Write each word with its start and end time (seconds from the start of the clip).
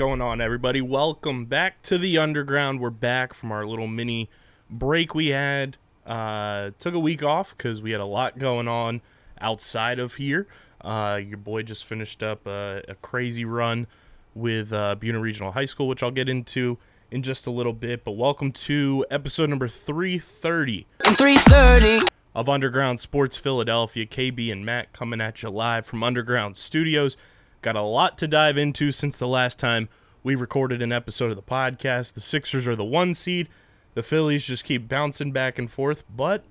Going 0.00 0.22
on, 0.22 0.40
everybody? 0.40 0.80
Welcome 0.80 1.44
back 1.44 1.82
to 1.82 1.98
the 1.98 2.16
underground. 2.16 2.80
We're 2.80 2.88
back 2.88 3.34
from 3.34 3.52
our 3.52 3.66
little 3.66 3.86
mini 3.86 4.30
break 4.70 5.14
we 5.14 5.26
had. 5.26 5.76
Uh, 6.06 6.70
took 6.78 6.94
a 6.94 6.98
week 6.98 7.22
off 7.22 7.54
because 7.54 7.82
we 7.82 7.90
had 7.90 8.00
a 8.00 8.06
lot 8.06 8.38
going 8.38 8.66
on 8.66 9.02
outside 9.42 9.98
of 9.98 10.14
here. 10.14 10.46
Uh, 10.80 11.20
your 11.22 11.36
boy 11.36 11.64
just 11.64 11.84
finished 11.84 12.22
up 12.22 12.46
a, 12.46 12.82
a 12.88 12.94
crazy 12.94 13.44
run 13.44 13.86
with 14.34 14.72
uh, 14.72 14.94
Buena 14.94 15.20
Regional 15.20 15.52
High 15.52 15.66
School, 15.66 15.86
which 15.86 16.02
I'll 16.02 16.10
get 16.10 16.30
into 16.30 16.78
in 17.10 17.22
just 17.22 17.46
a 17.46 17.50
little 17.50 17.74
bit. 17.74 18.02
But 18.02 18.12
welcome 18.12 18.52
to 18.52 19.04
episode 19.10 19.50
number 19.50 19.68
330 19.68 20.86
330. 21.04 22.06
of 22.34 22.48
Underground 22.48 23.00
Sports 23.00 23.36
Philadelphia. 23.36 24.06
KB 24.06 24.50
and 24.50 24.64
Matt 24.64 24.94
coming 24.94 25.20
at 25.20 25.42
you 25.42 25.50
live 25.50 25.84
from 25.84 26.02
Underground 26.02 26.56
Studios. 26.56 27.18
Got 27.62 27.76
a 27.76 27.82
lot 27.82 28.16
to 28.18 28.26
dive 28.26 28.56
into 28.56 28.90
since 28.90 29.18
the 29.18 29.28
last 29.28 29.58
time 29.58 29.90
we 30.22 30.34
recorded 30.34 30.82
an 30.82 30.92
episode 30.92 31.30
of 31.30 31.36
the 31.36 31.42
podcast. 31.42 32.14
The 32.14 32.20
Sixers 32.20 32.66
are 32.66 32.76
the 32.76 32.84
one 32.84 33.14
seed. 33.14 33.48
The 33.94 34.02
Phillies 34.02 34.44
just 34.44 34.64
keep 34.64 34.88
bouncing 34.88 35.32
back 35.32 35.58
and 35.58 35.70
forth, 35.70 36.04
but 36.14 36.44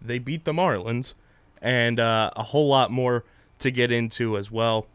they 0.00 0.18
beat 0.18 0.44
the 0.44 0.52
Marlins, 0.52 1.14
and 1.62 1.98
uh, 1.98 2.30
a 2.36 2.42
whole 2.42 2.68
lot 2.68 2.90
more 2.90 3.24
to 3.60 3.70
get 3.70 3.90
into 3.90 4.36
as 4.36 4.50
well. 4.50 4.86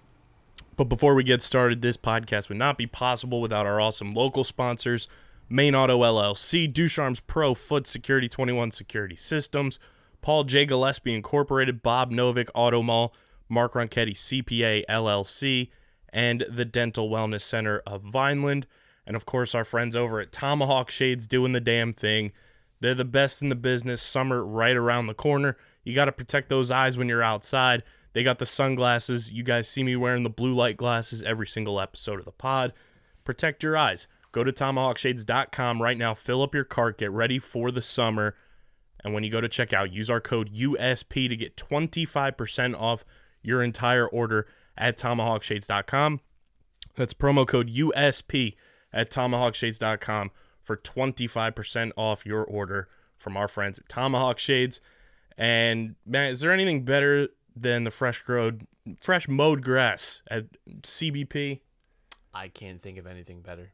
But 0.76 0.86
before 0.86 1.16
we 1.16 1.24
get 1.24 1.42
started, 1.42 1.82
this 1.82 1.98
podcast 1.98 2.50
would 2.50 2.58
not 2.58 2.78
be 2.78 2.88
possible 2.88 3.42
without 3.42 3.66
our 3.66 3.82
awesome 3.82 4.14
local 4.14 4.44
sponsors 4.44 5.08
Main 5.50 5.74
Auto 5.74 6.00
LLC, 6.04 6.72
Ducharme's 6.72 7.22
Pro 7.22 7.56
Foot 7.56 7.88
Security 7.88 8.30
21 8.30 8.70
Security 8.70 9.16
Systems, 9.16 9.80
Paul 10.22 10.44
J. 10.44 10.66
Gillespie 10.66 11.16
Incorporated, 11.16 11.82
Bob 11.82 12.12
Novick 12.12 12.50
Auto 12.54 12.84
Mall, 12.84 13.16
Mark 13.50 13.74
Ronchetti 13.74 14.14
CPA 14.14 14.84
LLC, 14.88 15.70
and 16.12 16.46
the 16.50 16.66
Dental 16.66 17.10
Wellness 17.10 17.42
Center 17.42 17.80
of 17.86 18.02
Vineland. 18.04 18.68
And 19.06 19.16
of 19.16 19.26
course, 19.26 19.56
our 19.56 19.66
friends 19.66 19.96
over 19.96 20.20
at 20.20 20.32
Tomahawk 20.32 20.90
Shades 20.90 21.28
doing 21.28 21.52
the 21.52 21.62
damn 21.62 21.94
thing. 21.94 22.32
They're 22.80 22.94
the 22.94 23.06
best 23.06 23.42
in 23.42 23.50
the 23.50 23.56
business. 23.56 24.02
Summer 24.02 24.46
right 24.46 24.76
around 24.76 25.08
the 25.08 25.14
corner. 25.14 25.58
You 25.84 25.94
got 25.94 26.06
to 26.06 26.12
protect 26.12 26.50
those 26.50 26.72
eyes 26.72 26.98
when 26.98 27.10
you're 27.10 27.24
outside. 27.24 27.84
They 28.14 28.24
got 28.24 28.40
the 28.40 28.46
sunglasses. 28.46 29.32
You 29.32 29.44
guys 29.44 29.68
see 29.68 29.84
me 29.84 29.96
wearing 29.96 30.24
the 30.24 30.30
blue 30.30 30.54
light 30.54 30.78
glasses 30.78 31.22
every 31.24 31.48
single 31.48 31.80
episode 31.80 32.20
of 32.20 32.26
the 32.26 32.32
pod. 32.32 32.74
Protect 33.24 33.64
your 33.64 33.78
eyes. 33.78 34.08
Go 34.32 34.44
to 34.44 34.52
tomahawkshades.com 34.52 35.82
right 35.82 35.98
now. 35.98 36.14
Fill 36.14 36.42
up 36.42 36.54
your 36.54 36.64
cart. 36.64 36.98
Get 36.98 37.12
ready 37.12 37.40
for 37.40 37.72
the 37.72 37.82
summer. 37.82 38.36
And 39.04 39.14
when 39.14 39.24
you 39.24 39.32
go 39.32 39.42
to 39.42 39.50
checkout, 39.50 39.94
use 39.94 40.10
our 40.10 40.22
code 40.22 40.54
USP 40.54 41.30
to 41.30 41.36
get 41.36 41.56
25% 41.56 42.80
off 42.80 43.06
your 43.42 43.64
entire 43.64 44.08
order 44.08 44.46
at 44.78 44.98
tomahawkshades.com. 44.98 46.22
That's 46.96 47.14
promo 47.14 47.48
code 47.48 47.70
USP 47.70 48.56
at 48.92 49.10
tomahawkshades.com 49.12 50.32
for 50.64 50.78
25% 50.78 51.92
off 51.96 52.26
your 52.26 52.44
order 52.44 52.90
from 53.18 53.38
our 53.38 53.48
friends 53.48 53.80
at 53.80 53.90
Tomahawk 53.90 54.40
Shades. 54.40 54.82
And 55.38 55.96
man, 56.06 56.32
is 56.32 56.40
there 56.42 56.52
anything 56.52 56.84
better 56.84 57.30
than 57.56 57.84
the 57.84 57.92
fresh 57.92 58.22
growed, 58.22 58.68
fresh 59.00 59.28
mowed 59.28 59.62
grass 59.62 60.22
at 60.30 60.46
CBP 60.82 61.62
I 62.34 62.48
can't 62.48 62.82
think 62.82 62.98
of 62.98 63.08
anything 63.08 63.42
better. 63.42 63.74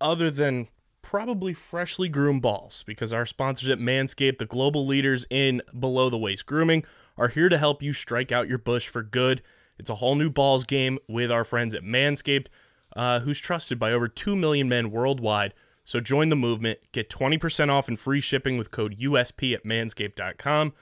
other 0.00 0.30
than 0.30 0.68
probably 1.02 1.54
freshly 1.54 2.08
groomed 2.08 2.42
balls? 2.42 2.82
Because 2.86 3.12
our 3.12 3.26
sponsors 3.26 3.68
at 3.68 3.78
Manscaped, 3.78 4.38
the 4.38 4.46
global 4.46 4.86
leaders 4.86 5.26
in 5.30 5.62
below 5.78 6.10
the 6.10 6.18
waist 6.18 6.46
grooming, 6.46 6.84
are 7.16 7.28
here 7.28 7.48
to 7.48 7.58
help 7.58 7.82
you 7.82 7.92
strike 7.92 8.32
out 8.32 8.48
your 8.48 8.58
bush 8.58 8.88
for 8.88 9.02
good. 9.02 9.42
It's 9.78 9.90
a 9.90 9.96
whole 9.96 10.14
new 10.14 10.30
balls 10.30 10.64
game 10.64 10.98
with 11.08 11.30
our 11.30 11.44
friends 11.44 11.74
at 11.74 11.82
Manscaped, 11.82 12.46
uh, 12.94 13.20
who's 13.20 13.40
trusted 13.40 13.78
by 13.78 13.92
over 13.92 14.08
2 14.08 14.36
million 14.36 14.68
men 14.68 14.90
worldwide. 14.90 15.54
So 15.84 16.00
join 16.00 16.30
the 16.30 16.36
movement. 16.36 16.80
Get 16.92 17.08
20% 17.08 17.68
off 17.68 17.86
and 17.86 17.98
free 17.98 18.20
shipping 18.20 18.58
with 18.58 18.70
code 18.70 18.98
USP 18.98 19.54
at 19.54 19.64
manscaped.com. 19.64 20.72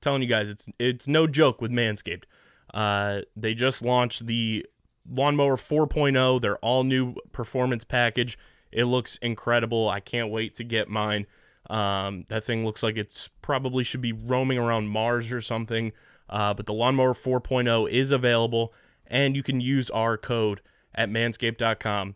telling 0.00 0.22
you 0.22 0.28
guys, 0.28 0.48
it's 0.48 0.68
it's 0.78 1.06
no 1.08 1.26
joke 1.26 1.60
with 1.60 1.70
Manscaped. 1.70 2.24
Uh, 2.72 3.20
they 3.36 3.54
just 3.54 3.82
launched 3.82 4.26
the 4.26 4.66
Lawnmower 5.08 5.56
4.0, 5.56 6.40
their 6.40 6.56
all 6.58 6.82
new 6.82 7.14
performance 7.32 7.84
package. 7.84 8.38
It 8.72 8.84
looks 8.84 9.18
incredible. 9.18 9.88
I 9.88 10.00
can't 10.00 10.30
wait 10.30 10.54
to 10.56 10.64
get 10.64 10.88
mine. 10.88 11.26
Um, 11.70 12.24
that 12.28 12.44
thing 12.44 12.64
looks 12.64 12.82
like 12.82 12.96
it's 12.96 13.28
probably 13.42 13.84
should 13.84 14.00
be 14.00 14.12
roaming 14.12 14.58
around 14.58 14.88
Mars 14.88 15.30
or 15.30 15.40
something. 15.40 15.92
Uh, 16.28 16.54
but 16.54 16.66
the 16.66 16.72
Lawnmower 16.72 17.14
4.0 17.14 17.88
is 17.90 18.10
available, 18.10 18.72
and 19.06 19.36
you 19.36 19.42
can 19.42 19.60
use 19.60 19.90
our 19.90 20.16
code 20.16 20.60
at 20.94 21.10
manscaped.com. 21.10 22.14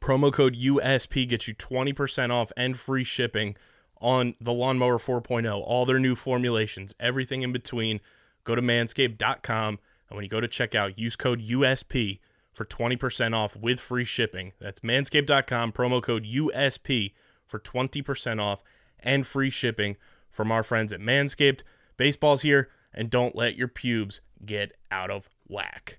Promo 0.00 0.32
code 0.32 0.56
USP 0.56 1.28
gets 1.28 1.46
you 1.46 1.54
20% 1.54 2.30
off 2.30 2.50
and 2.56 2.78
free 2.78 3.04
shipping 3.04 3.56
on 4.00 4.34
the 4.40 4.52
Lawnmower 4.52 4.98
4.0, 4.98 5.62
all 5.64 5.86
their 5.86 5.98
new 5.98 6.16
formulations, 6.16 6.94
everything 6.98 7.42
in 7.42 7.52
between. 7.52 8.00
Go 8.44 8.56
to 8.56 8.62
manscaped.com, 8.62 9.78
and 10.08 10.16
when 10.16 10.24
you 10.24 10.28
go 10.28 10.40
to 10.40 10.48
checkout, 10.48 10.94
use 10.96 11.14
code 11.14 11.40
USP 11.40 12.18
for 12.52 12.64
20% 12.64 13.34
off 13.34 13.56
with 13.56 13.80
free 13.80 14.04
shipping. 14.04 14.52
That's 14.60 14.80
manscaped.com, 14.80 15.72
promo 15.72 16.02
code 16.02 16.24
USP 16.24 17.12
for 17.46 17.58
20% 17.58 18.40
off 18.40 18.62
and 18.98 19.26
free 19.26 19.50
shipping 19.50 19.96
from 20.28 20.50
our 20.50 20.62
friends 20.62 20.92
at 20.92 21.00
Manscaped. 21.00 21.60
Baseball's 21.96 22.42
here, 22.42 22.68
and 22.94 23.10
don't 23.10 23.36
let 23.36 23.56
your 23.56 23.68
pubes 23.68 24.20
get 24.44 24.76
out 24.90 25.10
of 25.10 25.28
whack. 25.48 25.98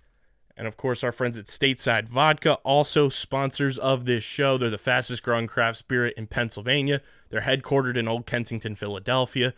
And 0.56 0.68
of 0.68 0.78
course, 0.78 1.04
our 1.04 1.12
friends 1.12 1.38
at 1.38 1.46
Stateside 1.46 2.08
Vodka, 2.08 2.56
also 2.64 3.10
sponsors 3.10 3.80
of 3.80 4.06
this 4.06 4.24
show. 4.24 4.58
They're 4.58 4.70
the 4.70 4.78
fastest 4.78 5.24
growing 5.24 5.48
craft 5.48 5.80
spirit 5.80 6.14
in 6.16 6.28
Pennsylvania. 6.28 7.02
They're 7.30 7.42
headquartered 7.42 7.98
in 7.98 8.08
Old 8.08 8.28
Kensington, 8.28 8.76
Philadelphia. 8.76 9.54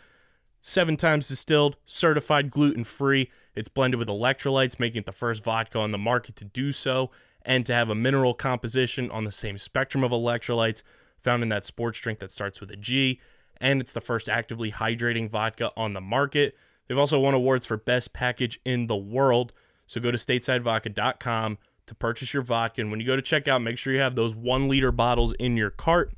Seven 0.61 0.95
times 0.95 1.27
distilled, 1.27 1.75
certified 1.85 2.49
gluten 2.49 2.85
free. 2.85 3.29
It's 3.55 3.69
blended 3.69 3.99
with 3.99 4.07
electrolytes, 4.07 4.79
making 4.79 5.01
it 5.01 5.05
the 5.05 5.11
first 5.11 5.43
vodka 5.43 5.79
on 5.79 5.91
the 5.91 5.97
market 5.97 6.35
to 6.37 6.45
do 6.45 6.71
so, 6.71 7.11
and 7.43 7.65
to 7.65 7.73
have 7.73 7.89
a 7.89 7.95
mineral 7.95 8.33
composition 8.33 9.11
on 9.11 9.25
the 9.25 9.31
same 9.31 9.57
spectrum 9.57 10.03
of 10.03 10.11
electrolytes 10.11 10.81
found 11.19 11.43
in 11.43 11.49
that 11.49 11.65
sports 11.65 11.99
drink 11.99 12.19
that 12.19 12.31
starts 12.31 12.61
with 12.61 12.71
a 12.71 12.77
G. 12.77 13.19
And 13.57 13.81
it's 13.81 13.93
the 13.93 14.01
first 14.01 14.29
actively 14.29 14.71
hydrating 14.71 15.29
vodka 15.29 15.71
on 15.77 15.93
the 15.93 16.01
market. 16.01 16.55
They've 16.87 16.97
also 16.97 17.19
won 17.19 17.33
awards 17.33 17.65
for 17.65 17.77
best 17.77 18.13
package 18.13 18.59
in 18.63 18.87
the 18.87 18.95
world. 18.95 19.53
So 19.87 19.99
go 19.99 20.11
to 20.11 20.17
statesidevodka.com 20.17 21.57
to 21.87 21.95
purchase 21.95 22.33
your 22.33 22.43
vodka. 22.43 22.81
And 22.81 22.91
when 22.91 22.99
you 22.99 23.05
go 23.05 23.15
to 23.15 23.21
checkout, 23.21 23.63
make 23.63 23.77
sure 23.77 23.93
you 23.93 23.99
have 23.99 24.15
those 24.15 24.35
one 24.35 24.67
liter 24.67 24.91
bottles 24.91 25.33
in 25.33 25.57
your 25.57 25.69
cart 25.69 26.13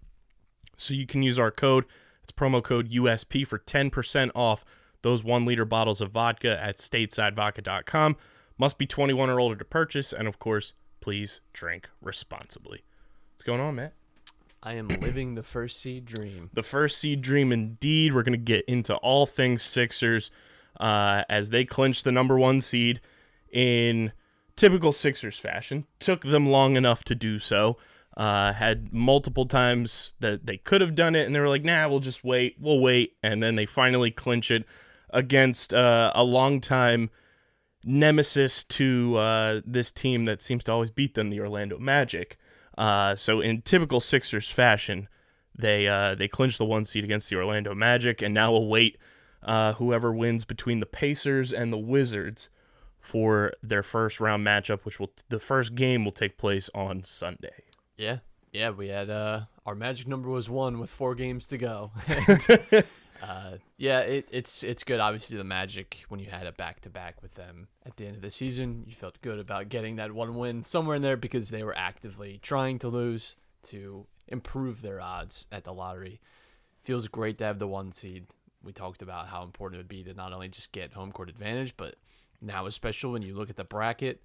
so 0.77 0.93
you 0.93 1.05
can 1.05 1.23
use 1.23 1.37
our 1.39 1.51
code. 1.51 1.85
It's 2.23 2.31
promo 2.31 2.61
code 2.63 2.91
USP 2.91 3.45
for 3.47 3.59
10% 3.59 4.31
off 4.35 4.65
those 5.01 5.23
one 5.23 5.45
liter 5.45 5.65
bottles 5.65 6.01
of 6.01 6.11
vodka 6.11 6.61
at 6.61 6.77
statesidevodka.com. 6.77 8.17
Must 8.57 8.77
be 8.77 8.85
21 8.85 9.29
or 9.29 9.39
older 9.39 9.55
to 9.55 9.65
purchase. 9.65 10.11
And 10.11 10.27
of 10.27 10.39
course, 10.39 10.73
please 10.99 11.41
drink 11.53 11.89
responsibly. 12.01 12.83
What's 13.33 13.43
going 13.43 13.61
on, 13.61 13.75
Matt? 13.75 13.93
I 14.63 14.73
am 14.73 14.87
living 15.01 15.35
the 15.35 15.43
first 15.43 15.79
seed 15.79 16.05
dream. 16.05 16.49
the 16.53 16.63
first 16.63 16.97
seed 16.97 17.21
dream 17.21 17.51
indeed. 17.51 18.13
We're 18.13 18.23
going 18.23 18.33
to 18.33 18.37
get 18.37 18.65
into 18.65 18.95
all 18.97 19.25
things 19.25 19.63
Sixers 19.63 20.31
uh, 20.79 21.23
as 21.29 21.49
they 21.49 21.65
clinch 21.65 22.03
the 22.03 22.11
number 22.11 22.37
one 22.37 22.61
seed 22.61 23.01
in 23.51 24.11
typical 24.55 24.91
Sixers 24.91 25.37
fashion. 25.37 25.85
Took 25.99 26.23
them 26.23 26.49
long 26.49 26.75
enough 26.75 27.03
to 27.05 27.15
do 27.15 27.39
so. 27.39 27.77
Uh, 28.15 28.51
had 28.53 28.91
multiple 28.91 29.45
times 29.45 30.15
that 30.19 30.47
they 30.47 30.57
could 30.57 30.81
have 30.81 30.95
done 30.95 31.15
it, 31.15 31.25
and 31.25 31.35
they 31.35 31.39
were 31.39 31.47
like, 31.47 31.63
nah, 31.63 31.87
we'll 31.87 31.99
just 31.99 32.23
wait. 32.23 32.57
We'll 32.59 32.79
wait. 32.79 33.15
And 33.21 33.43
then 33.43 33.55
they 33.55 33.67
finally 33.67 34.09
clinch 34.09 34.49
it 34.49 34.65
against 35.11 35.73
uh, 35.73 36.11
a 36.15 36.23
longtime 36.23 37.11
nemesis 37.83 38.63
to 38.63 39.15
uh, 39.17 39.61
this 39.65 39.91
team 39.91 40.25
that 40.25 40.41
seems 40.41 40.63
to 40.65 40.71
always 40.71 40.89
beat 40.89 41.13
them, 41.13 41.29
the 41.29 41.39
Orlando 41.39 41.77
Magic. 41.77 42.37
Uh, 42.77 43.15
so 43.15 43.39
in 43.39 43.61
typical 43.61 44.01
Sixers 44.01 44.49
fashion, 44.49 45.07
they 45.55 45.87
uh, 45.87 46.15
they 46.15 46.27
clinched 46.27 46.57
the 46.57 46.65
one 46.65 46.85
seed 46.85 47.03
against 47.03 47.29
the 47.29 47.35
Orlando 47.35 47.73
Magic, 47.73 48.21
and 48.21 48.33
now 48.33 48.53
await 48.53 48.97
uh, 49.47 49.73
whoever 49.73 50.11
wins 50.11 50.45
between 50.45 50.79
the 50.79 50.85
Pacers 50.85 51.51
and 51.51 51.71
the 51.71 51.77
Wizards 51.77 52.49
for 52.99 53.53
their 53.63 53.81
first 53.81 54.19
round 54.19 54.45
matchup, 54.45 54.83
which 54.83 54.99
will 54.99 55.11
the 55.29 55.39
first 55.39 55.73
game 55.73 56.03
will 56.03 56.11
take 56.11 56.37
place 56.37 56.69
on 56.75 57.03
Sunday. 57.03 57.63
Yeah, 57.95 58.19
yeah. 58.51 58.71
We 58.71 58.89
had 58.89 59.09
uh, 59.09 59.41
our 59.65 59.73
magic 59.73 60.07
number 60.07 60.29
was 60.29 60.49
one 60.49 60.79
with 60.79 60.89
four 60.89 61.15
games 61.15 61.47
to 61.47 61.57
go. 61.57 61.91
And, 62.07 62.83
uh, 63.23 63.51
yeah, 63.77 64.01
it, 64.01 64.27
it's 64.31 64.63
it's 64.63 64.83
good. 64.83 64.99
Obviously, 64.99 65.37
the 65.37 65.43
Magic 65.43 66.03
when 66.09 66.19
you 66.19 66.29
had 66.29 66.45
a 66.45 66.51
back 66.51 66.81
to 66.81 66.89
back 66.89 67.21
with 67.21 67.35
them 67.35 67.69
at 67.85 67.95
the 67.95 68.05
end 68.05 68.17
of 68.17 68.21
the 68.21 68.29
season, 68.29 68.83
you 68.85 68.93
felt 68.93 69.21
good 69.21 69.39
about 69.39 69.69
getting 69.69 69.95
that 69.95 70.11
one 70.11 70.35
win 70.35 70.63
somewhere 70.63 70.97
in 70.97 71.01
there 71.01 71.17
because 71.17 71.49
they 71.49 71.63
were 71.63 71.75
actively 71.77 72.39
trying 72.43 72.77
to 72.79 72.89
lose 72.89 73.37
to 73.63 74.05
improve 74.27 74.81
their 74.81 75.01
odds 75.01 75.47
at 75.51 75.63
the 75.63 75.73
lottery. 75.73 76.19
Feels 76.83 77.07
great 77.07 77.37
to 77.37 77.45
have 77.45 77.59
the 77.59 77.67
one 77.67 77.91
seed. 77.91 78.27
We 78.63 78.73
talked 78.73 79.01
about 79.01 79.27
how 79.27 79.43
important 79.43 79.79
it 79.79 79.83
would 79.83 79.87
be 79.87 80.03
to 80.03 80.13
not 80.13 80.33
only 80.33 80.49
just 80.49 80.71
get 80.71 80.93
home 80.93 81.11
court 81.11 81.29
advantage, 81.29 81.75
but 81.77 81.95
now, 82.41 82.65
especially 82.65 83.11
when 83.11 83.21
you 83.21 83.35
look 83.35 83.49
at 83.49 83.55
the 83.55 83.63
bracket, 83.63 84.21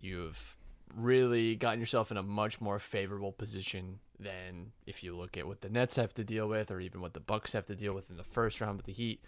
you've 0.00 0.56
really 0.94 1.56
gotten 1.56 1.80
yourself 1.80 2.10
in 2.10 2.16
a 2.16 2.22
much 2.22 2.60
more 2.60 2.78
favorable 2.78 3.32
position 3.32 4.00
than 4.18 4.72
if 4.86 5.02
you 5.02 5.16
look 5.16 5.36
at 5.36 5.46
what 5.46 5.60
the 5.60 5.68
Nets 5.68 5.96
have 5.96 6.12
to 6.14 6.24
deal 6.24 6.48
with, 6.48 6.70
or 6.70 6.80
even 6.80 7.00
what 7.00 7.14
the 7.14 7.20
Bucks 7.20 7.52
have 7.52 7.66
to 7.66 7.74
deal 7.74 7.92
with 7.92 8.10
in 8.10 8.16
the 8.16 8.24
first 8.24 8.60
round 8.60 8.76
with 8.76 8.86
the 8.86 8.92
Heat. 8.92 9.20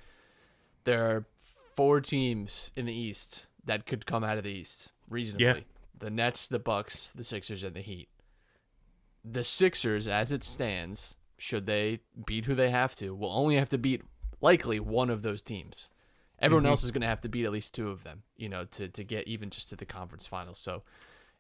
There 0.85 1.05
are 1.11 1.27
four 1.75 2.01
teams 2.01 2.71
in 2.77 2.87
the 2.87 2.95
East 2.95 3.47
that 3.65 3.87
could 3.87 4.07
come 4.07 4.25
out 4.25 4.39
of 4.39 4.45
the 4.45 4.51
East 4.51 4.91
reasonably: 5.09 5.67
the 5.99 6.11
Nets, 6.11 6.47
the 6.47 6.59
Bucks, 6.59 7.11
the 7.11 7.25
Sixers, 7.25 7.63
and 7.63 7.75
the 7.75 7.81
Heat. 7.81 8.09
The 9.25 9.45
Sixers, 9.45 10.09
as 10.09 10.33
it 10.33 10.43
stands, 10.43 11.17
should 11.39 11.67
they 11.67 12.01
beat 12.27 12.45
who 12.47 12.55
they 12.55 12.71
have 12.71 12.95
to, 12.97 13.15
will 13.15 13.33
only 13.33 13.57
have 13.57 13.69
to 13.71 13.79
beat 13.79 14.03
likely 14.43 14.79
one 14.79 15.09
of 15.09 15.23
those 15.23 15.41
teams. 15.41 15.89
Everyone 16.39 16.67
else 16.67 16.83
is 16.83 16.91
going 16.91 17.03
to 17.03 17.07
have 17.07 17.21
to 17.21 17.29
beat 17.29 17.45
at 17.45 17.53
least 17.53 17.73
two 17.73 17.89
of 17.89 18.03
them, 18.03 18.25
you 18.37 18.49
know, 18.49 18.65
to, 18.65 18.89
to 18.89 19.05
get 19.05 19.29
even 19.29 19.49
just 19.49 19.71
to 19.71 19.77
the 19.77 19.87
conference 19.87 20.27
finals. 20.27 20.59
So 20.59 20.83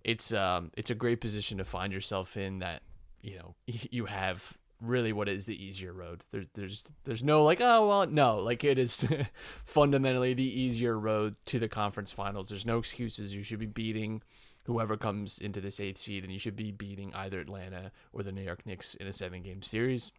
it's 0.05 0.33
um 0.33 0.71
it's 0.77 0.91
a 0.91 0.95
great 0.95 1.21
position 1.21 1.59
to 1.59 1.65
find 1.65 1.93
yourself 1.93 2.37
in 2.37 2.59
that 2.59 2.83
you 3.21 3.37
know 3.37 3.55
you 3.67 4.07
have 4.07 4.59
really 4.81 5.13
what 5.13 5.29
is 5.29 5.47
the 5.47 5.65
easier 5.65 5.93
road. 5.93 6.25
There's 6.31 6.49
there's 6.55 6.85
there's 7.05 7.23
no 7.23 7.43
like 7.43 7.61
oh 7.61 7.89
well 7.89 8.07
no 8.07 8.39
like 8.39 8.65
it 8.65 8.79
is 8.79 9.07
fundamentally 9.65 10.35
the 10.35 10.61
easier 10.61 10.99
road 10.99 11.37
to 11.47 11.59
the 11.59 11.69
conference 11.69 12.11
finals. 12.11 12.49
There's 12.49 12.67
no 12.67 12.79
excuses. 12.79 13.35
You 13.35 13.43
should 13.43 13.61
be 13.61 13.67
beating 13.67 14.23
whoever 14.65 14.97
comes 14.97 15.39
into 15.39 15.61
this 15.61 15.81
eighth 15.81 15.99
seed, 15.99 16.23
and 16.23 16.33
you 16.33 16.39
should 16.39 16.57
be 16.57 16.71
beating 16.71 17.13
either 17.15 17.41
Atlanta 17.41 17.91
or 18.13 18.23
the 18.23 18.33
New 18.33 18.43
York 18.43 18.65
Knicks 18.65 18.95
in 18.95 19.07
a 19.07 19.13
seven 19.13 19.43
game 19.43 19.63
series. 19.63 20.13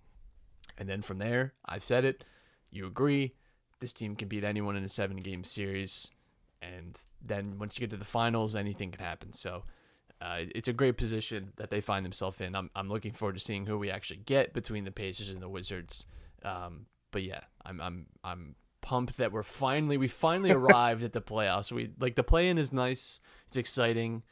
And 0.78 0.90
then 0.90 1.02
from 1.02 1.20
there, 1.20 1.54
I've 1.66 1.84
said 1.84 2.04
it. 2.04 2.24
You 2.74 2.88
agree. 2.88 3.34
This 3.80 3.94
team 3.94 4.16
can 4.16 4.28
beat 4.28 4.44
anyone 4.44 4.76
in 4.76 4.84
a 4.84 4.90
seven 4.90 5.18
game 5.18 5.44
series. 5.44 6.10
And 6.62 6.98
then 7.22 7.60
once 7.60 7.78
you 7.78 7.82
get 7.82 7.92
to 7.92 7.98
the 7.98 8.06
finals, 8.06 8.56
anything 8.56 8.92
can 8.92 9.04
happen. 9.04 9.34
So 9.34 9.64
uh, 10.22 10.46
it's 10.56 10.68
a 10.68 10.74
great 10.74 10.98
position 10.98 11.52
that 11.58 11.70
they 11.70 11.82
find 11.82 12.06
themselves 12.06 12.40
in. 12.42 12.56
I'm, 12.56 12.70
I'm 12.76 12.90
looking 12.90 13.12
forward 13.12 13.34
to 13.34 13.40
seeing 13.40 13.66
who 13.66 13.78
we 13.78 13.92
actually 13.92 14.22
get 14.26 14.54
between 14.54 14.86
the 14.86 14.92
Pacers 14.92 15.30
and 15.30 15.42
the 15.42 15.50
Wizards. 15.50 16.06
Um, 16.44 16.88
but 17.12 17.24
yeah, 17.24 17.42
I'm 17.66 17.80
I'm 17.80 18.08
I'm 18.24 18.56
pumped 18.82 19.18
that 19.18 19.32
we're 19.32 19.44
finally 19.44 19.98
we 19.98 20.08
finally 20.08 20.52
arrived 20.62 21.04
at 21.04 21.14
the 21.14 21.22
playoffs. 21.22 21.72
We 21.72 21.92
like 22.00 22.16
the 22.16 22.24
play 22.24 22.50
in 22.50 22.58
is 22.58 22.74
nice. 22.74 23.20
It's 23.48 23.58
exciting. 23.58 24.24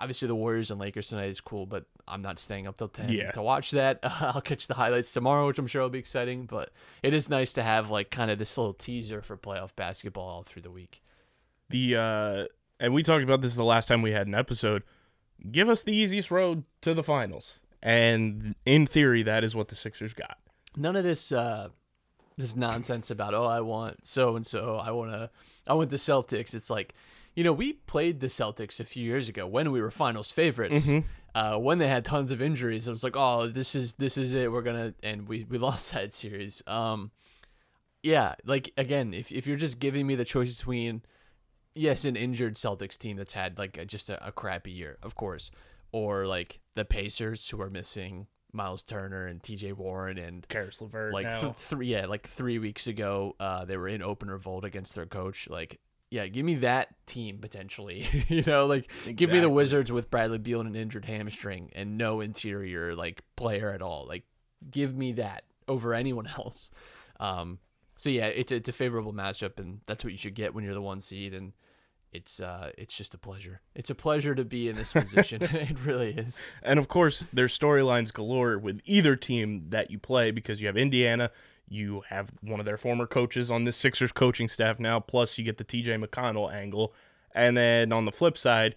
Obviously, 0.00 0.26
the 0.28 0.34
Warriors 0.34 0.70
and 0.70 0.80
Lakers 0.80 1.08
tonight 1.08 1.28
is 1.28 1.40
cool, 1.40 1.66
but 1.66 1.84
I'm 2.08 2.22
not 2.22 2.38
staying 2.38 2.66
up 2.66 2.76
till 2.78 2.88
ten 2.88 3.12
Yeah. 3.12 3.30
to 3.32 3.42
watch 3.42 3.70
that. 3.72 3.98
I'll 4.02 4.40
catch 4.40 4.66
the 4.66 4.74
highlights 4.74 5.12
tomorrow, 5.12 5.46
which 5.46 5.58
I'm 5.58 5.66
sure 5.66 5.82
will 5.82 5.90
be 5.90 5.98
exciting. 5.98 6.46
But 6.46 6.70
it 7.02 7.12
is 7.14 7.28
nice 7.28 7.52
to 7.52 7.62
have 7.62 7.90
like 7.90 8.10
kind 8.10 8.30
of 8.30 8.38
this 8.38 8.56
little 8.56 8.74
teaser 8.74 9.20
for 9.22 9.36
playoff 9.36 9.76
basketball 9.76 10.26
all 10.28 10.42
through 10.42 10.62
the 10.62 10.70
week. 10.70 11.02
The 11.68 11.96
uh, 11.96 12.44
and 12.80 12.94
we 12.94 13.02
talked 13.02 13.22
about 13.22 13.42
this 13.42 13.54
the 13.54 13.62
last 13.64 13.86
time 13.86 14.02
we 14.02 14.12
had 14.12 14.26
an 14.26 14.34
episode. 14.34 14.82
Give 15.52 15.68
us 15.68 15.82
the 15.84 15.94
easiest 15.94 16.30
road 16.30 16.64
to 16.82 16.94
the 16.94 17.02
finals, 17.04 17.60
and 17.82 18.54
in 18.66 18.86
theory, 18.86 19.22
that 19.22 19.44
is 19.44 19.54
what 19.54 19.68
the 19.68 19.74
Sixers 19.76 20.14
got. 20.14 20.38
none 20.76 20.96
of 20.96 21.04
this 21.04 21.30
uh 21.32 21.68
this 22.36 22.56
nonsense 22.56 23.10
about 23.10 23.34
oh 23.34 23.44
I 23.44 23.60
want 23.60 24.06
so 24.06 24.34
and 24.36 24.46
so 24.46 24.76
I 24.76 24.90
want 24.92 25.10
to 25.12 25.30
I 25.66 25.74
want 25.74 25.90
the 25.90 25.96
Celtics. 25.96 26.54
It's 26.54 26.70
like 26.70 26.94
you 27.34 27.44
know 27.44 27.52
we 27.52 27.74
played 27.74 28.20
the 28.20 28.26
Celtics 28.26 28.80
a 28.80 28.84
few 28.84 29.04
years 29.04 29.28
ago 29.28 29.46
when 29.46 29.70
we 29.72 29.80
were 29.80 29.90
finals 29.90 30.30
favorites. 30.30 30.88
Uh, 31.32 31.56
when 31.56 31.78
they 31.78 31.86
had 31.86 32.04
tons 32.04 32.32
of 32.32 32.42
injuries, 32.42 32.88
it 32.88 32.90
was 32.90 33.04
like, 33.04 33.14
oh, 33.16 33.46
this 33.46 33.76
is 33.76 33.94
this 33.94 34.18
is 34.18 34.34
it. 34.34 34.50
We're 34.50 34.62
gonna 34.62 34.94
and 35.02 35.28
we 35.28 35.46
we 35.48 35.58
lost 35.68 35.92
that 35.94 36.12
series. 36.12 36.62
Um, 36.66 37.12
yeah, 38.02 38.34
like 38.44 38.72
again, 38.76 39.14
if 39.14 39.30
if 39.30 39.46
you're 39.46 39.56
just 39.56 39.78
giving 39.78 40.06
me 40.06 40.16
the 40.16 40.24
choice 40.24 40.56
between 40.56 41.02
yes, 41.74 42.04
an 42.04 42.16
injured 42.16 42.54
Celtics 42.56 42.98
team 42.98 43.16
that's 43.16 43.32
had 43.32 43.58
like 43.58 43.76
a, 43.76 43.84
just 43.84 44.10
a, 44.10 44.26
a 44.26 44.32
crappy 44.32 44.72
year, 44.72 44.98
of 45.02 45.14
course, 45.14 45.50
or 45.92 46.26
like 46.26 46.60
the 46.74 46.84
Pacers 46.84 47.48
who 47.48 47.60
are 47.60 47.70
missing 47.70 48.26
Miles 48.52 48.82
Turner 48.82 49.26
and 49.26 49.42
T.J. 49.42 49.72
Warren 49.74 50.18
and 50.18 50.46
Caris 50.48 50.80
LeVert 50.80 51.12
like 51.12 51.26
now. 51.26 51.40
th- 51.40 51.54
three 51.54 51.86
yeah 51.86 52.06
like 52.06 52.26
three 52.26 52.58
weeks 52.58 52.88
ago 52.88 53.36
uh 53.38 53.64
they 53.64 53.76
were 53.76 53.86
in 53.88 54.02
open 54.02 54.28
revolt 54.28 54.64
against 54.64 54.96
their 54.96 55.06
coach 55.06 55.48
like 55.48 55.78
yeah 56.10 56.26
give 56.26 56.44
me 56.44 56.56
that 56.56 56.88
team 57.06 57.38
potentially 57.38 58.06
you 58.28 58.42
know 58.46 58.66
like 58.66 58.90
give 59.14 59.30
me 59.30 59.40
the 59.40 59.48
wizards 59.48 59.90
with 59.92 60.10
bradley 60.10 60.38
beal 60.38 60.60
and 60.60 60.68
an 60.68 60.76
injured 60.76 61.04
hamstring 61.04 61.70
and 61.74 61.96
no 61.96 62.20
interior 62.20 62.94
like 62.94 63.22
player 63.36 63.72
at 63.72 63.82
all. 63.82 64.06
Like 64.06 64.24
give 64.70 64.94
me 64.94 65.12
that 65.12 65.44
over 65.66 65.94
anyone 65.94 66.26
else. 66.38 66.70
Um 67.18 67.58
so 67.96 68.10
yeah 68.10 68.26
it's, 68.26 68.52
it's 68.52 68.68
a 68.68 68.72
favorable 68.72 69.12
matchup 69.12 69.58
and 69.58 69.80
that's 69.86 70.04
what 70.04 70.12
you 70.12 70.18
should 70.18 70.34
get 70.34 70.54
when 70.54 70.64
you're 70.64 70.74
the 70.74 70.82
one 70.82 71.00
seed 71.00 71.34
and 71.34 71.52
it's 72.12 72.40
uh 72.40 72.70
it's 72.76 72.96
just 72.96 73.14
a 73.14 73.18
pleasure. 73.18 73.60
It's 73.74 73.90
a 73.90 73.94
pleasure 73.94 74.34
to 74.34 74.44
be 74.44 74.68
in 74.68 74.76
this 74.76 74.92
position. 74.92 75.42
It 75.52 75.78
really 75.84 76.10
is. 76.12 76.44
And 76.62 76.78
of 76.78 76.88
course, 76.88 77.24
there's 77.32 77.56
storylines 77.56 78.12
galore 78.12 78.58
with 78.58 78.80
either 78.84 79.16
team 79.16 79.66
that 79.68 79.90
you 79.90 79.98
play 79.98 80.32
because 80.32 80.60
you 80.60 80.66
have 80.66 80.76
Indiana, 80.76 81.30
you 81.70 82.02
have 82.08 82.32
one 82.42 82.60
of 82.60 82.66
their 82.66 82.76
former 82.76 83.06
coaches 83.06 83.50
on 83.50 83.64
this 83.64 83.76
Sixers 83.76 84.12
coaching 84.12 84.48
staff 84.48 84.78
now, 84.78 85.00
plus 85.00 85.38
you 85.38 85.44
get 85.44 85.56
the 85.56 85.64
TJ 85.64 86.04
McConnell 86.04 86.52
angle. 86.52 86.92
And 87.32 87.56
then 87.56 87.92
on 87.92 88.04
the 88.04 88.12
flip 88.12 88.36
side, 88.36 88.74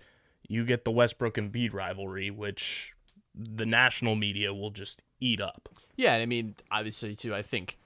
you 0.48 0.63
get 0.63 0.86
the 0.86 0.92
Westbrook 0.92 1.38
and 1.38 1.51
Embiid 1.51 1.74
rivalry, 1.74 2.30
which 2.30 2.94
the 3.36 3.66
national 3.66 4.16
media 4.16 4.54
will 4.54 4.69
just 4.69 5.01
eat 5.19 5.42
up. 5.42 5.69
Yeah, 5.95 6.16
I 6.16 6.28
mean, 6.28 6.56
obviously, 6.71 7.16
too, 7.16 7.33
I 7.33 7.42
think 7.42 7.80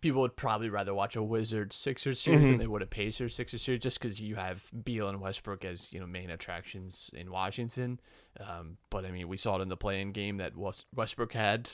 people 0.00 0.22
would 0.22 0.36
probably 0.36 0.70
rather 0.70 0.94
watch 0.94 1.16
a 1.16 1.22
Wizards 1.22 1.76
Sixers 1.76 2.18
series 2.18 2.48
than 2.48 2.56
they 2.56 2.66
would 2.66 2.80
a 2.80 2.86
Pacers 2.86 3.34
Sixers 3.34 3.60
series, 3.60 3.82
just 3.82 4.00
because 4.00 4.20
you 4.20 4.36
have 4.36 4.70
Beal 4.84 5.08
and 5.08 5.20
Westbrook 5.20 5.64
as 5.66 5.92
you 5.92 6.00
know 6.00 6.06
main 6.06 6.30
attractions 6.30 7.10
in 7.12 7.30
Washington. 7.30 8.00
Um, 8.38 8.78
but 8.88 9.04
I 9.04 9.10
mean, 9.10 9.28
we 9.28 9.36
saw 9.36 9.58
it 9.58 9.62
in 9.62 9.68
the 9.68 9.76
play-in 9.76 10.12
game 10.12 10.38
that 10.38 10.56
Wes- 10.56 10.86
Westbrook 10.94 11.34
had. 11.34 11.70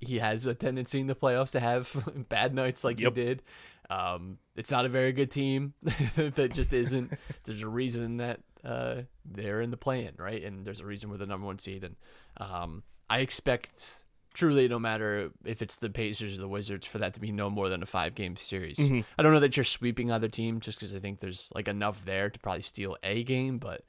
He 0.00 0.18
has 0.18 0.46
a 0.46 0.54
tendency 0.54 1.00
in 1.00 1.06
the 1.06 1.14
playoffs 1.14 1.52
to 1.52 1.60
have 1.60 1.94
bad 2.28 2.54
nights 2.54 2.84
like 2.84 3.00
Yep. 3.00 3.16
he 3.16 3.24
did. 3.24 3.42
Um, 3.90 4.38
it's 4.54 4.70
not 4.70 4.84
a 4.84 4.88
very 4.88 5.12
good 5.12 5.30
team. 5.30 5.72
that 6.16 6.52
just 6.52 6.72
isn't. 6.72 7.12
There's 7.44 7.62
a 7.62 7.68
reason 7.68 8.18
that 8.18 8.40
uh, 8.64 9.02
they're 9.24 9.60
in 9.62 9.70
the 9.70 9.76
play-in, 9.76 10.12
right? 10.18 10.42
And 10.44 10.64
there's 10.64 10.80
a 10.80 10.84
reason 10.84 11.10
we're 11.10 11.16
the 11.16 11.26
number 11.26 11.46
one 11.46 11.58
seed. 11.58 11.84
And 11.84 11.96
um, 12.36 12.82
I 13.08 13.20
expect 13.20 14.04
truly, 14.34 14.68
no 14.68 14.78
matter 14.78 15.30
if 15.44 15.62
it's 15.62 15.76
the 15.76 15.88
Pacers 15.88 16.36
or 16.36 16.40
the 16.40 16.48
Wizards, 16.48 16.86
for 16.86 16.98
that 16.98 17.14
to 17.14 17.20
be 17.20 17.32
no 17.32 17.48
more 17.50 17.68
than 17.68 17.82
a 17.82 17.86
five-game 17.86 18.36
series. 18.36 18.78
I 18.78 19.22
don't 19.22 19.32
know 19.32 19.40
that 19.40 19.56
you're 19.56 19.64
sweeping 19.64 20.10
other 20.12 20.28
team, 20.28 20.60
just 20.60 20.78
because 20.80 20.94
I 20.94 20.98
think 20.98 21.20
there's 21.20 21.50
like 21.54 21.66
enough 21.68 22.04
there 22.04 22.28
to 22.30 22.38
probably 22.40 22.62
steal 22.62 22.96
a 23.02 23.22
game, 23.24 23.58
but 23.58 23.82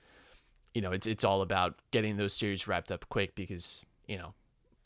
you 0.74 0.82
know, 0.82 0.92
it's 0.92 1.08
it's 1.08 1.24
all 1.24 1.42
about 1.42 1.76
getting 1.92 2.16
those 2.18 2.34
series 2.34 2.68
wrapped 2.68 2.92
up 2.92 3.06
quick 3.10 3.36
because 3.36 3.84
you 4.08 4.18
know, 4.18 4.34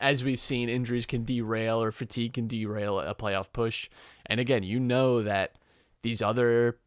as 0.03 0.23
we've 0.23 0.39
seen, 0.39 0.67
injuries 0.67 1.05
can 1.05 1.23
derail 1.23 1.81
or 1.81 1.91
fatigue 1.91 2.33
can 2.33 2.47
derail 2.47 2.99
a 2.99 3.15
playoff 3.15 3.53
push. 3.53 3.89
And 4.25 4.39
again, 4.39 4.61
you 4.61 4.79
know 4.79 5.23
that 5.23 5.57
these 6.01 6.21
other 6.21 6.77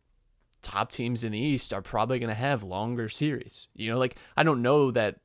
top 0.61 0.93
teams 0.93 1.25
in 1.25 1.33
the 1.33 1.39
East 1.39 1.73
are 1.73 1.81
probably 1.81 2.19
going 2.19 2.29
to 2.29 2.35
have 2.35 2.63
longer 2.63 3.09
series. 3.09 3.69
You 3.75 3.91
know, 3.91 3.99
like 3.99 4.17
I 4.37 4.43
don't 4.43 4.61
know 4.61 4.91
that 4.91 5.21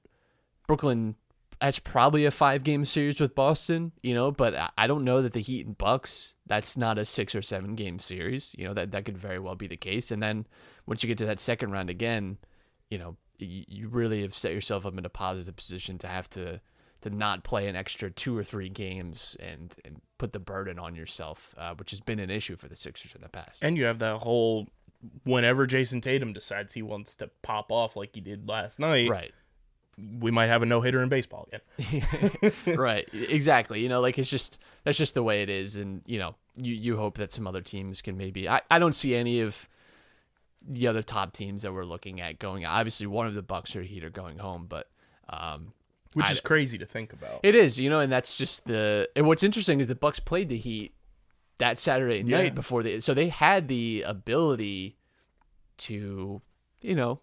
Brooklyn 0.68 1.16
that's 1.60 1.80
probably 1.80 2.26
a 2.26 2.32
five 2.32 2.64
game 2.64 2.86
series 2.86 3.20
with 3.20 3.36
Boston, 3.36 3.92
you 4.02 4.16
know, 4.16 4.32
but 4.32 4.72
I- 4.78 4.88
don't 4.88 5.04
know 5.04 5.22
that 5.22 5.34
the 5.34 5.42
Heat 5.42 5.68
and 5.68 5.78
Bucks, 5.78 6.34
that's 6.48 6.76
not 6.76 6.98
a 6.98 7.06
six 7.06 7.36
or 7.36 7.44
seven 7.44 7.76
game 7.76 8.00
series. 8.00 8.56
You 8.58 8.66
know, 8.66 8.74
that, 8.74 8.92
that 8.92 9.06
could 9.06 9.18
very 9.18 9.38
well 9.38 9.54
be 9.54 9.68
the 9.68 9.78
case. 9.78 10.10
And 10.10 10.24
then 10.24 10.48
once 10.88 11.04
you 11.04 11.08
get 11.08 11.20
to 11.20 11.26
that 11.28 11.40
second 11.40 11.72
round 11.72 11.92
again, 11.92 12.40
you 12.90 12.98
know, 12.98 13.16
you, 13.38 13.64
you 13.68 13.88
really 13.90 14.24
have 14.24 14.34
set 14.34 14.54
yourself 14.54 14.88
up 14.88 14.98
in 14.98 15.06
a 15.06 15.10
positive 15.10 15.56
position 15.56 16.00
to 16.00 16.08
have 16.08 16.28
to 16.32 16.62
to 17.02 17.10
not 17.10 17.44
play 17.44 17.68
an 17.68 17.76
extra 17.76 18.10
two 18.10 18.38
or 18.38 18.44
three 18.44 18.70
games 18.70 19.36
and, 19.40 19.74
and 19.84 20.02
put 20.18 20.34
the 20.34 20.40
burden 20.40 20.80
on 20.80 20.96
yourself, 20.96 21.54
uh, 21.58 21.74
which 21.76 21.92
has 21.92 22.00
been 22.00 22.20
an 22.20 22.30
issue 22.30 22.56
for 22.56 22.68
the 22.68 22.76
Sixers 22.76 23.16
in 23.16 23.22
the 23.22 23.30
past. 23.30 23.64
And 23.64 23.76
you 23.78 23.86
have 23.86 24.00
that 24.00 24.18
whole 24.18 24.68
whenever 25.24 25.66
Jayson 25.66 26.02
Tatum 26.02 26.34
decides 26.34 26.74
he 26.74 26.82
wants 26.82 27.16
to 27.18 27.30
pop 27.42 27.72
off 27.72 27.96
like 27.96 28.12
he 28.14 28.22
did 28.22 28.48
last 28.48 28.80
night, 28.80 29.10
right. 29.10 29.32
we 30.20 30.32
might 30.32 30.48
have 30.48 30.62
a 30.62 30.66
no 30.66 30.82
hitter 30.82 31.02
in 31.02 31.10
baseball 31.10 31.48
again. 31.52 32.54
right 32.78 33.08
exactly 33.14 33.82
you 33.82 33.90
know 33.90 34.02
like 34.02 34.18
it's 34.20 34.30
just 34.30 34.60
that's 34.84 34.98
just 34.98 35.14
the 35.14 35.24
way 35.24 35.42
it 35.42 35.50
is 35.50 35.76
and 35.76 36.02
you 36.06 36.20
know 36.20 36.36
you 36.56 36.74
you 36.74 36.98
hope 36.98 37.18
that 37.18 37.32
some 37.32 37.48
other 37.48 37.62
teams 37.62 38.02
can 38.02 38.18
maybe 38.18 38.48
i, 38.48 38.62
I 38.70 38.80
don't 38.80 38.94
see 38.94 39.16
any 39.16 39.42
of 39.42 39.68
the 40.68 40.88
other 40.88 41.02
top 41.02 41.34
teams 41.34 41.64
that 41.64 41.74
we're 41.74 41.86
looking 41.86 42.22
at 42.22 42.40
going 42.40 42.66
obviously 42.66 43.08
one 43.08 43.28
of 43.28 43.34
the 43.34 43.42
bucks 43.42 43.76
or 43.76 43.82
heat 43.82 44.04
are 44.04 44.10
going 44.10 44.38
home 44.38 44.68
but 44.70 44.90
um 45.30 45.74
Which 46.14 46.28
I- 46.28 46.32
is 46.32 46.42
crazy 46.42 46.78
to 46.78 46.86
think 46.86 47.14
about. 47.14 47.40
it 47.44 47.56
is 47.56 47.80
you 47.80 47.90
know 47.90 48.00
and 48.00 48.12
that's 48.12 48.38
just 48.38 48.66
the 48.66 49.10
and 49.16 49.26
what's 49.28 49.44
interesting 49.44 49.80
is 49.80 49.88
the 49.88 49.96
bucks 49.96 50.20
played 50.20 50.50
the 50.50 50.58
heat 50.58 50.94
that 51.58 51.78
saturday 51.78 52.22
Yeah. 52.26 52.38
night 52.42 52.56
before 52.56 52.84
they 52.84 53.00
so 53.00 53.14
they 53.14 53.30
had 53.30 53.68
the 53.68 54.04
ability 54.06 54.98
to 55.78 56.42
you 56.82 56.96
know 56.96 57.22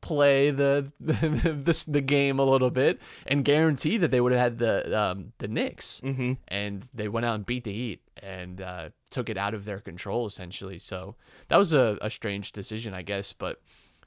play 0.00 0.50
the 0.62 0.90
the, 0.98 1.84
the 1.86 2.00
game 2.00 2.38
a 2.38 2.44
little 2.44 2.70
bit 2.70 2.98
and 3.26 3.44
guarantee 3.44 3.98
that 3.98 4.10
they 4.10 4.20
would 4.20 4.32
have 4.32 4.40
had 4.40 4.58
the 4.58 4.98
um, 4.98 5.32
the 5.38 5.48
Knicks, 5.48 6.00
Mhm. 6.02 6.38
and 6.48 6.88
they 6.94 7.08
went 7.08 7.26
out 7.26 7.34
and 7.34 7.44
beat 7.46 7.64
the 7.64 7.72
Heat 7.72 8.00
and 8.22 8.60
uh, 8.62 8.88
took 9.10 9.28
it 9.28 9.36
out 9.36 9.52
of 9.54 9.64
their 9.66 9.78
control 9.80 10.26
essentially. 10.26 10.78
So 10.78 11.16
that 11.48 11.58
was 11.58 11.74
a, 11.74 11.98
a 12.00 12.08
strange 12.10 12.52
decision, 12.52 12.94
I 12.94 13.02
guess, 13.02 13.32
but 13.34 13.60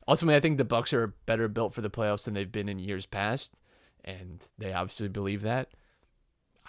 ultimately, 0.07 0.36
I 0.36 0.39
think 0.39 0.57
the 0.57 0.65
Bucks 0.65 0.93
are 0.93 1.13
better 1.27 1.48
built 1.48 1.74
for 1.75 1.81
the 1.81 1.89
playoffs 1.91 2.25
than 2.25 2.33
they've 2.33 2.51
been 2.51 2.69
in 2.69 2.79
years 2.79 3.05
past, 3.05 3.53
and 4.03 4.45
they 4.57 4.74
obviously 4.74 5.07
believe 5.07 5.41
that. 5.41 5.69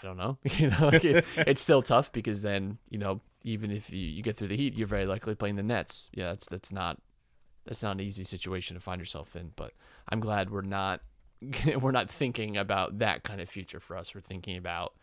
I 0.00 0.06
don't 0.06 0.16
know, 0.16 0.38
you 0.44 0.70
know, 0.70 0.88
like 0.88 1.04
it, 1.04 1.24
it's 1.36 1.62
still 1.62 1.82
tough 1.82 2.12
because 2.12 2.42
then 2.42 2.78
you 2.88 2.98
know 2.98 3.20
even 3.44 3.70
if 3.70 3.92
you, 3.92 4.00
you 4.00 4.22
get 4.22 4.36
through 4.36 4.48
the 4.48 4.56
Heat, 4.56 4.74
you're 4.74 4.86
very 4.86 5.06
likely 5.06 5.34
playing 5.34 5.56
the 5.56 5.62
Nets. 5.62 6.08
Yeah, 6.12 6.30
that's 6.30 6.48
that's 6.48 6.72
not 6.72 7.00
that's 7.66 7.82
not 7.82 7.92
an 7.92 8.00
easy 8.00 8.24
situation 8.24 8.74
to 8.74 8.80
find 8.80 9.00
yourself 9.00 9.36
in. 9.36 9.52
But 9.54 9.72
I'm 10.08 10.20
glad 10.20 10.50
we're 10.50 10.62
not 10.62 11.00
we're 11.80 11.92
not 11.92 12.10
thinking 12.10 12.56
about 12.56 12.98
that 12.98 13.22
kind 13.22 13.40
of 13.40 13.48
future 13.48 13.80
for 13.80 13.96
us. 13.96 14.14
We're 14.14 14.20
thinking 14.22 14.56
about 14.56 14.94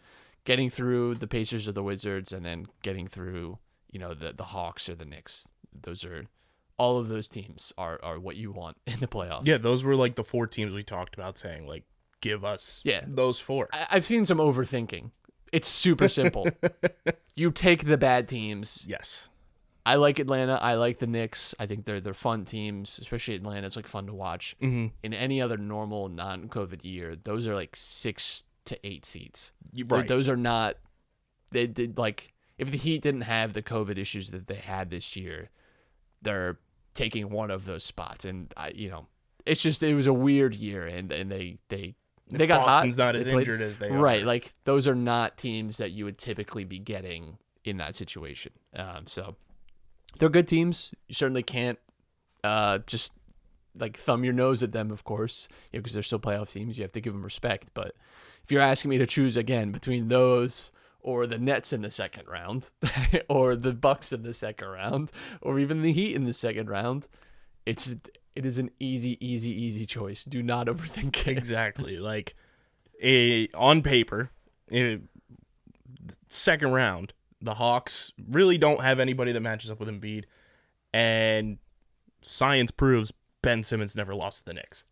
getting 0.43 0.69
through 0.69 1.15
the 1.15 1.27
Pacers 1.27 1.67
or 1.67 1.71
the 1.71 1.83
Wizards, 1.83 2.31
and 2.31 2.45
then 2.45 2.65
getting 2.81 3.07
through 3.07 3.59
you 3.91 3.99
know 3.99 4.13
the 4.13 4.33
the 4.33 4.45
Hawks 4.45 4.89
or 4.89 4.95
the 4.95 5.05
Knicks. 5.05 5.47
Those 5.79 6.03
are 6.03 6.25
all 6.77 6.97
of 6.97 7.09
those 7.09 7.29
teams 7.29 7.73
are 7.77 7.99
are 8.03 8.19
what 8.19 8.35
you 8.35 8.51
want 8.51 8.77
in 8.87 8.99
the 8.99 9.07
playoffs. 9.07 9.45
Yeah, 9.45 9.57
those 9.57 9.83
were 9.83 9.95
like 9.95 10.15
the 10.15 10.23
four 10.23 10.47
teams 10.47 10.73
we 10.73 10.83
talked 10.83 11.13
about 11.13 11.37
saying, 11.37 11.67
like, 11.67 11.83
give 12.21 12.43
us 12.45 12.81
Yeah. 12.83 13.03
those 13.07 13.39
four. 13.39 13.69
I, 13.73 13.87
I've 13.91 14.05
seen 14.05 14.25
some 14.25 14.37
overthinking. 14.37 15.11
It's 15.51 15.67
super 15.67 16.07
simple. 16.07 16.47
you 17.35 17.51
take 17.51 17.85
the 17.85 17.97
bad 17.97 18.27
teams. 18.29 18.85
Yes. 18.87 19.27
I 19.85 19.95
like 19.95 20.19
Atlanta. 20.19 20.53
I 20.53 20.75
like 20.75 20.99
the 20.99 21.07
Knicks. 21.07 21.53
I 21.59 21.65
think 21.65 21.85
they're 21.85 21.99
they're 21.99 22.13
fun 22.13 22.45
teams, 22.45 22.99
especially 22.99 23.35
Atlanta. 23.35 23.65
It's 23.65 23.75
like 23.75 23.87
fun 23.87 24.05
to 24.05 24.13
watch. 24.13 24.55
Mm-hmm. 24.61 24.87
In 25.03 25.13
any 25.13 25.41
other 25.41 25.57
normal 25.57 26.07
non-COVID 26.07 26.85
year, 26.85 27.15
those 27.21 27.47
are 27.47 27.55
like 27.55 27.75
six 27.75 28.43
to 28.65 28.79
eight 28.87 29.05
seats. 29.05 29.51
Right. 29.87 30.07
Those 30.07 30.29
are 30.29 30.37
not. 30.37 30.75
They 31.49 31.67
did 31.67 31.97
like 31.97 32.33
if 32.57 32.69
the 32.69 32.77
Heat 32.77 33.01
didn't 33.01 33.21
have 33.21 33.53
the 33.53 33.63
COVID 33.63 33.97
issues 33.97 34.29
that 34.29 34.45
they 34.47 34.55
had 34.55 34.91
this 34.91 35.15
year, 35.15 35.49
they're 36.21 36.59
taking 36.93 37.29
one 37.31 37.49
of 37.49 37.65
those 37.65 37.83
spots. 37.83 38.23
And 38.23 38.53
I, 38.55 38.69
you 38.75 38.89
know, 38.89 39.07
it's 39.47 39.63
just 39.63 39.81
it 39.81 39.95
was 39.95 40.07
a 40.07 40.13
weird 40.13 40.53
year, 40.53 40.85
and 40.85 41.11
and 41.11 41.31
they 41.31 41.57
they 41.69 41.95
they 42.39 42.47
got 42.47 42.65
Boston's 42.65 42.97
hot. 42.97 43.03
not 43.05 43.15
as 43.15 43.27
played- 43.27 43.39
injured 43.39 43.61
as 43.61 43.77
they 43.77 43.89
are. 43.89 43.97
right. 43.97 44.23
Like 44.23 44.53
those 44.65 44.87
are 44.87 44.95
not 44.95 45.37
teams 45.37 45.77
that 45.77 45.91
you 45.91 46.05
would 46.05 46.17
typically 46.17 46.63
be 46.63 46.79
getting 46.79 47.37
in 47.63 47.77
that 47.77 47.95
situation. 47.95 48.51
Um, 48.75 49.05
so 49.07 49.35
they're 50.19 50.29
good 50.29 50.47
teams. 50.47 50.91
You 51.07 51.13
certainly 51.15 51.43
can't 51.43 51.79
uh, 52.43 52.79
just 52.87 53.13
like 53.77 53.97
thumb 53.97 54.23
your 54.23 54.33
nose 54.33 54.61
at 54.63 54.71
them, 54.71 54.91
of 54.91 55.03
course, 55.03 55.47
because 55.71 55.93
they're 55.93 56.03
still 56.03 56.19
playoff 56.19 56.51
teams. 56.51 56.77
You 56.77 56.83
have 56.83 56.91
to 56.93 57.01
give 57.01 57.13
them 57.13 57.23
respect. 57.23 57.69
But 57.73 57.95
if 58.43 58.51
you're 58.51 58.61
asking 58.61 58.89
me 58.89 58.97
to 58.97 59.05
choose 59.05 59.37
again 59.37 59.71
between 59.71 60.07
those 60.09 60.71
or 60.99 61.25
the 61.25 61.37
Nets 61.37 61.71
in 61.73 61.81
the 61.81 61.89
second 61.89 62.27
round, 62.27 62.69
or 63.29 63.55
the 63.55 63.73
Bucks 63.73 64.11
in 64.11 64.23
the 64.23 64.33
second 64.33 64.67
round, 64.67 65.11
or 65.41 65.59
even 65.59 65.81
the 65.81 65.93
Heat 65.93 66.15
in 66.15 66.25
the 66.25 66.33
second 66.33 66.69
round, 66.69 67.07
it's 67.65 67.95
it 68.35 68.45
is 68.45 68.57
an 68.57 68.71
easy, 68.79 69.17
easy, 69.25 69.51
easy 69.51 69.85
choice. 69.85 70.23
Do 70.23 70.41
not 70.41 70.67
overthink 70.67 71.27
it. 71.27 71.37
Exactly. 71.37 71.97
like 71.97 72.35
a 73.01 73.47
on 73.49 73.81
paper, 73.81 74.31
eh, 74.71 74.97
second 76.27 76.71
round, 76.71 77.13
the 77.41 77.55
Hawks 77.55 78.11
really 78.29 78.57
don't 78.57 78.81
have 78.81 78.99
anybody 78.99 79.31
that 79.31 79.39
matches 79.39 79.71
up 79.71 79.79
with 79.79 79.89
Embiid, 79.89 80.25
and 80.93 81.57
science 82.21 82.71
proves 82.71 83.11
Ben 83.41 83.63
Simmons 83.63 83.95
never 83.95 84.13
lost 84.13 84.39
to 84.39 84.45
the 84.45 84.53
Knicks. 84.53 84.83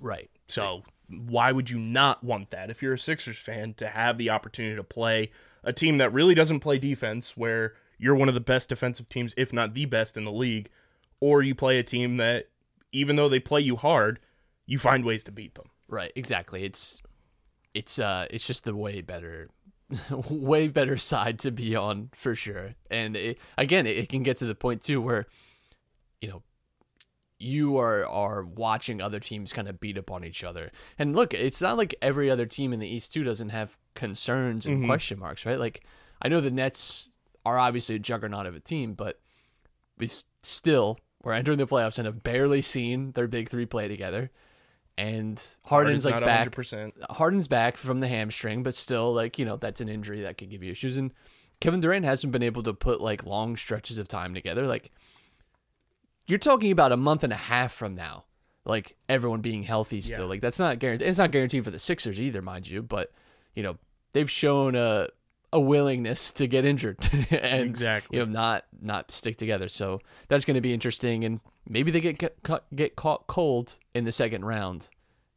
Right. 0.00 0.30
So 0.48 0.82
why 1.08 1.52
would 1.52 1.70
you 1.70 1.78
not 1.78 2.24
want 2.24 2.50
that 2.50 2.70
if 2.70 2.82
you're 2.82 2.94
a 2.94 2.98
Sixers 2.98 3.38
fan 3.38 3.74
to 3.74 3.88
have 3.88 4.18
the 4.18 4.30
opportunity 4.30 4.76
to 4.76 4.82
play 4.84 5.30
a 5.62 5.72
team 5.72 5.98
that 5.98 6.12
really 6.12 6.34
doesn't 6.34 6.60
play 6.60 6.78
defense, 6.78 7.36
where 7.36 7.74
you're 7.98 8.14
one 8.14 8.28
of 8.28 8.34
the 8.34 8.40
best 8.40 8.68
defensive 8.68 9.08
teams, 9.08 9.34
if 9.36 9.52
not 9.52 9.74
the 9.74 9.84
best 9.84 10.16
in 10.16 10.24
the 10.24 10.32
league, 10.32 10.68
or 11.20 11.42
you 11.42 11.54
play 11.54 11.78
a 11.78 11.82
team 11.82 12.16
that 12.18 12.48
even 12.92 13.16
though 13.16 13.28
they 13.28 13.40
play 13.40 13.60
you 13.60 13.76
hard, 13.76 14.20
you 14.66 14.78
find 14.78 15.04
ways 15.04 15.22
to 15.24 15.32
beat 15.32 15.54
them. 15.54 15.66
Right, 15.88 16.12
exactly. 16.16 16.64
It's 16.64 17.00
it's 17.74 17.98
uh 17.98 18.26
it's 18.30 18.46
just 18.46 18.64
the 18.64 18.74
way 18.74 19.02
better 19.02 19.50
way 20.10 20.68
better 20.68 20.96
side 20.96 21.38
to 21.40 21.50
be 21.50 21.76
on 21.76 22.10
for 22.14 22.34
sure. 22.34 22.74
And 22.90 23.16
it, 23.16 23.38
again, 23.56 23.86
it, 23.86 23.96
it 23.96 24.08
can 24.08 24.22
get 24.22 24.38
to 24.38 24.46
the 24.46 24.54
point 24.54 24.82
too 24.82 25.00
where 25.00 25.26
you 26.20 26.28
know 26.28 26.42
you 27.38 27.76
are 27.78 28.06
are 28.06 28.44
watching 28.44 29.00
other 29.00 29.20
teams 29.20 29.52
kind 29.52 29.68
of 29.68 29.78
beat 29.78 29.98
up 29.98 30.10
on 30.10 30.24
each 30.24 30.42
other. 30.42 30.72
And 30.98 31.14
look, 31.14 31.34
it's 31.34 31.60
not 31.60 31.76
like 31.76 31.94
every 32.00 32.30
other 32.30 32.46
team 32.46 32.72
in 32.72 32.80
the 32.80 32.88
East 32.88 33.12
too 33.12 33.24
doesn't 33.24 33.50
have 33.50 33.76
concerns 33.94 34.66
and 34.66 34.86
question 34.86 35.18
marks, 35.18 35.46
right? 35.46 35.58
Like 35.58 35.84
I 36.20 36.28
know 36.28 36.40
the 36.40 36.50
Nets 36.50 37.10
are 37.44 37.58
obviously 37.58 37.96
a 37.96 38.00
juggernaut 38.00 38.46
of 38.46 38.56
a 38.56 38.60
team, 38.60 38.94
but 38.94 39.20
we 39.98 40.08
still 40.42 40.98
we're 41.26 41.32
entering 41.32 41.58
the 41.58 41.66
playoffs 41.66 41.98
and 41.98 42.06
have 42.06 42.22
barely 42.22 42.62
seen 42.62 43.10
their 43.10 43.26
big 43.26 43.48
three 43.48 43.66
play 43.66 43.88
together. 43.88 44.30
And 44.96 45.42
Harden's, 45.64 46.04
like 46.04 46.14
not 46.14 46.24
back. 46.24 46.48
100%. 46.52 46.92
Harden's 47.10 47.48
back 47.48 47.76
from 47.76 47.98
the 47.98 48.06
hamstring, 48.06 48.62
but 48.62 48.76
still, 48.76 49.12
like 49.12 49.36
you 49.36 49.44
know, 49.44 49.56
that's 49.56 49.80
an 49.80 49.88
injury 49.88 50.22
that 50.22 50.38
could 50.38 50.50
give 50.50 50.62
you 50.62 50.70
issues. 50.70 50.96
And 50.96 51.12
Kevin 51.60 51.80
Durant 51.80 52.04
hasn't 52.04 52.32
been 52.32 52.44
able 52.44 52.62
to 52.62 52.72
put 52.72 53.00
like 53.00 53.26
long 53.26 53.56
stretches 53.56 53.98
of 53.98 54.06
time 54.06 54.34
together. 54.34 54.68
Like 54.68 54.92
you're 56.28 56.38
talking 56.38 56.70
about 56.70 56.92
a 56.92 56.96
month 56.96 57.24
and 57.24 57.32
a 57.32 57.36
half 57.36 57.72
from 57.72 57.96
now, 57.96 58.22
like 58.64 58.94
everyone 59.08 59.40
being 59.40 59.64
healthy 59.64 60.00
still. 60.00 60.20
Yeah. 60.20 60.26
Like 60.26 60.40
that's 60.40 60.60
not 60.60 60.78
guaranteed. 60.78 61.08
It's 61.08 61.18
not 61.18 61.32
guaranteed 61.32 61.64
for 61.64 61.72
the 61.72 61.80
Sixers 61.80 62.20
either, 62.20 62.40
mind 62.40 62.68
you. 62.68 62.82
But 62.82 63.10
you 63.56 63.64
know, 63.64 63.78
they've 64.12 64.30
shown 64.30 64.76
a 64.76 65.08
a 65.56 65.60
willingness 65.60 66.30
to 66.32 66.46
get 66.46 66.64
injured 66.64 66.98
and 67.30 67.62
Exactly. 67.68 68.18
you 68.18 68.24
know 68.26 68.30
not 68.30 68.64
not 68.80 69.10
stick 69.10 69.36
together. 69.36 69.68
So 69.68 70.00
that's 70.28 70.44
going 70.44 70.56
to 70.56 70.60
be 70.60 70.72
interesting, 70.74 71.24
and 71.24 71.40
maybe 71.68 71.90
they 71.90 72.00
get 72.00 72.18
get 72.18 72.42
caught, 72.42 72.64
get 72.74 72.94
caught 72.96 73.26
cold 73.26 73.74
in 73.94 74.04
the 74.04 74.12
second 74.12 74.44
round, 74.44 74.90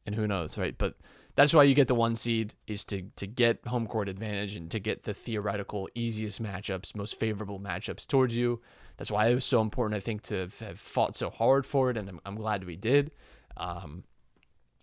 and 0.05 0.15
who 0.15 0.27
knows, 0.27 0.57
right? 0.57 0.77
But 0.77 0.95
that's 1.35 1.53
why 1.53 1.63
you 1.63 1.73
get 1.73 1.87
the 1.87 1.95
one 1.95 2.15
seed 2.15 2.53
is 2.67 2.83
to 2.85 3.03
to 3.15 3.25
get 3.27 3.65
home 3.65 3.87
court 3.87 4.09
advantage 4.09 4.55
and 4.55 4.69
to 4.71 4.79
get 4.79 5.03
the 5.03 5.13
theoretical 5.13 5.87
easiest 5.95 6.43
matchups, 6.43 6.95
most 6.95 7.19
favorable 7.19 7.59
matchups 7.59 8.05
towards 8.05 8.35
you. 8.35 8.61
That's 8.97 9.11
why 9.11 9.27
it 9.27 9.35
was 9.35 9.45
so 9.45 9.61
important, 9.61 9.95
I 9.95 10.01
think, 10.01 10.23
to 10.23 10.35
have- 10.35 10.59
have 10.59 10.79
fought 10.79 11.15
so 11.15 11.29
hard 11.29 11.65
for 11.65 11.89
it, 11.89 11.95
and 11.97 12.09
I'm, 12.09 12.19
I'm 12.25 12.35
glad 12.35 12.65
we 12.65 12.75
did. 12.75 13.11
Um, 13.55 14.03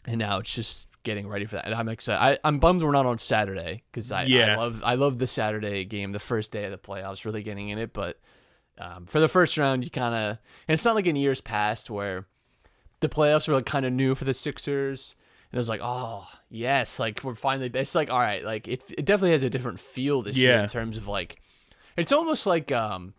and 0.07 0.19
now 0.19 0.39
it's 0.39 0.55
just 0.55 0.89
getting 1.07 1.29
ready 1.29 1.47
for 1.47 1.55
that. 1.55 1.65
And 1.65 1.75
I'm 1.75 1.89
excited. 1.89 2.21
I, 2.21 2.47
I'm 2.47 2.59
bummed 2.59 2.83
we're 2.83 2.91
not 2.91 3.07
on 3.07 3.17
Saturday 3.17 3.85
because 3.91 4.13
I, 4.13 4.25
I 4.53 4.57
love 4.57 4.83
I 4.85 4.95
love 4.97 5.19
the 5.19 5.27
Saturday 5.27 5.85
game, 5.85 6.13
the 6.13 6.19
first 6.19 6.53
day 6.53 6.65
of 6.65 6.73
the 6.73 6.77
playoffs, 6.79 7.25
really 7.25 7.43
getting 7.43 7.71
in 7.71 7.79
it. 7.79 7.93
But 7.93 8.19
um, 8.77 9.07
for 9.07 9.21
the 9.21 9.29
first 9.29 9.57
round, 9.57 9.85
you 9.85 9.91
kind 9.91 10.15
of 10.15 10.39
and 10.69 10.75
it's 10.75 10.85
not 10.85 10.97
like 10.97 11.07
in 11.07 11.17
years 11.17 11.41
past 11.41 11.89
where 11.89 12.27
the 13.01 13.09
playoffs 13.09 13.47
were 13.49 13.55
like 13.55 13.67
kind 13.67 13.87
of 13.87 13.93
new 13.93 14.15
for 14.15 14.25
the 14.25 14.35
Sixers. 14.35 15.15
And 15.53 15.57
it 15.57 15.61
was 15.61 15.69
like, 15.69 15.81
oh 15.83 16.27
yes, 16.51 16.99
like 16.99 17.23
we're 17.23 17.37
finally. 17.37 17.71
It's 17.73 17.95
like 17.95 18.11
all 18.11 18.19
right, 18.19 18.45
like 18.45 18.67
it. 18.67 18.83
It 18.99 19.05
definitely 19.05 19.31
has 19.31 19.45
a 19.45 19.51
different 19.51 19.79
feel 19.79 20.21
this 20.23 20.37
year 20.37 20.59
in 20.65 20.69
terms 20.69 20.97
of 20.97 21.07
like, 21.07 21.41
it's 21.97 22.13
almost 22.13 22.47
like 22.47 22.73
um, 22.73 23.15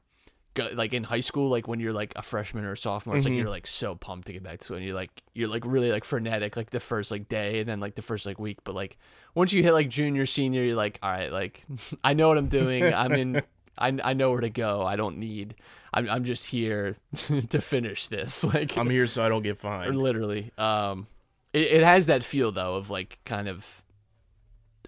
go, 0.57 0.69
like 0.73 0.93
in 0.93 1.03
high 1.03 1.19
school, 1.19 1.49
like 1.49 1.67
when 1.67 1.79
you're 1.79 1.93
like 1.93 2.13
a 2.15 2.21
freshman 2.21 2.65
or 2.65 2.73
a 2.73 2.77
sophomore, 2.77 3.15
it's 3.15 3.25
like 3.25 3.35
you're 3.35 3.49
like 3.49 3.67
so 3.67 3.95
pumped 3.95 4.27
to 4.27 4.33
get 4.33 4.43
back 4.43 4.59
to 4.59 4.65
school, 4.65 4.77
and 4.77 4.85
you're 4.85 4.95
like 4.95 5.11
you're 5.33 5.47
like 5.47 5.63
really 5.65 5.91
like 5.91 6.03
frenetic, 6.03 6.57
like 6.57 6.71
the 6.71 6.79
first 6.79 7.11
like 7.11 7.29
day, 7.29 7.59
and 7.59 7.69
then 7.69 7.79
like 7.79 7.95
the 7.95 8.01
first 8.01 8.25
like 8.25 8.39
week. 8.39 8.57
But 8.63 8.75
like 8.75 8.97
once 9.35 9.53
you 9.53 9.63
hit 9.63 9.73
like 9.73 9.89
junior, 9.89 10.25
senior, 10.25 10.63
you're 10.63 10.75
like, 10.75 10.99
all 11.01 11.11
right, 11.11 11.31
like 11.31 11.63
I 12.03 12.13
know 12.13 12.27
what 12.27 12.37
I'm 12.37 12.47
doing. 12.49 12.93
I'm 12.93 13.13
in. 13.13 13.41
I, 13.79 13.95
I 14.03 14.13
know 14.13 14.31
where 14.31 14.41
to 14.41 14.49
go. 14.49 14.83
I 14.83 14.95
don't 14.95 15.19
need. 15.19 15.53
I'm 15.93 16.09
I'm 16.09 16.23
just 16.23 16.47
here 16.47 16.97
to 17.15 17.61
finish 17.61 18.07
this. 18.07 18.43
Like 18.43 18.75
I'm 18.77 18.89
here 18.89 19.05
so 19.05 19.23
I 19.23 19.29
don't 19.29 19.43
get 19.43 19.59
fined. 19.59 19.95
literally. 19.95 20.51
Um, 20.57 21.05
it, 21.53 21.67
it 21.73 21.83
has 21.83 22.07
that 22.07 22.23
feel 22.23 22.51
though 22.51 22.75
of 22.75 22.89
like 22.89 23.19
kind 23.25 23.47
of. 23.47 23.83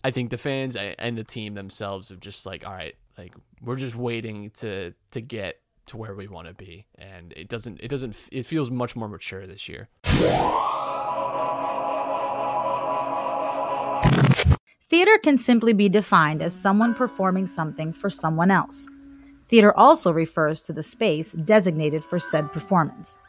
I 0.02 0.12
think 0.12 0.30
the 0.30 0.38
fans 0.38 0.78
and 0.78 1.18
the 1.18 1.26
team 1.26 1.56
themselves 1.56 2.08
have 2.08 2.22
just 2.22 2.46
like, 2.46 2.66
all 2.66 2.72
right, 2.72 2.96
like 3.20 3.34
we're 3.62 3.76
just 3.76 3.96
waiting 3.96 4.52
to 4.52 4.94
to 5.12 5.22
get 5.22 5.60
to 5.88 5.98
where 5.98 6.16
we 6.16 6.28
want 6.28 6.48
to 6.48 6.54
be, 6.54 6.86
and 6.98 7.34
it 7.36 7.50
doesn't. 7.50 7.82
It 7.82 7.90
doesn't. 7.90 8.16
It 8.32 8.46
feels 8.46 8.72
much 8.72 8.96
more 8.96 9.10
mature 9.10 9.46
this 9.46 9.68
year. 9.68 9.90
Theater 14.90 15.18
can 15.20 15.38
simply 15.38 15.74
be 15.74 15.90
defined 15.90 16.42
as 16.42 16.54
someone 16.54 16.94
performing 16.96 17.46
something 17.46 17.94
for 17.94 18.10
someone 18.10 18.50
else. 18.50 18.88
Theater 19.48 19.76
also 19.78 20.12
refers 20.12 20.62
to 20.64 20.74
the 20.74 20.84
space 20.84 21.34
designated 21.34 22.04
for 22.04 22.20
said 22.20 22.52
performance. 22.52 23.20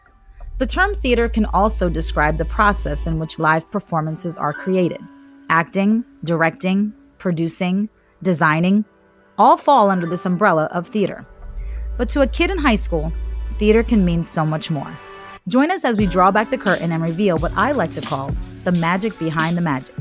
The 0.59 0.67
term 0.67 0.95
theater 0.95 1.29
can 1.29 1.47
also 1.47 1.89
describe 1.89 2.37
the 2.39 2.45
process 2.45 3.07
in 3.07 3.19
which 3.19 3.39
live 3.39 3.71
performances 3.71 4.37
are 4.37 4.53
created. 4.53 5.01
Acting, 5.49 6.05
directing, 6.25 6.93
producing, 7.19 7.89
designing 8.23 8.85
all 9.41 9.57
fall 9.57 9.89
under 9.89 10.07
this 10.07 10.27
umbrella 10.27 10.69
of 10.71 10.87
theater. 10.87 11.25
But 11.97 12.11
to 12.11 12.21
a 12.21 12.27
kid 12.27 12.51
in 12.51 12.59
high 12.59 12.77
school, 12.77 13.11
theater 13.59 13.83
can 13.83 14.05
mean 14.05 14.23
so 14.23 14.45
much 14.45 14.71
more. 14.71 14.99
Join 15.49 15.71
us 15.71 15.83
as 15.83 15.97
we 15.97 16.05
draw 16.05 16.31
back 16.31 16.51
the 16.51 16.59
curtain 16.59 16.93
and 16.93 17.03
reveal 17.03 17.39
what 17.39 17.57
I 17.57 17.73
like 17.73 17.93
to 17.93 18.03
call 18.03 18.33
the 18.65 18.73
magic 18.73 19.19
behind 19.19 19.57
the 19.57 19.63
magic. 19.63 19.95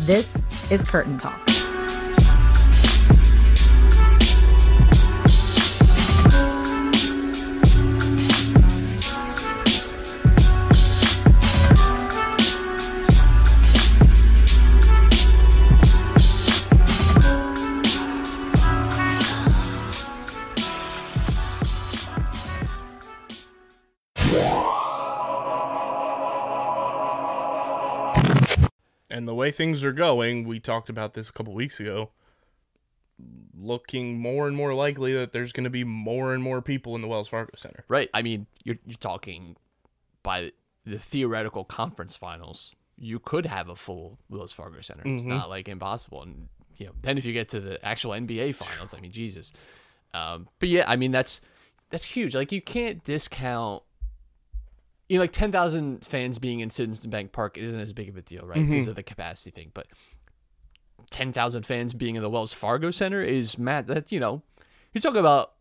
This 0.00 0.36
is 0.70 0.84
Curtain 0.84 1.16
Talk. 1.16 1.55
And 29.16 29.26
the 29.26 29.34
way 29.34 29.50
things 29.50 29.82
are 29.82 29.92
going, 29.92 30.44
we 30.44 30.60
talked 30.60 30.90
about 30.90 31.14
this 31.14 31.30
a 31.30 31.32
couple 31.32 31.54
weeks 31.54 31.80
ago. 31.80 32.10
Looking 33.58 34.18
more 34.18 34.46
and 34.46 34.54
more 34.54 34.74
likely 34.74 35.14
that 35.14 35.32
there's 35.32 35.52
going 35.52 35.64
to 35.64 35.70
be 35.70 35.84
more 35.84 36.34
and 36.34 36.42
more 36.42 36.60
people 36.60 36.94
in 36.94 37.00
the 37.00 37.08
Wells 37.08 37.28
Fargo 37.28 37.54
Center. 37.56 37.84
Right. 37.88 38.10
I 38.12 38.20
mean, 38.20 38.46
you're 38.62 38.76
you're 38.84 38.98
talking 38.98 39.56
by 40.22 40.52
the 40.84 40.98
theoretical 40.98 41.64
conference 41.64 42.14
finals, 42.14 42.74
you 42.98 43.18
could 43.18 43.46
have 43.46 43.70
a 43.70 43.76
full 43.76 44.18
Wells 44.28 44.52
Fargo 44.52 44.82
Center. 44.82 45.02
It's 45.06 45.24
not 45.24 45.48
like 45.48 45.66
impossible. 45.66 46.22
And 46.22 46.48
you 46.76 46.84
know, 46.84 46.92
then 47.00 47.16
if 47.16 47.24
you 47.24 47.32
get 47.32 47.48
to 47.50 47.60
the 47.60 47.82
actual 47.82 48.10
NBA 48.10 48.54
finals, 48.54 48.92
I 48.92 49.00
mean, 49.00 49.12
Jesus. 49.12 49.54
Um, 50.12 50.46
but 50.58 50.68
yeah, 50.68 50.84
I 50.86 50.96
mean 50.96 51.10
that's 51.10 51.40
that's 51.88 52.04
huge. 52.04 52.34
Like 52.34 52.52
you 52.52 52.60
can't 52.60 53.02
discount. 53.02 53.82
You 55.08 55.18
know, 55.18 55.22
like 55.22 55.32
ten 55.32 55.52
thousand 55.52 56.04
fans 56.04 56.38
being 56.38 56.60
in 56.60 56.70
Citizens 56.70 57.06
Bank 57.06 57.32
Park 57.32 57.56
isn't 57.58 57.78
as 57.78 57.92
big 57.92 58.08
of 58.08 58.16
a 58.16 58.22
deal, 58.22 58.44
right? 58.44 58.68
Because 58.68 58.88
of 58.88 58.96
the 58.96 59.02
capacity 59.02 59.50
thing. 59.50 59.70
But 59.72 59.86
ten 61.10 61.32
thousand 61.32 61.64
fans 61.64 61.94
being 61.94 62.16
in 62.16 62.22
the 62.22 62.30
Wells 62.30 62.52
Fargo 62.52 62.90
Center 62.90 63.22
is 63.22 63.58
mad. 63.58 63.86
That 63.86 64.10
you 64.10 64.20
know, 64.20 64.42
you're 64.92 65.02
talking 65.02 65.20
about 65.20 65.52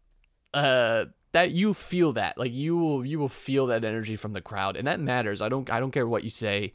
uh 0.54 1.06
that 1.34 1.52
you 1.52 1.74
feel 1.74 2.14
that 2.14 2.38
like 2.38 2.54
you 2.54 2.78
will 2.78 3.06
you 3.06 3.20
will 3.20 3.30
feel 3.30 3.68
that 3.68 3.84
energy 3.84 4.16
from 4.16 4.32
the 4.34 4.40
crowd 4.42 4.78
and 4.78 4.88
that 4.88 5.02
matters 5.02 5.42
i 5.42 5.50
don't 5.50 5.70
i 5.70 5.82
don't 5.82 5.92
care 5.92 6.08
what 6.08 6.24
you 6.24 6.30
say 6.30 6.72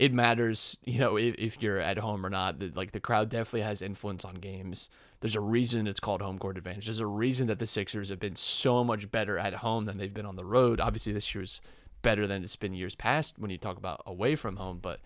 it 0.00 0.12
matters 0.12 0.76
you 0.82 0.98
know 0.98 1.16
if, 1.16 1.36
if 1.36 1.62
you're 1.62 1.78
at 1.78 1.96
home 1.96 2.26
or 2.26 2.28
not 2.30 2.58
The- 2.58 2.72
like 2.74 2.90
the 2.90 2.98
crowd 2.98 3.28
definitely 3.28 3.60
has 3.60 3.80
influence 3.82 4.24
on 4.24 4.34
games 4.34 4.88
there's 5.20 5.36
a 5.36 5.40
reason 5.40 5.86
it's 5.86 6.00
called 6.00 6.22
home 6.22 6.40
court 6.40 6.58
advantage 6.58 6.86
there's 6.86 6.98
a 6.98 7.06
reason 7.06 7.46
that 7.46 7.60
the 7.60 7.68
sixers 7.68 8.08
have 8.08 8.18
been 8.18 8.34
so 8.34 8.82
much 8.82 9.12
better 9.12 9.38
at 9.38 9.54
home 9.54 9.84
than 9.84 9.96
they've 9.96 10.12
been 10.14 10.26
on 10.26 10.34
the 10.34 10.44
road 10.44 10.80
obviously 10.80 11.12
this 11.12 11.32
year's 11.32 11.60
better 12.02 12.26
than 12.26 12.42
it's 12.42 12.56
been 12.56 12.74
years 12.74 12.94
past 12.94 13.38
when 13.38 13.50
you 13.50 13.58
talk 13.58 13.76
about 13.76 14.02
away 14.06 14.34
from 14.36 14.56
home 14.56 14.78
but 14.80 15.00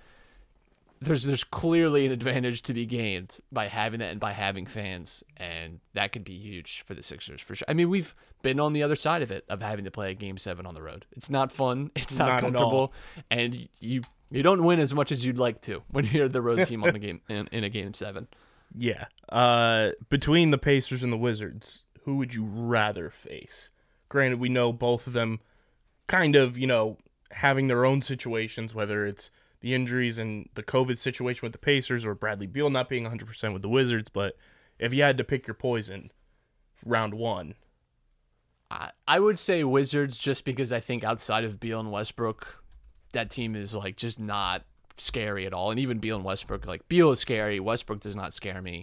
there's 1.05 1.25
there's 1.25 1.45
clearly 1.45 2.07
an 2.07 2.13
advantage 2.13 2.63
to 2.63 2.75
be 2.75 2.87
gained 2.87 3.39
by 3.53 3.67
having 3.67 4.01
that 4.01 4.11
and 4.11 4.21
by 4.21 4.33
having 4.33 4.67
fans, 4.67 5.23
and 5.37 5.81
that 5.93 6.13
could 6.13 6.25
be 6.25 6.37
huge 6.37 6.83
for 6.87 6.95
the 6.95 7.03
Sixers 7.03 7.41
for 7.41 7.55
sure. 7.55 7.67
I 7.69 7.75
mean, 7.75 7.91
we've 7.91 8.15
been 8.43 8.61
on 8.61 8.73
the 8.73 8.83
other 8.83 8.97
side 8.97 9.23
of 9.23 9.31
it 9.31 9.45
of 9.49 9.63
having 9.63 9.85
to 9.85 9.91
play 9.91 10.11
a 10.11 10.15
game 10.15 10.37
seven 10.39 10.67
on 10.67 10.75
the 10.75 10.83
road. 10.83 11.07
It's 11.13 11.31
not 11.31 11.53
fun. 11.53 11.91
It's 11.97 12.19
not, 12.19 12.29
Not 12.29 12.41
comfortable, 12.41 12.93
and 13.31 13.69
you 13.81 14.03
you 14.31 14.43
don't 14.43 14.65
win 14.65 14.81
as 14.81 14.95
much 14.95 15.13
as 15.13 15.25
you'd 15.25 15.39
like 15.39 15.61
to 15.63 15.83
when 15.91 16.07
you're 16.07 16.29
the 16.29 16.43
road 16.43 16.67
team 16.67 16.83
on 16.85 16.93
the 16.93 16.99
game 16.99 17.21
in, 17.29 17.49
in 17.53 17.65
a 17.65 17.69
game 17.69 17.95
seven. 17.95 18.29
Yeah. 18.77 19.07
Uh, 19.29 19.91
between 20.11 20.51
the 20.51 20.59
Pacers 20.59 21.03
and 21.03 21.13
the 21.13 21.17
Wizards, 21.17 21.85
who 22.05 22.17
would 22.17 22.35
you 22.35 22.45
rather 22.45 23.09
face? 23.11 23.71
Granted, 24.09 24.41
we 24.41 24.49
know 24.49 24.73
both 24.73 25.07
of 25.07 25.13
them 25.13 25.41
kind 26.07 26.37
of, 26.37 26.59
you 26.59 26.67
know, 26.67 26.99
having 27.31 27.69
their 27.69 27.85
own 27.85 28.03
situations, 28.03 28.75
whether 28.75 29.07
it's 29.07 29.31
the 29.61 29.75
injuries 29.75 30.19
and 30.19 30.49
the 30.55 30.63
COVID 30.63 30.99
situation 30.99 31.41
with 31.43 31.53
the 31.53 31.59
Pacers 31.59 32.05
or 32.05 32.15
Bradley 32.15 32.47
Beal 32.47 32.69
not 32.69 32.89
being 32.89 33.05
100% 33.05 33.53
with 33.53 33.63
the 33.63 33.69
Wizards. 33.69 34.11
But 34.11 34.37
if 34.79 34.93
you 34.93 35.03
had 35.03 35.17
to 35.17 35.25
pick 35.25 35.47
your 35.47 35.55
poison, 35.55 36.13
round 36.85 37.15
one, 37.15 37.55
I, 38.71 38.91
I 39.09 39.21
would 39.21 39.39
say 39.39 39.65
Wizards 39.65 40.19
just 40.19 40.45
because 40.45 40.71
I 40.71 40.81
think 40.81 41.03
outside 41.03 41.45
of 41.45 41.59
Beal 41.59 41.81
and 41.81 41.91
Westbrook, 41.91 42.63
that 43.13 43.31
team 43.31 43.57
is 43.57 43.75
like 43.75 43.97
just 43.97 44.21
not 44.21 44.65
scary 44.99 45.47
at 45.47 45.55
all. 45.55 45.71
And 45.71 45.81
even 45.81 45.99
Beal 45.99 46.17
and 46.17 46.25
Westbrook, 46.25 46.67
like 46.67 46.87
Beal 46.89 47.11
is 47.13 47.21
scary, 47.21 47.59
Westbrook 47.59 48.01
does 48.01 48.15
not 48.17 48.35
scare 48.35 48.61
me. 48.61 48.81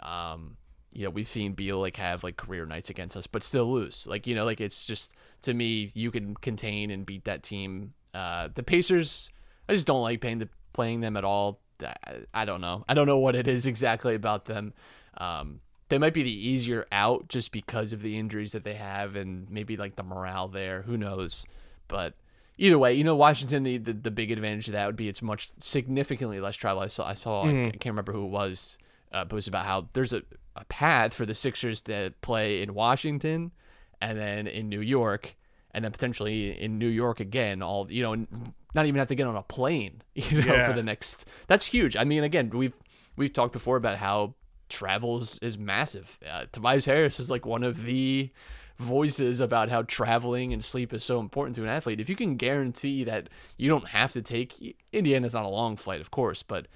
Um, 0.00 0.57
you 0.92 1.04
know, 1.04 1.10
we've 1.10 1.28
seen 1.28 1.52
Beal 1.52 1.80
like 1.80 1.96
have 1.96 2.24
like 2.24 2.36
career 2.36 2.66
nights 2.66 2.90
against 2.90 3.16
us, 3.16 3.26
but 3.26 3.44
still 3.44 3.72
lose. 3.72 4.06
Like 4.06 4.26
you 4.26 4.34
know, 4.34 4.44
like 4.44 4.60
it's 4.60 4.84
just 4.84 5.12
to 5.42 5.54
me, 5.54 5.90
you 5.94 6.10
can 6.10 6.34
contain 6.36 6.90
and 6.90 7.04
beat 7.06 7.24
that 7.24 7.42
team. 7.42 7.94
Uh, 8.14 8.48
the 8.54 8.62
Pacers, 8.62 9.30
I 9.68 9.74
just 9.74 9.86
don't 9.86 10.02
like 10.02 10.20
playing 10.20 10.38
the, 10.38 10.48
playing 10.72 11.00
them 11.00 11.16
at 11.16 11.24
all. 11.24 11.60
I, 11.80 11.94
I 12.34 12.44
don't 12.44 12.60
know. 12.60 12.84
I 12.88 12.94
don't 12.94 13.06
know 13.06 13.18
what 13.18 13.36
it 13.36 13.46
is 13.46 13.66
exactly 13.66 14.14
about 14.14 14.46
them. 14.46 14.72
Um, 15.18 15.60
they 15.88 15.98
might 15.98 16.14
be 16.14 16.22
the 16.22 16.48
easier 16.48 16.86
out 16.92 17.28
just 17.28 17.52
because 17.52 17.92
of 17.92 18.02
the 18.02 18.18
injuries 18.18 18.52
that 18.52 18.64
they 18.64 18.74
have 18.74 19.16
and 19.16 19.50
maybe 19.50 19.76
like 19.76 19.96
the 19.96 20.02
morale 20.02 20.48
there. 20.48 20.82
Who 20.82 20.96
knows? 20.96 21.46
But 21.86 22.14
either 22.58 22.78
way, 22.78 22.94
you 22.94 23.04
know, 23.04 23.16
Washington, 23.16 23.62
the, 23.62 23.78
the, 23.78 23.92
the 23.92 24.10
big 24.10 24.30
advantage 24.30 24.68
of 24.68 24.72
that 24.72 24.86
would 24.86 24.96
be 24.96 25.08
it's 25.08 25.22
much 25.22 25.50
significantly 25.60 26.40
less 26.40 26.56
travel. 26.56 26.82
I 26.82 26.88
saw, 26.88 27.06
I 27.06 27.14
saw, 27.14 27.44
I 27.44 27.70
can't 27.70 27.86
remember 27.86 28.12
who 28.12 28.24
it 28.24 28.30
was, 28.30 28.76
uh, 29.12 29.24
post 29.24 29.48
about 29.48 29.64
how 29.66 29.88
there's 29.92 30.12
a, 30.12 30.22
a 30.56 30.64
path 30.64 31.14
for 31.14 31.24
the 31.26 31.34
Sixers 31.34 31.80
to 31.82 32.12
play 32.20 32.62
in 32.62 32.74
Washington 32.74 33.52
and 34.00 34.18
then 34.18 34.46
in 34.46 34.68
New 34.68 34.80
York 34.80 35.34
and 35.72 35.84
then 35.84 35.92
potentially 35.92 36.58
in 36.58 36.78
New 36.78 36.88
York 36.88 37.20
again, 37.20 37.62
all, 37.62 37.90
you 37.90 38.02
know, 38.02 38.26
not 38.74 38.86
even 38.86 38.98
have 38.98 39.08
to 39.08 39.14
get 39.14 39.26
on 39.26 39.36
a 39.36 39.42
plane, 39.42 40.02
you 40.14 40.42
know, 40.42 40.54
Yeah. 40.54 40.66
for 40.66 40.72
the 40.72 40.82
next, 40.82 41.26
that's 41.46 41.66
huge. 41.66 41.96
I 41.96 42.04
mean, 42.04 42.24
again, 42.24 42.50
we've, 42.50 42.72
we've 43.16 43.32
talked 43.32 43.52
before 43.52 43.76
about 43.76 43.98
how 43.98 44.34
travel 44.68 45.18
is, 45.18 45.38
is 45.40 45.58
massive. 45.58 46.18
Uh, 46.28 46.44
Tobias 46.52 46.84
Harris 46.86 47.20
is 47.20 47.30
like 47.30 47.44
one 47.46 47.62
of 47.64 47.84
the 47.84 48.30
voices 48.78 49.40
about 49.40 49.68
how 49.70 49.82
traveling 49.82 50.52
and 50.52 50.62
sleep 50.64 50.92
is 50.92 51.02
so 51.02 51.18
important 51.20 51.56
to 51.56 51.62
an 51.64 51.68
athlete. 51.68 52.00
If 52.00 52.08
you 52.08 52.14
can 52.16 52.36
guarantee 52.36 53.04
that 53.04 53.28
you 53.56 53.68
don't 53.68 53.88
have 53.88 54.12
to 54.12 54.22
take 54.22 54.76
Indiana's 54.92 55.34
not 55.34 55.44
a 55.44 55.48
long 55.48 55.76
flight, 55.76 56.00
of 56.00 56.10
course, 56.10 56.42
but 56.42 56.66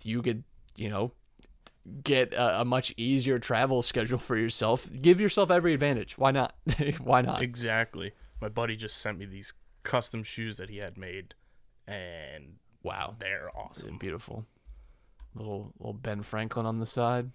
if 0.00 0.06
you 0.06 0.22
could, 0.22 0.42
you 0.76 0.88
know, 0.90 1.12
get 2.04 2.32
a, 2.32 2.60
a 2.60 2.64
much 2.64 2.94
easier 2.96 3.38
travel 3.38 3.82
schedule 3.82 4.18
for 4.18 4.36
yourself, 4.36 4.88
give 5.00 5.20
yourself 5.20 5.50
every 5.50 5.74
advantage. 5.74 6.16
Why 6.18 6.30
not? 6.30 6.54
Why 7.02 7.22
not? 7.22 7.42
exactly. 7.42 8.12
My 8.40 8.48
buddy 8.48 8.76
just 8.76 8.98
sent 8.98 9.18
me 9.18 9.26
these 9.26 9.52
custom 9.82 10.22
shoes 10.22 10.56
that 10.56 10.68
he 10.70 10.78
had 10.78 10.96
made, 10.96 11.34
and 11.86 12.56
Wow, 12.82 13.14
they're 13.18 13.48
awesome. 13.56 13.98
beautiful. 13.98 14.44
Little 15.34 15.72
little 15.78 15.92
Ben 15.94 16.22
Franklin 16.22 16.66
on 16.66 16.78
the 16.78 16.86
side. 16.86 17.30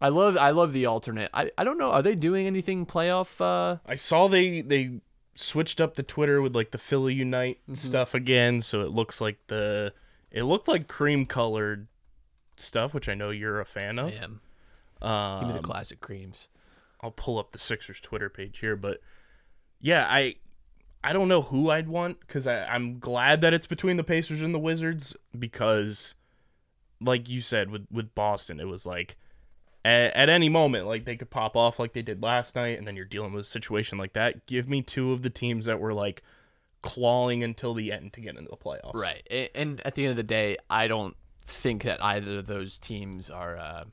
I 0.00 0.08
love 0.10 0.36
I 0.36 0.50
love 0.50 0.72
the 0.72 0.86
alternate. 0.86 1.30
I, 1.32 1.50
I 1.56 1.64
don't 1.64 1.78
know. 1.78 1.90
Are 1.90 2.02
they 2.02 2.14
doing 2.14 2.46
anything 2.46 2.86
playoff? 2.86 3.40
Uh, 3.40 3.78
I 3.86 3.94
saw 3.94 4.28
they 4.28 4.60
they 4.60 5.00
switched 5.34 5.80
up 5.80 5.94
the 5.94 6.02
Twitter 6.02 6.42
with 6.42 6.54
like 6.54 6.70
the 6.72 6.78
Philly 6.78 7.14
Unite 7.14 7.60
stuff 7.72 8.14
again, 8.14 8.60
so 8.60 8.82
it 8.82 8.90
looks 8.90 9.20
like 9.20 9.38
the 9.46 9.92
it 10.30 10.42
looked 10.42 10.68
like 10.68 10.86
cream 10.88 11.24
colored 11.26 11.86
stuff, 12.60 12.94
which 12.94 13.08
I 13.08 13.14
know 13.14 13.30
you're 13.30 13.60
a 13.60 13.64
fan 13.66 13.98
of. 13.98 14.08
I 14.08 14.16
am. 14.24 14.40
Give 15.00 15.48
me 15.48 15.52
the 15.52 15.58
Um, 15.58 15.62
classic 15.62 16.00
creams. 16.00 16.48
I'll 17.00 17.12
pull 17.12 17.38
up 17.38 17.52
the 17.52 17.58
Sixers 17.58 18.00
Twitter 18.00 18.28
page 18.28 18.58
here, 18.58 18.74
but 18.76 19.00
yeah, 19.80 20.06
I 20.08 20.36
I 21.04 21.12
don't 21.12 21.28
know 21.28 21.42
who 21.42 21.70
I'd 21.70 21.88
want 21.88 22.18
because 22.20 22.46
I'm 22.46 22.98
glad 22.98 23.40
that 23.42 23.54
it's 23.54 23.66
between 23.66 23.96
the 23.96 24.04
Pacers 24.04 24.42
and 24.42 24.52
the 24.52 24.58
Wizards 24.58 25.16
because, 25.38 26.16
like 27.00 27.28
you 27.28 27.40
said 27.40 27.70
with 27.70 27.86
with 27.92 28.14
Boston, 28.16 28.58
it 28.58 28.66
was 28.66 28.84
like 28.84 29.16
at, 29.84 30.12
at 30.14 30.28
any 30.28 30.48
moment 30.48 30.88
like 30.88 31.04
they 31.04 31.14
could 31.16 31.30
pop 31.30 31.56
off 31.56 31.78
like 31.78 31.92
they 31.92 32.02
did 32.02 32.20
last 32.20 32.56
night, 32.56 32.78
and 32.78 32.86
then 32.88 32.96
you're 32.96 33.04
dealing 33.04 33.32
with 33.32 33.42
a 33.42 33.48
situation 33.48 33.96
like 33.98 34.14
that. 34.14 34.46
Give 34.46 34.68
me 34.68 34.82
two 34.82 35.12
of 35.12 35.22
the 35.22 35.30
teams 35.30 35.66
that 35.66 35.78
were 35.78 35.94
like 35.94 36.22
clawing 36.82 37.44
until 37.44 37.74
the 37.74 37.92
end 37.92 38.12
to 38.14 38.20
get 38.20 38.36
into 38.36 38.50
the 38.50 38.56
playoffs. 38.56 38.94
Right. 38.94 39.24
And 39.54 39.80
at 39.84 39.94
the 39.94 40.02
end 40.04 40.10
of 40.10 40.16
the 40.16 40.22
day, 40.24 40.56
I 40.68 40.88
don't 40.88 41.16
think 41.48 41.82
that 41.84 42.02
either 42.02 42.38
of 42.38 42.46
those 42.46 42.78
teams 42.78 43.30
are 43.30 43.56
uh, 43.56 43.84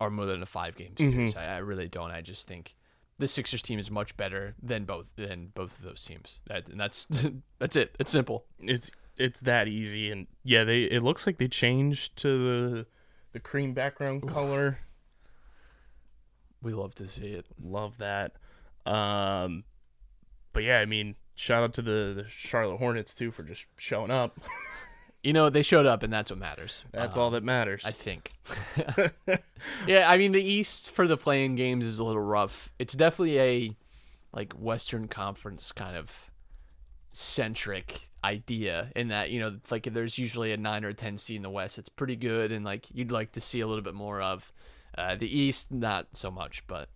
are 0.00 0.10
more 0.10 0.26
than 0.26 0.42
a 0.42 0.46
five 0.46 0.76
game 0.76 0.96
series. 0.96 1.36
I, 1.36 1.56
I 1.56 1.58
really 1.58 1.88
don't. 1.88 2.10
I 2.10 2.20
just 2.20 2.46
think 2.46 2.74
the 3.18 3.28
Sixers 3.28 3.62
team 3.62 3.78
is 3.78 3.90
much 3.90 4.16
better 4.16 4.54
than 4.62 4.84
both 4.84 5.06
than 5.16 5.52
both 5.54 5.78
of 5.78 5.84
those 5.84 6.04
teams. 6.04 6.40
That, 6.46 6.68
and 6.68 6.80
that's 6.80 7.06
that's 7.58 7.76
it. 7.76 7.94
It's 7.98 8.10
simple. 8.10 8.46
It's 8.58 8.90
it's 9.16 9.40
that 9.40 9.68
easy, 9.68 10.10
and 10.10 10.26
yeah, 10.42 10.64
they 10.64 10.84
it 10.84 11.02
looks 11.02 11.26
like 11.26 11.38
they 11.38 11.48
changed 11.48 12.16
to 12.18 12.28
the 12.70 12.86
the 13.32 13.40
cream 13.40 13.74
background 13.74 14.26
color. 14.26 14.78
We 16.62 16.72
love 16.72 16.94
to 16.96 17.06
see 17.06 17.28
it. 17.28 17.46
Love 17.62 17.98
that. 17.98 18.32
Um, 18.84 19.64
but 20.52 20.62
yeah, 20.62 20.78
I 20.78 20.86
mean, 20.86 21.16
shout 21.34 21.62
out 21.62 21.72
to 21.74 21.82
the, 21.82 22.12
the 22.14 22.24
Charlotte 22.28 22.78
Hornets 22.78 23.14
too 23.14 23.30
for 23.30 23.42
just 23.42 23.66
showing 23.76 24.10
up. 24.10 24.38
You 25.22 25.32
know, 25.34 25.50
they 25.50 25.62
showed 25.62 25.84
up, 25.86 26.02
and 26.02 26.12
that's 26.12 26.30
what 26.30 26.38
matters. 26.38 26.82
That's 26.92 27.16
Um, 27.16 27.22
all 27.22 27.30
that 27.32 27.44
matters. 27.44 27.82
I 27.84 27.90
think. 27.90 28.32
yeah, 29.86 30.08
I 30.10 30.16
mean 30.16 30.32
the 30.32 30.42
East 30.42 30.90
for 30.90 31.06
the 31.06 31.16
playing 31.16 31.56
games 31.56 31.86
is 31.86 31.98
a 31.98 32.04
little 32.04 32.22
rough. 32.22 32.72
It's 32.78 32.94
definitely 32.94 33.38
a 33.38 33.76
like 34.32 34.52
Western 34.54 35.08
Conference 35.08 35.72
kind 35.72 35.96
of 35.96 36.30
centric 37.12 38.08
idea 38.22 38.92
in 38.94 39.08
that 39.08 39.30
you 39.30 39.40
know 39.40 39.56
like 39.70 39.84
there's 39.92 40.18
usually 40.18 40.52
a 40.52 40.56
nine 40.56 40.84
or 40.84 40.92
ten 40.92 41.18
seed 41.18 41.36
in 41.36 41.42
the 41.42 41.50
West. 41.50 41.78
It's 41.78 41.88
pretty 41.88 42.16
good, 42.16 42.52
and 42.52 42.64
like 42.64 42.86
you'd 42.92 43.12
like 43.12 43.32
to 43.32 43.40
see 43.40 43.60
a 43.60 43.66
little 43.66 43.82
bit 43.84 43.94
more 43.94 44.22
of 44.22 44.52
uh, 44.96 45.16
the 45.16 45.26
East, 45.26 45.70
not 45.70 46.08
so 46.14 46.30
much, 46.30 46.66
but 46.66 46.88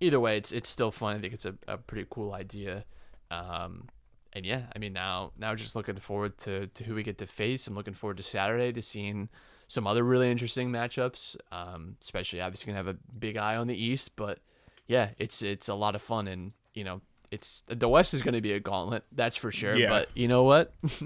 either 0.00 0.20
way, 0.20 0.36
it's 0.36 0.52
it's 0.52 0.68
still 0.70 0.90
fun. 0.92 1.16
I 1.16 1.20
think 1.20 1.34
it's 1.34 1.44
a, 1.46 1.54
a 1.66 1.78
pretty 1.78 2.06
cool 2.10 2.32
idea. 2.32 2.84
Um, 3.30 3.88
and 4.36 4.44
yeah, 4.44 4.64
I 4.74 4.78
mean 4.78 4.92
now 4.92 5.32
now 5.38 5.54
just 5.54 5.74
looking 5.74 5.96
forward 5.96 6.36
to, 6.38 6.66
to 6.66 6.84
who 6.84 6.94
we 6.94 7.02
get 7.02 7.16
to 7.18 7.26
face. 7.26 7.66
I'm 7.66 7.74
looking 7.74 7.94
forward 7.94 8.18
to 8.18 8.22
Saturday 8.22 8.70
to 8.70 8.82
seeing 8.82 9.30
some 9.66 9.86
other 9.86 10.04
really 10.04 10.30
interesting 10.30 10.70
matchups. 10.70 11.36
Um, 11.50 11.96
especially 12.02 12.42
obviously 12.42 12.66
gonna 12.66 12.76
have 12.76 12.94
a 12.94 12.98
big 13.18 13.38
eye 13.38 13.56
on 13.56 13.66
the 13.66 13.74
East, 13.74 14.14
but 14.14 14.40
yeah, 14.86 15.10
it's 15.18 15.40
it's 15.40 15.68
a 15.68 15.74
lot 15.74 15.94
of 15.94 16.02
fun 16.02 16.28
and 16.28 16.52
you 16.74 16.84
know 16.84 17.00
it's 17.30 17.62
the 17.66 17.88
West 17.88 18.12
is 18.12 18.20
gonna 18.20 18.42
be 18.42 18.52
a 18.52 18.60
gauntlet, 18.60 19.04
that's 19.10 19.36
for 19.36 19.50
sure. 19.50 19.74
Yeah. 19.74 19.88
But 19.88 20.08
you 20.14 20.28
know 20.28 20.42
what? 20.42 20.74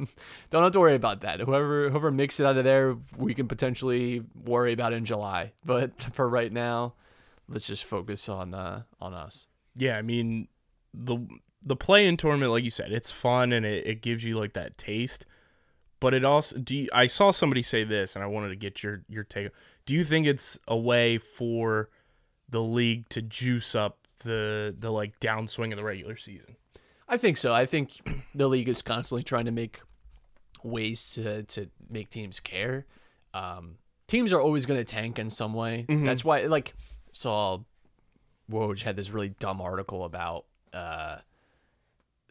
Don't 0.51 0.63
have 0.65 0.73
to 0.73 0.81
worry 0.81 0.97
about 0.97 1.21
that. 1.21 1.39
Whoever 1.39 1.89
whoever 1.89 2.11
makes 2.11 2.41
it 2.41 2.47
out 2.47 2.57
of 2.57 2.65
there, 2.65 2.97
we 3.17 3.33
can 3.33 3.47
potentially 3.47 4.25
worry 4.45 4.73
about 4.73 4.93
in 4.93 5.05
July. 5.05 5.53
But 5.65 5.93
for 6.15 6.29
right 6.29 6.53
now, 6.53 6.95
let's 7.49 7.69
just 7.69 7.85
focus 7.85 8.29
on 8.29 8.55
uh, 8.55 8.83
on 9.01 9.15
us. 9.15 9.47
yeah, 9.77 9.97
I 9.97 10.03
mean 10.03 10.49
the 10.93 11.19
the 11.63 11.77
play 11.77 12.07
in 12.07 12.17
tournament, 12.17 12.53
like 12.53 12.65
you 12.65 12.71
said, 12.71 12.93
it's 12.93 13.11
fun 13.11 13.53
and 13.53 13.67
it, 13.67 13.87
it 13.87 14.03
gives 14.03 14.25
you 14.25 14.39
like 14.39 14.55
that 14.55 14.79
taste. 14.79 15.27
But 16.01 16.15
it 16.15 16.25
also 16.25 16.59
do 16.59 16.77
you, 16.77 16.89
I 16.93 17.07
saw 17.07 17.31
somebody 17.31 17.63
say 17.63 17.85
this 17.85 18.17
and 18.17 18.25
I 18.25 18.27
wanted 18.27 18.49
to 18.49 18.57
get 18.57 18.83
your 18.83 19.03
your 19.09 19.25
take. 19.25 19.51
Do 19.85 19.95
you 19.95 20.05
think 20.05 20.27
it's 20.27 20.59
a 20.67 20.77
way 20.77 21.19
for 21.19 21.91
the 22.49 22.63
league 22.63 23.09
to 23.11 23.21
juice 23.21 23.75
up 23.75 23.99
the 24.21 24.75
the 24.79 24.91
like 24.91 25.21
downswing 25.21 25.73
of 25.73 25.77
the 25.77 25.85
regular 25.85 26.17
season? 26.17 26.57
I 27.07 27.17
think 27.17 27.37
so. 27.37 27.53
I 27.53 27.67
think 27.67 28.01
the 28.35 28.49
league 28.49 28.69
is 28.69 28.81
constantly 28.81 29.23
trying 29.23 29.45
to 29.45 29.51
make 29.51 29.81
ways 30.63 31.13
to 31.15 31.43
to 31.43 31.69
make 31.91 32.09
teams 32.09 32.41
care. 32.41 32.87
Um, 33.35 33.77
teams 34.07 34.33
are 34.33 34.41
always 34.41 34.65
going 34.65 34.81
to 34.81 34.85
tank 34.85 35.19
in 35.19 35.29
some 35.29 35.55
way. 35.55 35.87
That's 35.89 36.25
why, 36.25 36.41
like, 36.43 36.75
saw 37.13 37.59
Woj 38.51 38.83
had 38.83 38.97
this 38.97 39.11
really 39.11 39.29
dumb 39.29 39.61
article 39.61 40.05
about 40.05 40.47
uh 40.73 41.19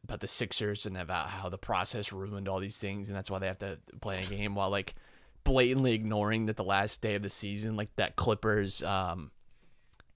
about 0.10 0.20
the 0.20 0.28
Sixers 0.28 0.86
and 0.86 0.98
about 0.98 1.28
how 1.28 1.50
the 1.50 1.58
process 1.58 2.12
ruined 2.12 2.48
all 2.50 2.60
these 2.60 2.80
things, 2.80 3.10
and 3.10 3.18
that's 3.18 3.30
why 3.30 3.40
they 3.40 3.48
have 3.48 3.60
to 3.60 3.78
play 4.02 4.22
a 4.22 4.26
game 4.26 4.56
while 4.56 4.70
like 4.70 4.96
blatantly 5.44 5.94
ignoring 5.94 6.48
that 6.48 6.58
the 6.58 6.64
last 6.64 7.02
day 7.02 7.16
of 7.16 7.22
the 7.22 7.30
season, 7.30 7.76
like 7.76 7.96
that 7.96 8.16
Clippers 8.16 8.84
um 8.84 9.32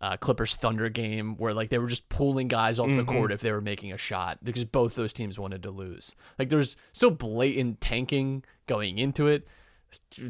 uh, 0.01 0.17
Clippers 0.17 0.57
Thunder 0.57 0.89
game 0.89 1.37
where 1.37 1.53
like 1.53 1.69
they 1.69 1.77
were 1.77 1.87
just 1.87 2.09
pulling 2.09 2.47
guys 2.47 2.77
off 2.77 2.91
the 2.91 3.05
court 3.05 3.31
if 3.31 3.39
they 3.39 3.53
were 3.53 3.61
making 3.61 3.93
a 3.93 3.97
shot 3.97 4.37
because 4.43 4.65
both 4.65 4.95
those 4.95 5.13
teams 5.13 5.39
wanted 5.39 5.63
to 5.63 5.71
lose. 5.71 6.13
Like 6.37 6.49
there's 6.49 6.75
so 6.91 7.09
blatant 7.09 7.79
tanking 7.79 8.43
going 8.67 8.97
into 8.97 9.27
it. 9.27 9.47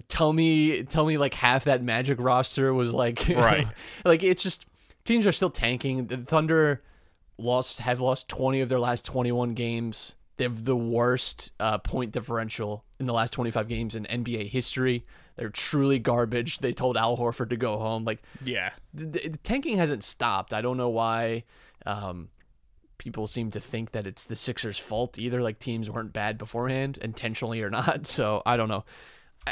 Tell 0.09 0.31
me, 0.31 0.83
tell 0.83 1.07
me, 1.07 1.17
like 1.17 1.33
half 1.33 1.63
that 1.63 1.81
Magic 1.81 2.19
roster 2.21 2.71
was 2.71 2.93
like, 2.93 3.27
Right. 3.29 3.67
like 4.05 4.21
it's 4.21 4.43
just 4.43 4.67
teams 5.05 5.25
are 5.25 5.31
still 5.31 5.49
tanking. 5.49 6.05
The 6.05 6.17
Thunder 6.17 6.83
lost 7.37 7.79
have 7.79 7.99
lost 7.99 8.27
20 8.29 8.61
of 8.61 8.69
their 8.69 8.79
last 8.79 9.05
21 9.05 9.53
games. 9.53 10.15
They 10.37 10.45
have 10.45 10.65
the 10.65 10.75
worst 10.75 11.51
uh, 11.59 11.77
point 11.77 12.11
differential 12.11 12.83
in 12.99 13.05
the 13.05 13.13
last 13.13 13.33
25 13.33 13.67
games 13.67 13.95
in 13.95 14.05
NBA 14.05 14.49
history. 14.49 15.05
They're 15.35 15.49
truly 15.49 15.99
garbage. 15.99 16.59
They 16.59 16.73
told 16.73 16.97
Al 16.97 17.17
Horford 17.17 17.49
to 17.49 17.57
go 17.57 17.77
home. 17.77 18.03
Like 18.03 18.21
Yeah. 18.43 18.71
the, 18.93 19.05
the 19.05 19.37
tanking 19.43 19.77
hasn't 19.77 20.03
stopped. 20.03 20.53
I 20.53 20.61
don't 20.61 20.77
know 20.77 20.89
why 20.89 21.43
um, 21.85 22.29
people 22.97 23.27
seem 23.27 23.51
to 23.51 23.59
think 23.59 23.91
that 23.91 24.05
it's 24.07 24.25
the 24.25 24.35
Sixers' 24.35 24.77
fault 24.79 25.17
either. 25.19 25.41
Like 25.41 25.59
teams 25.59 25.89
weren't 25.89 26.13
bad 26.13 26.37
beforehand, 26.37 26.97
intentionally 27.01 27.61
or 27.61 27.69
not. 27.69 28.05
So 28.13 28.41
I 28.45 28.57
don't 28.57 28.69
know. 28.69 28.85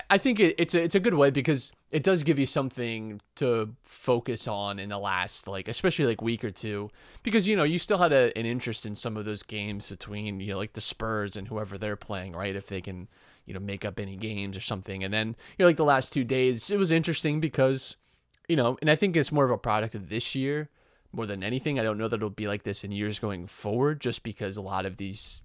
I, 0.10 0.18
think 0.18 0.40
it, 0.40 0.56
it's 0.58 0.74
a 0.74 0.82
it's 0.82 0.96
a 0.96 1.00
good 1.00 1.14
way 1.14 1.32
because 1.32 1.72
it 1.92 2.04
does 2.04 2.24
give 2.24 2.40
you 2.40 2.46
something 2.46 3.20
to 3.36 3.76
focus 3.84 4.48
on 4.48 4.80
in 4.80 4.90
the 4.90 4.98
last 4.98 5.48
like 5.48 5.68
especially 5.68 6.06
like 6.06 6.22
week 6.22 6.44
or 6.44 6.52
two. 6.52 6.90
Because 7.24 7.48
you 7.48 7.56
know 7.56 7.64
you 7.64 7.80
still 7.80 7.98
had 7.98 8.14
a, 8.14 8.38
an 8.38 8.46
interest 8.46 8.86
in 8.86 8.96
some 8.96 9.18
of 9.18 9.26
those 9.26 9.44
games 9.44 9.90
between 9.90 10.40
you 10.40 10.54
know 10.54 10.58
like 10.58 10.74
the 10.74 10.82
Spurs 10.82 11.36
and 11.36 11.48
whoever 11.48 11.78
they're 11.78 11.96
playing 11.96 12.34
right? 12.34 12.56
If 12.56 12.68
they 12.68 12.82
can 12.82 13.10
you 13.46 13.54
know 13.54 13.60
make 13.60 13.84
up 13.84 14.00
any 14.00 14.16
games 14.16 14.56
or 14.56 14.62
something. 14.62 15.04
And 15.04 15.14
then 15.14 15.28
you 15.28 15.64
know 15.64 15.66
like 15.66 15.78
the 15.78 15.84
last 15.84 16.14
two 16.14 16.24
days 16.24 16.70
it 16.72 16.78
was 16.78 16.92
interesting 16.92 17.40
because 17.40 17.98
you 18.48 18.58
know, 18.58 18.78
and 18.82 18.90
I 18.90 18.96
think 18.96 19.16
it's 19.16 19.32
more 19.32 19.46
of 19.46 19.52
a 19.52 19.58
product 19.58 19.96
of 19.96 20.10
this 20.10 20.36
year 20.36 20.70
more 21.14 21.26
than 21.26 21.44
anything. 21.44 21.80
I 21.80 21.84
don't 21.84 21.98
know 21.98 22.08
that 22.08 22.18
it'll 22.18 22.30
be 22.30 22.48
like 22.48 22.64
this 22.64 22.84
in 22.84 22.92
years 22.92 23.20
going 23.20 23.48
forward, 23.48 24.02
just 24.02 24.24
because 24.24 24.58
a 24.58 24.62
lot 24.62 24.86
of 24.86 24.98
these 24.98 25.42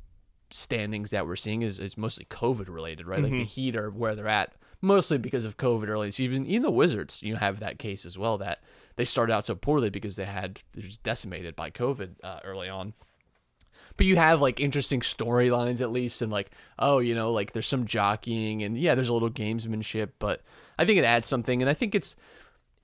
standings 0.51 1.11
that 1.11 1.27
we're 1.27 1.37
seeing 1.37 1.63
is, 1.63 1.79
is 1.79 1.97
mostly 1.97 2.25
COVID 2.27 2.69
related, 2.69 3.07
right? 3.07 3.23
Like 3.23 3.33
the 3.33 3.45
Heat 3.45 3.77
are 3.77 3.91
where 3.91 4.15
they're 4.15 4.29
at 4.29 4.55
mostly 4.81 5.19
because 5.19 5.45
of 5.45 5.57
COVID 5.57 5.89
early. 5.89 6.11
So 6.13 6.23
even 6.23 6.47
even 6.47 6.63
the 6.63 6.71
Wizards, 6.71 7.23
you 7.23 7.37
have 7.37 7.61
that 7.61 7.79
case 7.79 8.05
as 8.05 8.19
well 8.19 8.39
that 8.39 8.61
they 8.97 9.05
started 9.05 9.33
out 9.33 9.45
so 9.45 9.55
poorly 9.55 9.91
because 9.91 10.17
they 10.17 10.25
had 10.25 10.61
they're 10.73 10.83
just 10.83 11.03
decimated 11.03 11.57
by 11.57 11.71
COVID 11.71 12.17
uh, 12.23 12.41
early 12.45 12.69
on 12.69 12.95
but 13.97 14.07
you 14.07 14.17
have 14.17 14.41
like 14.41 14.61
interesting 14.61 15.01
storylines 15.01 15.81
at 15.81 15.91
least 15.91 16.23
and 16.23 16.31
like 16.31 16.51
oh 16.79 16.99
you 16.99 17.15
know 17.15 17.33
like 17.33 17.53
there's 17.53 17.67
some 17.67 17.87
jockeying 17.87 18.63
and 18.63 18.79
yeah 18.79 18.95
there's 18.95 19.09
a 19.09 19.13
little 19.13 19.31
gamesmanship 19.31 20.11
but 20.19 20.43
i 20.79 20.85
think 20.85 20.99
it 20.99 21.05
adds 21.05 21.27
something 21.27 21.63
and 21.63 21.71
i 21.71 21.75
think 21.75 21.95
it's 21.95 22.17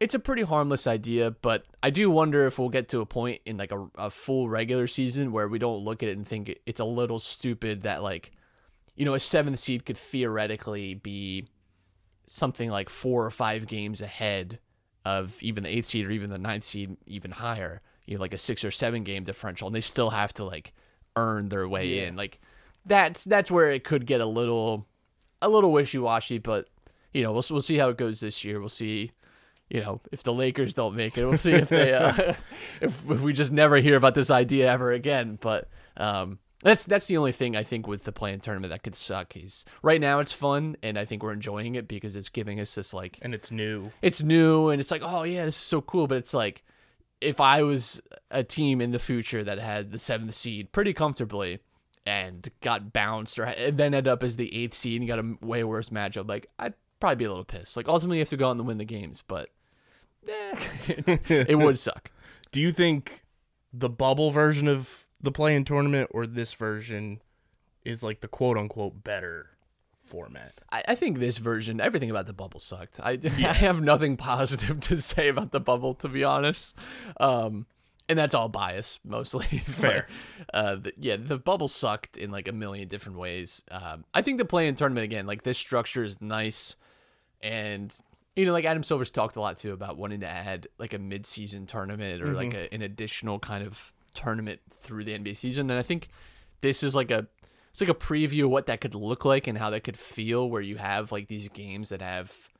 it's 0.02 0.14
a 0.14 0.18
pretty 0.18 0.42
harmless 0.42 0.86
idea 0.86 1.30
but 1.42 1.64
i 1.82 1.90
do 1.90 2.10
wonder 2.10 2.46
if 2.46 2.58
we'll 2.58 2.68
get 2.68 2.88
to 2.88 3.00
a 3.00 3.06
point 3.06 3.40
in 3.46 3.56
like 3.56 3.72
a, 3.72 3.86
a 3.96 4.10
full 4.10 4.48
regular 4.48 4.86
season 4.86 5.32
where 5.32 5.48
we 5.48 5.58
don't 5.58 5.84
look 5.84 6.02
at 6.02 6.08
it 6.08 6.16
and 6.16 6.26
think 6.26 6.48
it- 6.48 6.60
it's 6.66 6.80
a 6.80 6.84
little 6.84 7.18
stupid 7.18 7.82
that 7.82 8.02
like 8.02 8.32
you 8.96 9.04
know 9.04 9.14
a 9.14 9.20
seventh 9.20 9.58
seed 9.58 9.84
could 9.86 9.96
theoretically 9.98 10.94
be 10.94 11.46
something 12.26 12.70
like 12.70 12.88
four 12.88 13.24
or 13.24 13.30
five 13.30 13.66
games 13.66 14.00
ahead 14.00 14.58
of 15.04 15.42
even 15.42 15.64
the 15.64 15.70
eighth 15.70 15.86
seed 15.86 16.06
or 16.06 16.10
even 16.10 16.30
the 16.30 16.38
ninth 16.38 16.64
seed 16.64 16.96
even 17.06 17.30
higher 17.30 17.80
you 18.06 18.14
know 18.16 18.20
like 18.20 18.34
a 18.34 18.38
six 18.38 18.64
or 18.64 18.70
seven 18.70 19.02
game 19.02 19.24
differential 19.24 19.66
and 19.66 19.74
they 19.74 19.80
still 19.80 20.10
have 20.10 20.32
to 20.32 20.44
like 20.44 20.72
earn 21.16 21.48
their 21.48 21.68
way 21.68 22.06
in. 22.06 22.16
Like 22.16 22.40
that's 22.86 23.24
that's 23.24 23.50
where 23.50 23.70
it 23.70 23.84
could 23.84 24.06
get 24.06 24.20
a 24.20 24.26
little 24.26 24.86
a 25.40 25.48
little 25.48 25.70
wishy-washy 25.72 26.38
but 26.38 26.68
you 27.12 27.22
know 27.22 27.32
we'll, 27.32 27.44
we'll 27.50 27.60
see 27.60 27.76
how 27.78 27.88
it 27.90 27.96
goes 27.98 28.20
this 28.20 28.44
year. 28.44 28.60
We'll 28.60 28.68
see 28.68 29.10
you 29.72 29.80
know 29.80 30.00
if 30.12 30.22
the 30.22 30.32
lakers 30.32 30.74
don't 30.74 30.94
make 30.94 31.16
it 31.16 31.24
we'll 31.24 31.38
see 31.38 31.52
if 31.52 31.68
they 31.68 31.94
uh, 31.94 32.12
if, 32.80 33.10
if 33.10 33.20
we 33.20 33.32
just 33.32 33.52
never 33.52 33.76
hear 33.78 33.96
about 33.96 34.14
this 34.14 34.30
idea 34.30 34.70
ever 34.70 34.92
again. 34.92 35.38
But 35.40 35.68
um 35.96 36.38
that's 36.62 36.84
that's 36.84 37.06
the 37.06 37.16
only 37.16 37.32
thing 37.32 37.56
I 37.56 37.62
think 37.64 37.88
with 37.88 38.04
the 38.04 38.12
playing 38.12 38.40
tournament 38.40 38.70
that 38.70 38.82
could 38.84 38.94
suck 38.94 39.36
is 39.36 39.64
right 39.82 40.00
now 40.00 40.20
it's 40.20 40.32
fun 40.32 40.76
and 40.82 40.98
I 40.98 41.04
think 41.04 41.22
we're 41.22 41.32
enjoying 41.32 41.74
it 41.74 41.88
because 41.88 42.14
it's 42.14 42.28
giving 42.28 42.60
us 42.60 42.74
this 42.74 42.92
like 42.94 43.18
And 43.22 43.34
it's 43.34 43.50
new. 43.50 43.90
it's 44.02 44.22
new 44.22 44.68
and 44.68 44.78
it's 44.80 44.90
like 44.90 45.02
oh 45.04 45.22
yeah 45.24 45.46
this 45.46 45.56
is 45.56 45.60
so 45.62 45.80
cool. 45.80 46.06
But 46.06 46.18
it's 46.18 46.34
like 46.34 46.62
if 47.20 47.40
i 47.40 47.62
was 47.62 48.02
a 48.32 48.42
team 48.42 48.80
in 48.80 48.90
the 48.90 48.98
future 48.98 49.44
that 49.44 49.58
had 49.58 49.92
the 49.92 49.98
seventh 49.98 50.34
seed 50.34 50.72
pretty 50.72 50.92
comfortably 50.92 51.60
and 52.04 52.50
got 52.60 52.92
bounced 52.92 53.38
or 53.38 53.44
and 53.44 53.78
then 53.78 53.94
end 53.94 54.08
up 54.08 54.24
as 54.24 54.34
the 54.34 54.52
eighth 54.52 54.74
seed 54.74 55.00
and 55.00 55.06
got 55.08 55.20
a 55.20 55.36
way 55.40 55.62
worse 55.62 55.90
matchup 55.90 56.28
like 56.28 56.48
i'd 56.58 56.74
probably 56.98 57.16
be 57.16 57.24
a 57.24 57.28
little 57.28 57.44
pissed. 57.44 57.76
Like 57.76 57.88
ultimately 57.88 58.18
you 58.18 58.22
have 58.22 58.28
to 58.28 58.36
go 58.36 58.48
out 58.48 58.56
and 58.58 58.66
win 58.66 58.78
the 58.78 58.84
games 58.84 59.24
but 59.26 59.48
it 60.26 61.58
would 61.58 61.78
suck 61.78 62.10
Do 62.52 62.60
you 62.60 62.72
think 62.72 63.24
the 63.72 63.88
bubble 63.88 64.30
version 64.30 64.68
of 64.68 65.06
the 65.20 65.32
play 65.32 65.54
in 65.54 65.64
tournament 65.64 66.10
or 66.12 66.26
this 66.26 66.52
version 66.52 67.20
is 67.84 68.02
like 68.02 68.20
the 68.20 68.28
quote 68.28 68.56
unquote 68.56 69.02
better 69.02 69.50
format? 70.06 70.60
I, 70.70 70.82
I 70.88 70.94
think 70.94 71.18
this 71.18 71.38
version, 71.38 71.80
everything 71.80 72.10
about 72.10 72.26
the 72.26 72.32
bubble 72.32 72.60
sucked. 72.60 73.00
I, 73.00 73.18
I 73.24 73.52
have 73.52 73.80
nothing 73.82 74.16
positive 74.16 74.80
to 74.80 75.00
say 75.00 75.28
about 75.28 75.52
the 75.52 75.60
bubble, 75.60 75.94
to 75.96 76.08
be 76.08 76.24
honest. 76.24 76.76
Um, 77.18 77.66
and 78.08 78.18
that's 78.18 78.34
all 78.34 78.48
bias, 78.48 78.98
mostly. 79.04 79.46
Fair. 79.64 80.06
But, 80.52 80.54
uh, 80.54 80.74
the, 80.76 80.92
yeah, 80.98 81.16
the 81.16 81.38
bubble 81.38 81.68
sucked 81.68 82.16
in 82.16 82.30
like 82.30 82.48
a 82.48 82.52
million 82.52 82.88
different 82.88 83.18
ways. 83.18 83.62
Um, 83.70 84.04
I 84.12 84.22
think 84.22 84.38
the 84.38 84.44
play 84.44 84.68
in 84.68 84.74
tournament, 84.74 85.04
again, 85.04 85.26
like 85.26 85.42
this 85.42 85.58
structure 85.58 86.04
is 86.04 86.20
nice. 86.20 86.76
And, 87.40 87.96
you 88.36 88.46
know, 88.46 88.52
like 88.52 88.64
Adam 88.64 88.82
Silver's 88.82 89.10
talked 89.10 89.36
a 89.36 89.40
lot 89.40 89.58
too 89.58 89.72
about 89.72 89.98
wanting 89.98 90.20
to 90.20 90.28
add 90.28 90.66
like 90.78 90.94
a 90.94 90.98
mid 90.98 91.26
season 91.26 91.66
tournament 91.66 92.22
or 92.22 92.32
like 92.32 92.50
mm-hmm. 92.50 92.72
a, 92.72 92.74
an 92.74 92.82
additional 92.82 93.38
kind 93.38 93.64
of 93.64 93.92
tournament 94.14 94.60
through 94.70 95.04
the 95.04 95.12
NBA 95.12 95.36
season. 95.36 95.70
And 95.70 95.78
I 95.78 95.82
think 95.82 96.08
this 96.60 96.82
is 96.82 96.94
like 96.94 97.10
a 97.10 97.26
it's 97.70 97.80
like 97.80 97.90
a 97.90 97.94
preview 97.94 98.44
of 98.44 98.50
what 98.50 98.66
that 98.66 98.80
could 98.80 98.94
look 98.94 99.24
like 99.24 99.46
and 99.46 99.56
how 99.56 99.70
that 99.70 99.82
could 99.82 99.98
feel 99.98 100.48
where 100.48 100.60
you 100.60 100.76
have 100.76 101.10
like 101.10 101.28
these 101.28 101.48
games 101.48 101.88
that 101.88 102.02
have 102.02 102.50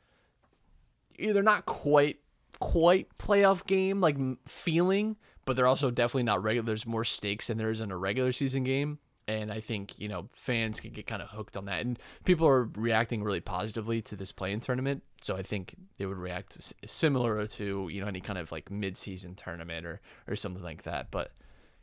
they're 1.19 1.43
not 1.43 1.67
quite 1.67 2.19
quite 2.61 3.09
playoff 3.19 3.67
game 3.67 4.01
like 4.01 4.17
feeling, 4.47 5.17
but 5.45 5.57
they're 5.57 5.67
also 5.67 5.91
definitely 5.91 6.23
not 6.23 6.43
regular. 6.43 6.67
There's 6.67 6.87
more 6.87 7.05
stakes 7.05 7.47
than 7.49 7.59
there 7.59 7.71
is 7.71 7.81
in 7.81 7.91
a 7.91 7.97
regular 7.97 8.33
season 8.33 8.65
game. 8.65 8.99
And 9.29 9.53
I 9.53 9.61
think, 9.61 9.99
you 9.99 10.09
know, 10.09 10.29
fans 10.35 10.81
can 10.81 10.91
get 10.91 11.07
kind 11.07 11.23
of 11.23 11.29
hooked 11.29 11.57
on 11.57 11.67
that. 11.67 11.81
And 11.83 11.99
people 12.25 12.47
are 12.49 12.65
reacting 12.77 13.23
really 13.23 13.41
positively 13.41 14.03
to 14.03 14.17
this 14.17 14.33
play 14.33 14.53
in 14.53 14.61
tournament. 14.61 15.03
So 15.21 15.37
I 15.37 15.43
think 15.43 15.77
they 15.99 16.07
would 16.07 16.19
react 16.19 16.75
similar 16.85 17.47
to, 17.47 17.89
you 17.91 18.01
know, 18.01 18.09
any 18.09 18.21
kind 18.21 18.39
of 18.39 18.51
like 18.51 18.71
mid 18.71 18.97
season 18.97 19.35
tournament 19.35 19.87
or, 19.87 20.01
or 20.27 20.35
something 20.35 20.63
like 20.63 20.83
that. 20.83 21.11
But 21.11 21.31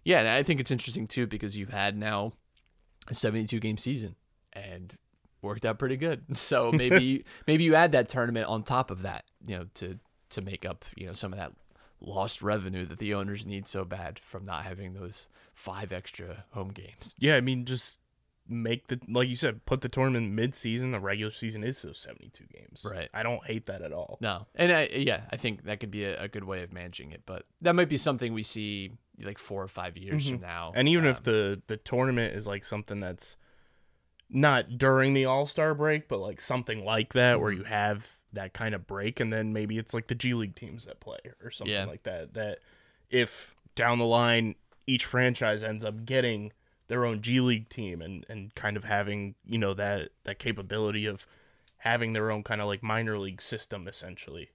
yeah, 0.04 0.36
I 0.36 0.43
think 0.43 0.60
it's 0.60 0.71
interesting 0.71 1.08
too 1.08 1.28
because 1.28 1.56
you've 1.56 1.69
had 1.69 1.97
now 1.97 2.34
a 3.08 3.13
72 3.13 3.60
game 3.60 3.78
season 3.78 4.15
and 4.54 4.95
worked 5.41 5.65
out 5.65 5.80
pretty 5.80 5.97
good. 5.97 6.25
So 6.36 6.71
maybe 6.71 7.25
maybe 7.47 7.63
you 7.63 7.75
add 7.75 7.91
that 7.93 8.10
tournament 8.10 8.47
on 8.47 8.63
top 8.63 8.91
of 8.91 9.04
that, 9.04 9.25
you 9.45 9.58
know, 9.58 9.65
to 9.75 9.99
to 10.32 10.41
make 10.41 10.65
up, 10.65 10.86
you 10.95 11.08
know, 11.08 11.13
some 11.13 11.34
of 11.34 11.39
that 11.39 11.54
lost 12.02 12.42
revenue 12.42 12.86
that 12.86 13.00
the 13.00 13.14
owners 13.14 13.46
need 13.46 13.68
so 13.68 13.84
bad 13.86 14.20
from 14.20 14.46
not 14.46 14.64
having 14.64 14.94
those 14.94 15.28
five 15.54 15.92
extra 15.92 16.46
home 16.52 16.70
games. 16.70 17.14
Yeah, 17.18 17.36
I 17.36 17.42
mean, 17.42 17.66
just 17.66 18.00
make 18.48 18.88
the 18.88 19.00
like 19.08 19.30
you 19.30 19.36
said, 19.36 19.66
put 19.66 19.82
the 19.82 19.90
tournament 19.90 20.32
mid 20.32 20.56
season. 20.56 20.92
The 20.92 21.00
regular 21.00 21.32
season 21.32 21.64
is 21.64 21.82
those 21.82 22.00
seventy 22.00 22.30
two 22.30 22.46
games. 22.52 22.86
Right. 22.90 23.10
I 23.14 23.22
don't 23.24 23.46
hate 23.46 23.66
that 23.68 23.82
at 23.82 23.92
all. 23.94 24.18
No, 24.22 24.48
and 24.56 24.72
I, 24.72 24.88
yeah, 24.92 25.22
I 25.32 25.38
think 25.38 25.66
that 25.66 25.80
could 25.80 25.92
be 25.92 26.06
a, 26.06 26.24
a 26.24 26.28
good 26.28 26.44
way 26.46 26.64
of 26.64 26.74
managing 26.74 27.12
it, 27.12 27.24
but 27.26 27.46
that 27.62 27.76
might 27.76 27.90
be 27.90 27.98
something 27.98 28.34
we 28.34 28.44
see 28.44 28.92
like 29.22 29.38
four 29.38 29.62
or 29.62 29.68
five 29.68 29.98
years 29.98 30.30
from 30.30 30.40
now. 30.40 30.72
And 30.76 30.88
even 30.88 31.06
if 31.06 31.18
Um, 31.18 31.24
the 31.26 31.62
the 31.68 31.78
tournament 31.78 32.36
is 32.36 32.48
like 32.48 32.64
something 32.64 33.00
that's 33.02 33.36
not 34.30 34.78
during 34.78 35.14
the 35.14 35.26
All 35.26 35.46
Star 35.46 35.74
break, 35.74 36.08
but 36.08 36.20
like 36.20 36.40
something 36.40 36.86
like 36.86 37.14
that, 37.14 37.40
where 37.42 37.52
Mm-hmm. 37.52 37.60
you 37.62 37.66
have 37.66 38.19
that 38.34 38.54
kind 38.54 38.76
of 38.76 38.86
break, 38.88 39.20
and 39.20 39.32
then 39.34 39.54
maybe 39.54 39.78
it's 39.78 39.94
like 39.94 40.08
the 40.08 40.15
G 40.15 40.34
League 40.34 40.56
teams 40.56 40.86
that 40.86 41.00
play 41.00 41.20
or 41.44 41.52
something 41.52 41.74
Yeah. 41.74 41.86
like 41.86 42.04
that. 42.04 42.34
That 42.34 42.60
if 43.10 43.56
down 43.76 43.98
the 44.00 44.06
line 44.06 44.56
each 44.88 45.06
franchise 45.06 45.63
ends 45.63 45.84
up 45.84 46.06
getting 46.06 46.52
their 46.88 47.06
own 47.06 47.22
G 47.22 47.39
League 47.39 47.70
team 47.70 48.02
and 48.02 48.26
and 48.30 48.54
kind 48.56 48.76
of 48.78 48.84
having 48.84 49.36
you 49.46 49.58
know 49.58 49.74
that 49.74 50.10
that 50.24 50.39
capability 50.39 51.06
of 51.06 51.26
having 51.78 52.13
their 52.13 52.30
own 52.32 52.44
kind 52.44 52.60
of 52.62 52.68
like 52.68 52.84
minor 52.84 53.18
league 53.18 53.42
system 53.42 53.88
essentially. 53.88 54.50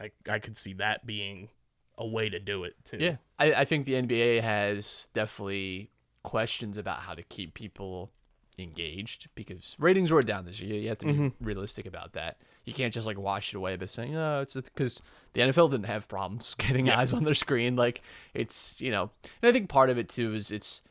I 0.00 0.10
I 0.28 0.38
could 0.38 0.56
see 0.56 0.72
that 0.74 1.06
being 1.06 1.48
a 1.96 2.06
way 2.06 2.28
to 2.28 2.38
do 2.40 2.64
it 2.64 2.74
too. 2.84 2.98
Yeah, 3.00 3.16
I, 3.38 3.52
I 3.54 3.64
think 3.64 3.86
the 3.86 3.94
NBA 3.94 4.42
has 4.42 5.08
definitely 5.12 5.90
questions 6.22 6.76
about 6.78 7.00
how 7.00 7.14
to 7.14 7.22
keep 7.22 7.54
people 7.54 8.10
engaged 8.58 9.28
because 9.34 9.76
ratings 9.78 10.12
were 10.12 10.22
down 10.22 10.44
this 10.44 10.60
year. 10.60 10.78
You 10.78 10.88
have 10.88 10.98
to 10.98 11.06
be 11.06 11.32
realistic 11.40 11.86
about 11.86 12.12
that. 12.12 12.38
You 12.64 12.72
can't 12.72 12.92
just 12.92 13.06
like 13.06 13.18
wash 13.18 13.52
it 13.52 13.56
away 13.56 13.76
by 13.76 13.86
saying, 13.86 14.16
"Oh, 14.16 14.40
it's 14.40 14.54
because 14.54 15.02
the 15.32 15.42
NFL 15.42 15.70
didn't 15.70 15.86
have 15.86 16.08
problems 16.08 16.54
getting 16.58 16.90
eyes 16.90 17.12
on 17.12 17.24
their 17.24 17.34
screen." 17.34 17.76
Like 17.76 18.02
it's 18.32 18.80
you 18.80 18.90
know, 18.90 19.10
and 19.42 19.48
I 19.48 19.52
think 19.52 19.68
part 19.68 19.90
of 19.90 19.98
it 19.98 20.08
too 20.08 20.34
is 20.34 20.50
it's. 20.50 20.82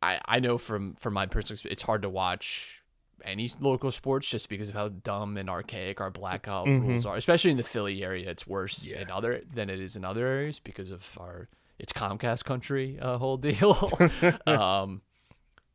I 0.00 0.20
I 0.26 0.40
know 0.40 0.58
from 0.58 0.94
from 0.94 1.14
my 1.14 1.26
personal 1.26 1.54
experience, 1.54 1.74
it's 1.74 1.82
hard 1.82 2.02
to 2.02 2.08
watch 2.08 2.82
any 3.24 3.48
local 3.60 3.90
sports 3.90 4.28
just 4.28 4.48
because 4.48 4.68
of 4.68 4.74
how 4.74 4.88
dumb 4.88 5.36
and 5.36 5.48
archaic 5.48 6.00
our 6.00 6.10
blackout 6.10 6.66
rules 6.66 7.06
are. 7.06 7.16
Especially 7.16 7.52
in 7.52 7.56
the 7.56 7.62
Philly 7.62 8.02
area, 8.02 8.30
it's 8.30 8.46
worse 8.46 8.90
in 8.90 9.10
other 9.10 9.42
than 9.54 9.70
it 9.70 9.80
is 9.80 9.96
in 9.96 10.04
other 10.04 10.26
areas 10.26 10.58
because 10.58 10.90
of 10.90 11.16
our 11.20 11.48
it's 11.78 11.92
Comcast 11.92 12.44
country 12.44 12.98
uh, 13.00 13.18
whole 13.18 13.36
deal. 13.36 13.90
um, 14.46 15.02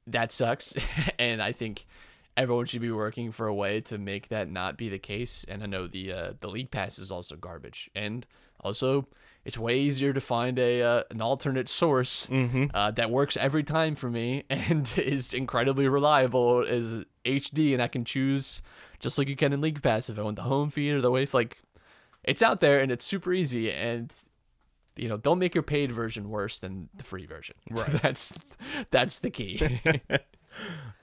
that 0.08 0.32
sucks, 0.32 0.74
and 1.20 1.42
I 1.42 1.52
think 1.52 1.86
everyone 2.36 2.66
should 2.66 2.82
be 2.82 2.92
working 2.92 3.32
for 3.32 3.48
a 3.48 3.54
way 3.54 3.82
to 3.82 3.98
make 3.98 4.30
that 4.30 4.50
not 4.50 4.78
be 4.78 4.90
the 4.90 5.00
case. 5.00 5.46
And 5.48 5.64
I 5.64 5.66
know 5.66 5.88
the 5.88 6.12
uh, 6.12 6.34
the 6.40 6.48
league 6.48 6.72
pass 6.72 7.00
is 7.00 7.12
also 7.12 7.36
garbage, 7.36 7.90
and 7.96 8.26
also 8.62 9.08
it's 9.46 9.58
way 9.58 9.80
easier 9.80 10.14
to 10.14 10.22
find 10.22 10.60
a 10.60 10.82
uh, 10.82 11.04
an 11.10 11.22
alternate 11.22 11.70
source 11.70 12.28
uh, 12.74 12.92
that 12.92 13.10
works 13.10 13.38
every 13.38 13.64
time 13.64 13.96
for 13.96 14.10
me 14.10 14.44
and 14.50 14.94
is 14.98 15.34
incredibly 15.34 15.88
reliable 15.88 16.66
as 16.68 17.04
HD, 17.26 17.74
and 17.74 17.82
I 17.82 17.88
can 17.88 18.06
choose 18.06 18.62
just 19.00 19.18
like 19.18 19.28
you 19.28 19.36
can 19.36 19.54
in 19.54 19.62
League 19.62 19.82
Pass 19.82 20.10
if 20.10 20.18
I 20.18 20.22
want 20.22 20.38
the 20.38 20.44
home 20.44 20.70
feed 20.70 20.92
or 20.92 21.02
the 21.02 21.12
wave. 21.12 21.34
Like 21.34 21.58
it's 22.24 22.42
out 22.42 22.62
there 22.62 22.80
and 22.80 22.92
it's 22.92 23.06
super 23.06 23.34
easy 23.34 23.72
and. 23.72 24.12
You 24.98 25.10
know, 25.10 25.18
don't 25.18 25.40
make 25.40 25.54
your 25.56 25.64
paid 25.64 25.92
version 25.92 26.30
worse 26.30 26.60
than 26.60 26.90
the 26.96 27.04
free 27.04 27.26
version. 27.26 27.56
Right. 27.72 28.02
that's 28.02 28.34
that's 28.92 29.20
the 29.20 29.30
key. 29.30 29.82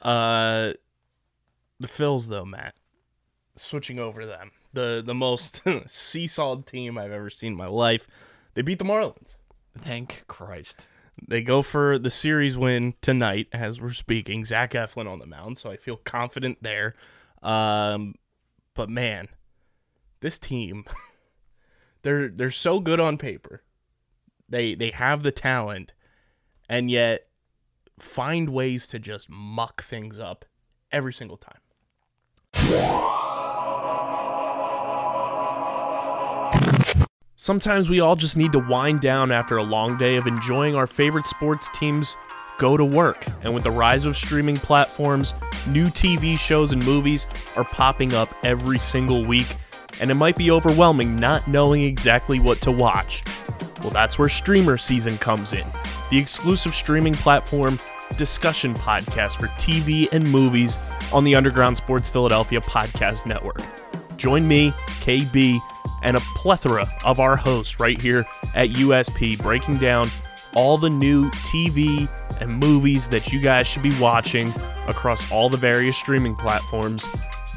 Uh, 0.02 0.72
the 1.80 1.86
Phils 1.86 2.28
though, 2.28 2.44
Matt. 2.44 2.74
Switching 3.56 3.98
over 4.00 4.22
to 4.22 4.26
them, 4.26 4.50
the 4.72 5.02
the 5.04 5.14
most 5.14 5.62
seesawed 5.86 6.66
team 6.66 6.98
I've 6.98 7.12
ever 7.12 7.30
seen 7.30 7.52
in 7.52 7.56
my 7.58 7.68
life. 7.68 8.08
They 8.54 8.62
beat 8.62 8.80
the 8.80 8.84
Marlins. 8.84 9.36
Thank 9.78 10.24
Christ. 10.26 10.88
They 11.26 11.42
go 11.42 11.62
for 11.62 11.98
the 11.98 12.10
series 12.10 12.56
win 12.56 12.94
tonight 13.00 13.46
as 13.52 13.80
we're 13.80 13.92
speaking. 13.92 14.44
Zach 14.44 14.72
Eflin 14.72 15.08
on 15.08 15.20
the 15.20 15.26
mound, 15.26 15.56
so 15.56 15.70
I 15.70 15.76
feel 15.76 15.96
confident 15.98 16.58
there. 16.62 16.94
Um, 17.42 18.16
but 18.74 18.90
man, 18.90 19.28
this 20.20 20.38
team, 20.38 20.84
they're 22.02 22.28
they're 22.28 22.50
so 22.50 22.80
good 22.80 22.98
on 22.98 23.18
paper. 23.18 23.62
They 24.48 24.74
they 24.74 24.90
have 24.90 25.22
the 25.22 25.32
talent, 25.32 25.92
and 26.68 26.90
yet 26.90 27.28
find 27.98 28.50
ways 28.50 28.86
to 28.88 28.98
just 28.98 29.28
muck 29.30 29.82
things 29.82 30.18
up 30.18 30.44
every 30.90 31.12
single 31.12 31.36
time. 31.36 31.58
Sometimes 37.36 37.90
we 37.90 38.00
all 38.00 38.16
just 38.16 38.38
need 38.38 38.52
to 38.52 38.58
wind 38.58 39.00
down 39.00 39.30
after 39.30 39.58
a 39.58 39.62
long 39.62 39.98
day 39.98 40.16
of 40.16 40.26
enjoying 40.26 40.74
our 40.74 40.86
favorite 40.86 41.26
sports 41.26 41.68
teams 41.74 42.16
go 42.58 42.76
to 42.76 42.84
work. 42.84 43.26
And 43.42 43.52
with 43.52 43.64
the 43.64 43.70
rise 43.70 44.04
of 44.04 44.16
streaming 44.16 44.56
platforms, 44.56 45.34
new 45.66 45.86
TV 45.88 46.38
shows 46.38 46.72
and 46.72 46.84
movies 46.84 47.26
are 47.56 47.64
popping 47.64 48.14
up 48.14 48.34
every 48.44 48.78
single 48.78 49.24
week, 49.24 49.56
and 50.00 50.10
it 50.10 50.14
might 50.14 50.36
be 50.36 50.50
overwhelming 50.50 51.16
not 51.16 51.46
knowing 51.46 51.82
exactly 51.82 52.40
what 52.40 52.60
to 52.62 52.72
watch. 52.72 53.22
Well, 53.84 53.92
that's 53.92 54.18
where 54.18 54.30
Streamer 54.30 54.78
Season 54.78 55.18
comes 55.18 55.52
in, 55.52 55.66
the 56.10 56.18
exclusive 56.18 56.74
streaming 56.74 57.12
platform 57.12 57.78
discussion 58.16 58.74
podcast 58.74 59.36
for 59.36 59.48
TV 59.58 60.10
and 60.10 60.24
movies 60.24 60.78
on 61.12 61.22
the 61.22 61.34
Underground 61.34 61.76
Sports 61.76 62.08
Philadelphia 62.08 62.62
Podcast 62.62 63.26
Network. 63.26 63.60
Join 64.16 64.48
me, 64.48 64.70
KB, 65.00 65.58
and 66.02 66.16
a 66.16 66.20
plethora 66.34 66.86
of 67.04 67.20
our 67.20 67.36
hosts 67.36 67.78
right 67.78 68.00
here 68.00 68.24
at 68.54 68.70
USP 68.70 69.38
breaking 69.42 69.76
down 69.76 70.08
all 70.54 70.78
the 70.78 70.88
new 70.90 71.28
TV 71.30 72.08
and 72.40 72.58
movies 72.58 73.10
that 73.10 73.32
you 73.34 73.40
guys 73.40 73.66
should 73.66 73.82
be 73.82 73.98
watching 74.00 74.48
across 74.86 75.30
all 75.30 75.50
the 75.50 75.58
various 75.58 75.96
streaming 75.96 76.34
platforms 76.34 77.06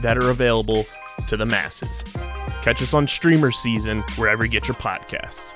that 0.02 0.18
are 0.18 0.30
available 0.30 0.86
to 1.30 1.38
the 1.38 1.46
masses. 1.46 2.04
Catch 2.64 2.82
us 2.82 2.94
on 2.94 3.08
Streamer 3.08 3.52
Season 3.52 4.02
wherever 4.18 4.44
you 4.44 4.52
get 4.52 4.68
your 4.68 4.76
podcasts. 4.76 5.54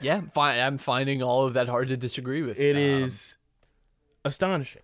Yeah, 0.00 0.22
fi- 0.32 0.58
I'm 0.60 0.78
finding 0.78 1.22
all 1.22 1.46
of 1.46 1.54
that 1.54 1.68
hard 1.68 1.88
to 1.88 1.96
disagree 1.96 2.42
with. 2.42 2.58
It 2.58 2.74
Um, 2.76 2.82
is 3.04 3.36
astonishing. 4.24 4.82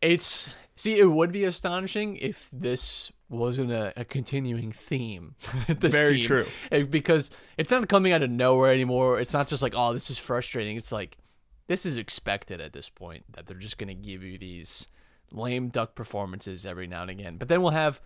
It's 0.00 0.50
see, 0.76 0.98
it 0.98 1.06
would 1.06 1.32
be 1.32 1.44
astonishing 1.44 2.16
if 2.16 2.48
this 2.50 3.12
wasn't 3.28 3.70
a, 3.72 3.92
a 3.96 4.04
continuing 4.04 4.72
theme. 4.72 5.34
Very 5.68 6.18
team. 6.18 6.26
true. 6.26 6.46
Eh, 6.72 6.82
because 6.82 7.30
it's 7.58 7.70
not 7.70 7.86
coming 7.88 8.12
out 8.12 8.22
of 8.22 8.30
nowhere 8.30 8.72
anymore. 8.72 9.20
It's 9.20 9.32
not 9.34 9.48
just 9.48 9.62
like, 9.62 9.74
oh, 9.76 9.92
this 9.92 10.10
is 10.10 10.18
frustrating. 10.18 10.76
It's 10.76 10.92
like 10.92 11.18
this 11.66 11.84
is 11.84 11.96
expected 11.98 12.60
at 12.60 12.72
this 12.72 12.88
point 12.88 13.24
that 13.34 13.46
they're 13.46 13.56
just 13.58 13.76
gonna 13.78 13.94
give 13.94 14.22
you 14.22 14.38
these 14.38 14.88
lame 15.34 15.68
duck 15.68 15.94
performances 15.94 16.64
every 16.64 16.86
now 16.86 17.02
and 17.02 17.10
again. 17.10 17.36
But 17.36 17.48
then 17.48 17.62
we'll 17.62 17.72
have 17.72 18.00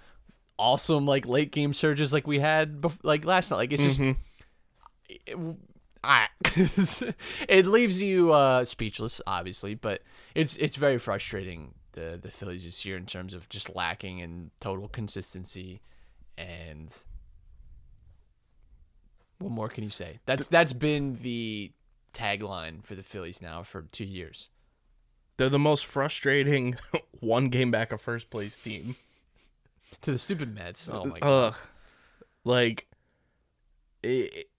awesome 0.58 1.06
like 1.06 1.26
late 1.26 1.52
game 1.52 1.72
surges 1.72 2.12
like 2.12 2.26
we 2.26 2.40
had 2.40 2.80
bef- 2.80 2.98
like 3.02 3.24
last 3.24 3.50
night. 3.50 3.58
Like 3.58 3.72
it's 3.72 3.82
just 3.82 4.00
it, 4.00 5.36
I, 6.02 6.28
it 7.48 7.66
leaves 7.66 8.00
you 8.02 8.32
uh, 8.32 8.64
speechless, 8.64 9.20
obviously, 9.26 9.74
but 9.74 10.02
it's 10.34 10.56
it's 10.56 10.76
very 10.76 10.98
frustrating 10.98 11.74
the 11.92 12.18
the 12.20 12.30
Phillies 12.30 12.64
this 12.64 12.84
year 12.84 12.96
in 12.96 13.06
terms 13.06 13.34
of 13.34 13.48
just 13.48 13.74
lacking 13.74 14.18
in 14.18 14.50
total 14.60 14.88
consistency 14.88 15.80
and 16.36 16.96
what 19.38 19.50
more 19.50 19.68
can 19.68 19.84
you 19.84 19.90
say? 19.90 20.18
That's 20.26 20.46
that's 20.48 20.72
been 20.72 21.16
the 21.16 21.72
tagline 22.12 22.84
for 22.84 22.94
the 22.94 23.02
Phillies 23.02 23.40
now 23.40 23.62
for 23.62 23.82
two 23.82 24.04
years. 24.04 24.48
They're 25.36 25.48
the 25.48 25.58
most 25.58 25.86
frustrating 25.86 26.76
one 27.20 27.48
game 27.48 27.70
back 27.70 27.92
of 27.92 28.00
first 28.00 28.30
place 28.30 28.56
team. 28.56 28.96
To 30.02 30.12
the 30.12 30.18
stupid 30.18 30.54
Mets. 30.54 30.88
Oh 30.92 31.06
my 31.06 31.18
god. 31.18 31.26
Ugh. 31.26 31.54
Like 32.44 32.86
it, 34.02 34.50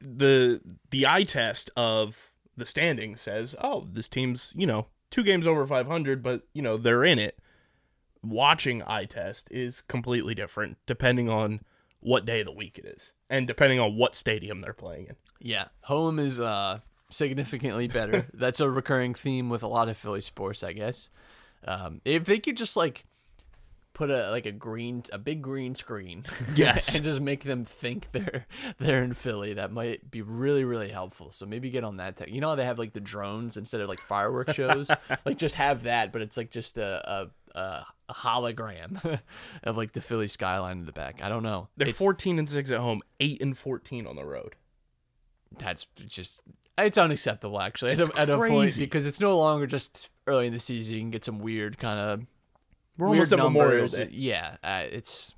the 0.00 0.60
the 0.90 1.06
eye 1.06 1.24
test 1.24 1.70
of 1.76 2.32
the 2.56 2.64
standing 2.64 3.14
says, 3.14 3.54
"Oh, 3.60 3.86
this 3.92 4.08
team's, 4.08 4.54
you 4.56 4.66
know, 4.66 4.86
two 5.10 5.22
games 5.22 5.46
over 5.46 5.66
500, 5.66 6.22
but 6.22 6.42
you 6.54 6.62
know 6.62 6.76
they're 6.76 7.04
in 7.04 7.18
it. 7.18 7.38
Watching 8.22 8.82
eye 8.86 9.04
test 9.04 9.48
is 9.50 9.82
completely 9.82 10.34
different 10.34 10.78
depending 10.86 11.28
on 11.28 11.60
what 12.00 12.24
day 12.24 12.40
of 12.40 12.46
the 12.46 12.52
week 12.52 12.78
it 12.78 12.86
is, 12.86 13.12
and 13.28 13.46
depending 13.46 13.78
on 13.78 13.96
what 13.96 14.14
stadium 14.14 14.60
they're 14.60 14.72
playing 14.72 15.06
in. 15.06 15.16
Yeah, 15.40 15.68
home 15.82 16.18
is 16.18 16.40
uh, 16.40 16.80
significantly 17.10 17.88
better. 17.88 18.26
That's 18.34 18.60
a 18.60 18.70
recurring 18.70 19.14
theme 19.14 19.48
with 19.48 19.62
a 19.62 19.68
lot 19.68 19.88
of 19.88 19.96
Philly 19.96 20.20
sports, 20.20 20.62
I 20.62 20.72
guess. 20.72 21.10
Um, 21.66 22.00
if 22.04 22.24
they 22.24 22.38
could 22.38 22.56
just 22.56 22.76
like 22.76 23.04
put 23.92 24.10
a 24.10 24.30
like 24.30 24.46
a 24.46 24.52
green, 24.52 25.02
a 25.12 25.18
big 25.18 25.42
green 25.42 25.74
screen, 25.74 26.24
Yes. 26.54 26.94
and 26.94 27.04
just 27.04 27.20
make 27.20 27.44
them 27.44 27.64
think 27.64 28.08
they're 28.12 28.46
they're 28.78 29.02
in 29.04 29.12
Philly, 29.14 29.54
that 29.54 29.70
might 29.72 30.10
be 30.10 30.22
really 30.22 30.64
really 30.64 30.88
helpful. 30.90 31.30
So 31.30 31.44
maybe 31.46 31.70
get 31.70 31.84
on 31.84 31.98
that. 31.98 32.16
Tech. 32.16 32.28
You 32.30 32.40
know 32.40 32.48
how 32.50 32.54
they 32.54 32.64
have 32.64 32.78
like 32.78 32.92
the 32.94 33.00
drones 33.00 33.56
instead 33.56 33.80
of 33.80 33.88
like 33.88 34.00
fireworks 34.00 34.54
shows, 34.54 34.90
like 35.26 35.36
just 35.38 35.56
have 35.56 35.82
that, 35.82 36.12
but 36.12 36.22
it's 36.22 36.36
like 36.36 36.50
just 36.50 36.78
a. 36.78 37.02
a 37.10 37.30
a 37.58 37.84
a 38.08 38.12
hologram 38.14 39.20
of 39.64 39.76
like 39.76 39.90
the 39.92 40.00
Philly 40.00 40.28
skyline 40.28 40.78
in 40.78 40.84
the 40.86 40.92
back. 40.92 41.20
I 41.22 41.28
don't 41.28 41.42
know. 41.42 41.66
They're 41.76 41.88
It's- 41.88 41.98
14 41.98 42.38
and 42.38 42.48
six 42.48 42.70
at 42.70 42.78
home, 42.78 43.02
eight 43.18 43.40
and 43.42 43.58
14 43.58 44.06
on 44.06 44.14
the 44.16 44.24
road. 44.24 44.54
that's 45.58 45.86
just 46.06 46.40
it's 46.78 46.96
unacceptable 46.96 47.60
actually 47.60 47.90
at, 47.92 48.00
a, 48.00 48.16
at 48.18 48.30
a 48.30 48.36
point 48.36 48.52
crazy. 48.52 48.84
because 48.84 49.04
it's 49.04 49.18
no 49.20 49.36
longer 49.36 49.66
just 49.66 50.09
early 50.30 50.46
in 50.46 50.52
the 50.52 50.60
season 50.60 50.94
you 50.94 51.00
can 51.00 51.10
get 51.10 51.24
some 51.24 51.38
weird 51.38 51.76
kind 51.78 51.98
of 51.98 52.20
We're 52.98 53.08
weird 53.08 53.32
almost 53.32 53.32
at 53.32 53.38
Memorial. 53.38 53.86
Day. 53.88 54.08
yeah 54.12 54.56
uh, 54.64 54.84
it's 54.90 55.34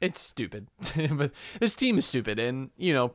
it's 0.00 0.20
stupid 0.20 0.66
but 1.12 1.30
this 1.60 1.74
team 1.74 1.98
is 1.98 2.06
stupid 2.06 2.38
and 2.38 2.70
you 2.76 2.92
know 2.92 3.14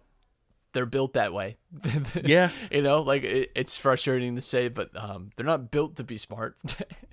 they're 0.73 0.85
built 0.85 1.13
that 1.13 1.33
way 1.33 1.55
Yeah. 2.23 2.49
you 2.71 2.81
know 2.81 3.01
like 3.01 3.23
it, 3.23 3.51
it's 3.55 3.77
frustrating 3.77 4.35
to 4.35 4.41
say 4.41 4.67
but 4.67 4.89
um, 4.95 5.29
they're 5.35 5.45
not 5.45 5.71
built 5.71 5.95
to 5.97 6.03
be 6.03 6.17
smart 6.17 6.57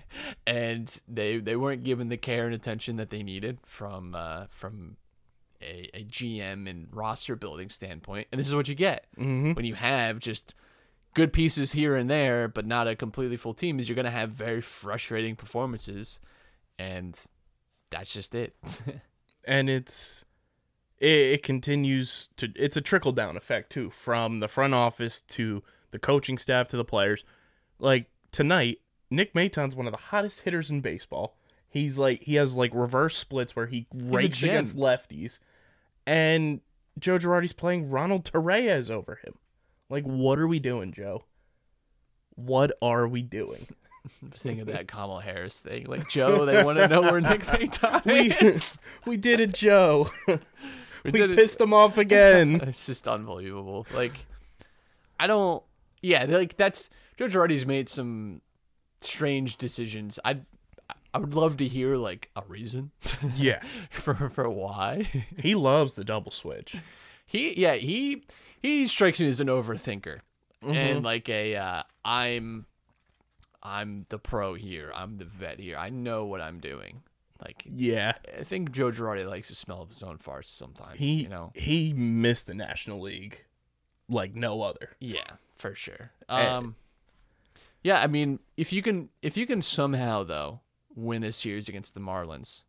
and 0.47 1.01
they 1.09 1.39
they 1.39 1.57
weren't 1.57 1.85
given 1.85 2.09
the 2.09 2.17
care 2.17 2.45
and 2.47 2.55
attention 2.55 2.97
that 2.97 3.11
they 3.11 3.23
needed 3.23 3.59
from 3.65 4.15
uh, 4.15 4.47
from 4.51 4.97
a, 5.63 5.89
a 5.95 6.05
GM 6.05 6.69
and 6.69 6.89
roster 6.93 7.37
building 7.37 7.71
standpoint 7.71 8.27
and 8.33 8.39
this 8.41 8.49
is 8.49 8.55
what 8.55 8.69
you 8.69 8.75
get 8.75 9.07
when 9.17 9.65
you 9.65 9.75
have 9.75 10.19
just 10.19 10.55
good 11.15 11.33
pieces 11.33 11.73
here 11.73 11.95
and 11.97 12.09
there 12.09 12.49
but 12.49 12.67
not 12.67 12.89
a 12.89 12.97
completely 12.97 13.37
full 13.37 13.55
team 13.55 13.79
is 13.79 13.89
you're 13.89 13.97
going 13.97 14.05
to 14.05 14.11
have 14.11 14.31
very 14.31 14.61
frustrating 14.61 15.37
performances 15.37 16.21
and 16.79 17.27
that's 17.91 18.13
just 18.13 18.35
it. 18.35 18.57
And 19.45 19.69
it's 19.69 20.25
it, 21.01 21.09
it 21.09 21.43
continues 21.43 22.29
to 22.37 22.53
it's 22.55 22.77
a 22.77 22.81
trickle 22.81 23.11
down 23.11 23.37
effect 23.37 23.73
too 23.73 23.91
from 23.91 24.39
the 24.39 24.47
front 24.47 24.73
office 24.73 25.21
to 25.21 25.65
the 25.91 25.99
coaching 25.99 26.39
staff 26.39 26.69
to 26.69 26.77
the 26.77 26.85
players. 26.85 27.25
Like 27.81 28.09
tonight 28.31 28.79
nick 29.11 29.35
Maton's 29.35 29.75
one 29.75 29.87
of 29.87 29.93
the 29.93 29.99
hottest 29.99 30.43
hitters 30.43 30.71
in 30.71 30.81
baseball. 30.81 31.37
He's 31.69 31.99
like 31.99 32.23
he 32.23 32.37
has 32.37 32.55
like 32.55 32.71
reverse 32.73 33.17
splits 33.17 33.57
where 33.57 33.67
he 33.67 33.89
rakes 33.93 34.45
against 34.45 34.77
lefties. 34.77 35.41
And 36.07 36.61
joe 37.01 37.19
girardi's 37.19 37.53
playing 37.53 37.91
ronald 37.91 38.25
Torreyes 38.25 38.91
over 38.91 39.17
him 39.25 39.35
like 39.93 40.05
what 40.05 40.39
are 40.39 40.49
we 40.49 40.59
doing 40.59 40.93
joe 40.93 41.23
what 42.35 42.73
are 42.81 43.07
we 43.07 43.23
doing 43.23 43.67
I'm 44.23 44.31
thinking 44.31 44.63
of 44.63 44.67
that 44.67 44.89
Kamala 44.89 45.23
Harris 45.23 45.61
thing. 45.61 45.87
Like 45.87 46.09
Joe, 46.11 46.45
they 46.45 46.65
want 46.65 46.79
to 46.79 46.89
know 46.89 47.03
where 47.03 47.21
Nick 47.21 47.45
we, 48.05 48.33
is. 48.33 48.81
we 49.07 49.17
did 49.17 49.39
it 49.41 49.53
joe 49.53 50.11
we, 51.05 51.23
it. 51.23 51.37
pissed 51.37 51.59
them 51.59 51.73
off 51.73 51.99
again 51.99 52.61
It's 52.63 52.87
just 52.87 53.07
unbelievable. 53.07 53.87
Like, 53.95 54.27
I 55.19 55.27
don't. 55.27 55.63
Yeah, 56.01 56.25
like 56.25 56.57
that's 56.57 56.91
Joe 57.17 57.27
Girardi's 57.27 57.65
made 57.65 57.89
some 57.89 58.41
strange 59.01 59.57
decisions. 59.57 60.19
I 60.25 60.41
I 61.15 61.19
would 61.19 61.35
love 61.35 61.57
to 61.59 61.69
hear 61.69 61.97
like 61.97 62.31
a 62.35 62.43
reason 62.49 62.91
yeah 63.37 63.63
for 63.91 64.31
for 64.31 64.49
why. 64.49 65.09
He 65.39 65.55
loves 65.55 65.95
the 65.95 66.05
double 66.05 66.33
switch. 66.33 66.77
He 67.25 67.61
yeah 67.61 67.75
he 67.75 68.25
he 68.63 68.87
strikes 68.87 69.21
me 69.21 69.29
as 69.29 69.41
an 69.41 69.49
overthinker 69.49 70.21
and 70.63 71.05
like 71.05 71.29
a 71.29 71.57
uh, 71.57 71.83
I'm 72.05 72.67
I'm 73.63 74.07
the 74.09 74.19
pro 74.19 74.55
here. 74.55 74.91
I'm 74.95 75.19
the 75.19 75.25
vet 75.25 75.59
here. 75.61 75.77
I 75.77 75.91
know 75.91 76.25
what 76.25 76.41
I'm 76.41 76.59
doing. 76.61 77.03
Like 77.45 77.65
Yeah. 77.69 78.15
I 78.39 78.45
think 78.45 78.71
Joe 78.73 78.91
Girardi 78.91 79.29
likes 79.29 79.49
the 79.49 79.55
smell 79.55 79.83
of 79.83 79.89
his 79.89 80.03
own 80.03 80.19
farts 80.19 80.47
sometimes. 80.47 80.99
He 80.99 81.23
you 81.23 81.29
know. 81.29 81.53
he 81.55 81.93
missed 81.93 82.47
the 82.47 82.55
National 82.55 83.01
League 83.01 83.45
like 84.09 84.35
no 84.35 84.63
other. 84.63 84.91
Yeah, 85.01 85.31
for 85.59 85.75
sure. 85.75 86.13
And- 86.29 86.49
Um, 86.49 86.77
yeah, 87.85 88.01
I 88.01 88.07
mean, 88.07 88.39
if 88.57 88.73
you 88.73 88.81
can, 88.81 89.09
if 89.23 89.37
you 89.37 89.45
can 89.45 89.61
somehow 89.61 90.23
though 90.23 90.61
win 90.95 91.25
a 91.25 91.33
series 91.33 91.69
against 91.69 91.95
the 91.95 92.01
Marlins, 92.01 92.63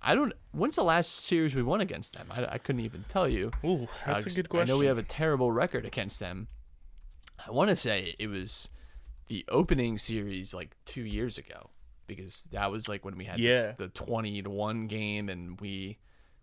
I 0.00 0.14
don't. 0.14 0.32
When's 0.52 0.76
the 0.76 0.84
last 0.84 1.24
series 1.24 1.54
we 1.54 1.62
won 1.62 1.80
against 1.80 2.14
them? 2.14 2.28
I, 2.30 2.44
I 2.52 2.58
couldn't 2.58 2.82
even 2.84 3.04
tell 3.08 3.28
you. 3.28 3.50
Ooh, 3.64 3.88
that's 4.06 4.26
a 4.26 4.30
Uh, 4.30 4.34
good 4.34 4.48
question. 4.48 4.70
I 4.70 4.72
know 4.74 4.78
we 4.78 4.86
have 4.86 4.98
a 4.98 5.02
terrible 5.02 5.50
record 5.52 5.84
against 5.84 6.20
them. 6.20 6.48
I 7.44 7.50
want 7.50 7.70
to 7.70 7.76
say 7.76 8.14
it 8.18 8.28
was 8.28 8.70
the 9.26 9.44
opening 9.48 9.98
series 9.98 10.54
like 10.54 10.76
two 10.84 11.02
years 11.02 11.36
ago 11.38 11.70
because 12.06 12.44
that 12.52 12.70
was 12.70 12.88
like 12.88 13.04
when 13.04 13.16
we 13.16 13.24
had 13.26 13.38
Yeah. 13.38 13.72
the, 13.76 13.88
20 13.88 14.42
to 14.42 14.50
1 14.50 14.86
game 14.86 15.28
and 15.28 15.60
we 15.60 15.98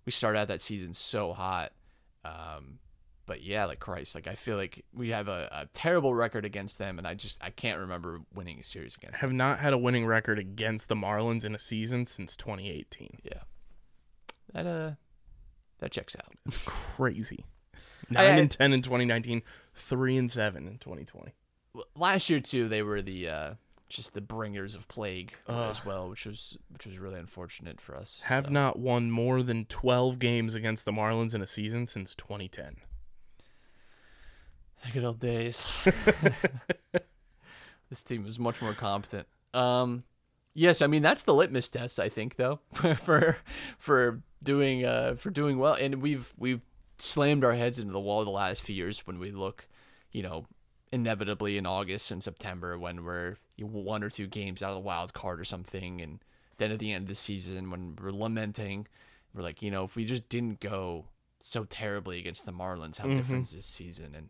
we 0.05 0.11
started 0.11 0.37
out 0.39 0.47
that 0.49 0.61
season 0.61 0.93
so 0.93 1.33
hot 1.33 1.71
um 2.23 2.77
but 3.25 3.41
yeah 3.43 3.65
like 3.65 3.79
christ 3.79 4.13
like 4.15 4.27
i 4.27 4.35
feel 4.35 4.55
like 4.57 4.83
we 4.93 5.09
have 5.09 5.27
a, 5.27 5.49
a 5.51 5.65
terrible 5.73 6.13
record 6.13 6.45
against 6.45 6.77
them 6.77 6.97
and 6.97 7.07
i 7.07 7.13
just 7.13 7.37
i 7.41 7.49
can't 7.49 7.79
remember 7.79 8.21
winning 8.33 8.59
a 8.59 8.63
series 8.63 8.95
against 8.95 9.19
them 9.19 9.29
have 9.29 9.35
not 9.35 9.59
had 9.59 9.73
a 9.73 9.77
winning 9.77 10.05
record 10.05 10.37
against 10.39 10.89
the 10.89 10.95
Marlins 10.95 11.45
in 11.45 11.55
a 11.55 11.59
season 11.59 12.05
since 12.05 12.35
2018. 12.35 13.19
yeah 13.23 13.41
that 14.53 14.65
uh 14.67 14.91
that 15.79 15.91
checks 15.91 16.15
out 16.15 16.33
It's 16.45 16.57
crazy. 16.65 17.43
9 18.09 18.23
I- 18.23 18.37
and 18.39 18.49
10 18.51 18.71
in 18.73 18.81
2019, 18.81 19.41
3 19.73 20.17
and 20.17 20.29
7 20.31 20.67
in 20.67 20.77
2020. 20.77 21.33
Last 21.95 22.29
year 22.29 22.39
too 22.39 22.69
they 22.69 22.81
were 22.81 23.01
the 23.01 23.27
uh 23.29 23.53
just 23.89 24.13
the 24.13 24.21
bringers 24.21 24.73
of 24.75 24.87
plague 24.87 25.33
as 25.47 25.85
well 25.85 26.09
which 26.09 26.25
was 26.25 26.57
which 26.71 26.85
was 26.87 26.97
really 26.97 27.19
unfortunate 27.19 27.79
for 27.79 27.95
us 27.95 28.21
Have 28.25 28.45
so. 28.45 28.51
not 28.51 28.79
won 28.79 29.11
more 29.11 29.43
than 29.43 29.65
12 29.65 30.17
games 30.17 30.55
against 30.55 30.85
the 30.85 30.91
Marlins 30.91 31.35
in 31.35 31.41
a 31.41 31.47
season 31.47 31.85
since 31.87 32.15
2010. 32.15 32.77
The 34.85 34.91
good 34.91 35.03
old 35.03 35.19
days. 35.19 35.65
this 37.89 38.03
team 38.03 38.23
was 38.23 38.39
much 38.39 38.61
more 38.61 38.73
competent. 38.73 39.27
Um, 39.53 40.03
yes, 40.53 40.81
I 40.81 40.87
mean 40.87 41.01
that's 41.01 41.23
the 41.23 41.33
litmus 41.33 41.69
test. 41.69 41.99
I 41.99 42.09
think 42.09 42.35
though 42.35 42.59
for 42.73 42.95
for, 42.95 43.37
for 43.77 44.21
doing 44.43 44.85
uh, 44.85 45.15
for 45.15 45.29
doing 45.29 45.57
well, 45.57 45.73
and 45.73 46.01
we've 46.01 46.33
we've 46.37 46.61
slammed 46.97 47.43
our 47.43 47.53
heads 47.53 47.79
into 47.79 47.93
the 47.93 47.99
wall 47.99 48.23
the 48.23 48.31
last 48.31 48.61
few 48.61 48.75
years 48.75 49.05
when 49.05 49.19
we 49.19 49.31
look, 49.31 49.67
you 50.11 50.23
know, 50.23 50.45
inevitably 50.91 51.57
in 51.57 51.65
August 51.65 52.11
and 52.11 52.23
September 52.23 52.77
when 52.77 53.03
we're 53.03 53.37
one 53.59 54.03
or 54.03 54.09
two 54.09 54.27
games 54.27 54.61
out 54.61 54.69
of 54.69 54.75
the 54.75 54.81
wild 54.81 55.13
card 55.13 55.39
or 55.39 55.45
something, 55.45 56.01
and 56.01 56.19
then 56.57 56.71
at 56.71 56.79
the 56.79 56.91
end 56.91 57.03
of 57.03 57.09
the 57.09 57.15
season 57.15 57.69
when 57.69 57.97
we're 58.01 58.11
lamenting, 58.11 58.87
we're 59.33 59.41
like, 59.41 59.61
you 59.61 59.71
know, 59.71 59.83
if 59.83 59.95
we 59.95 60.05
just 60.05 60.29
didn't 60.29 60.59
go 60.59 61.05
so 61.41 61.65
terribly 61.65 62.19
against 62.19 62.45
the 62.45 62.53
Marlins, 62.53 62.97
how 62.97 63.07
different 63.07 63.43
is 63.43 63.51
this 63.51 63.65
season? 63.65 64.15
And 64.15 64.29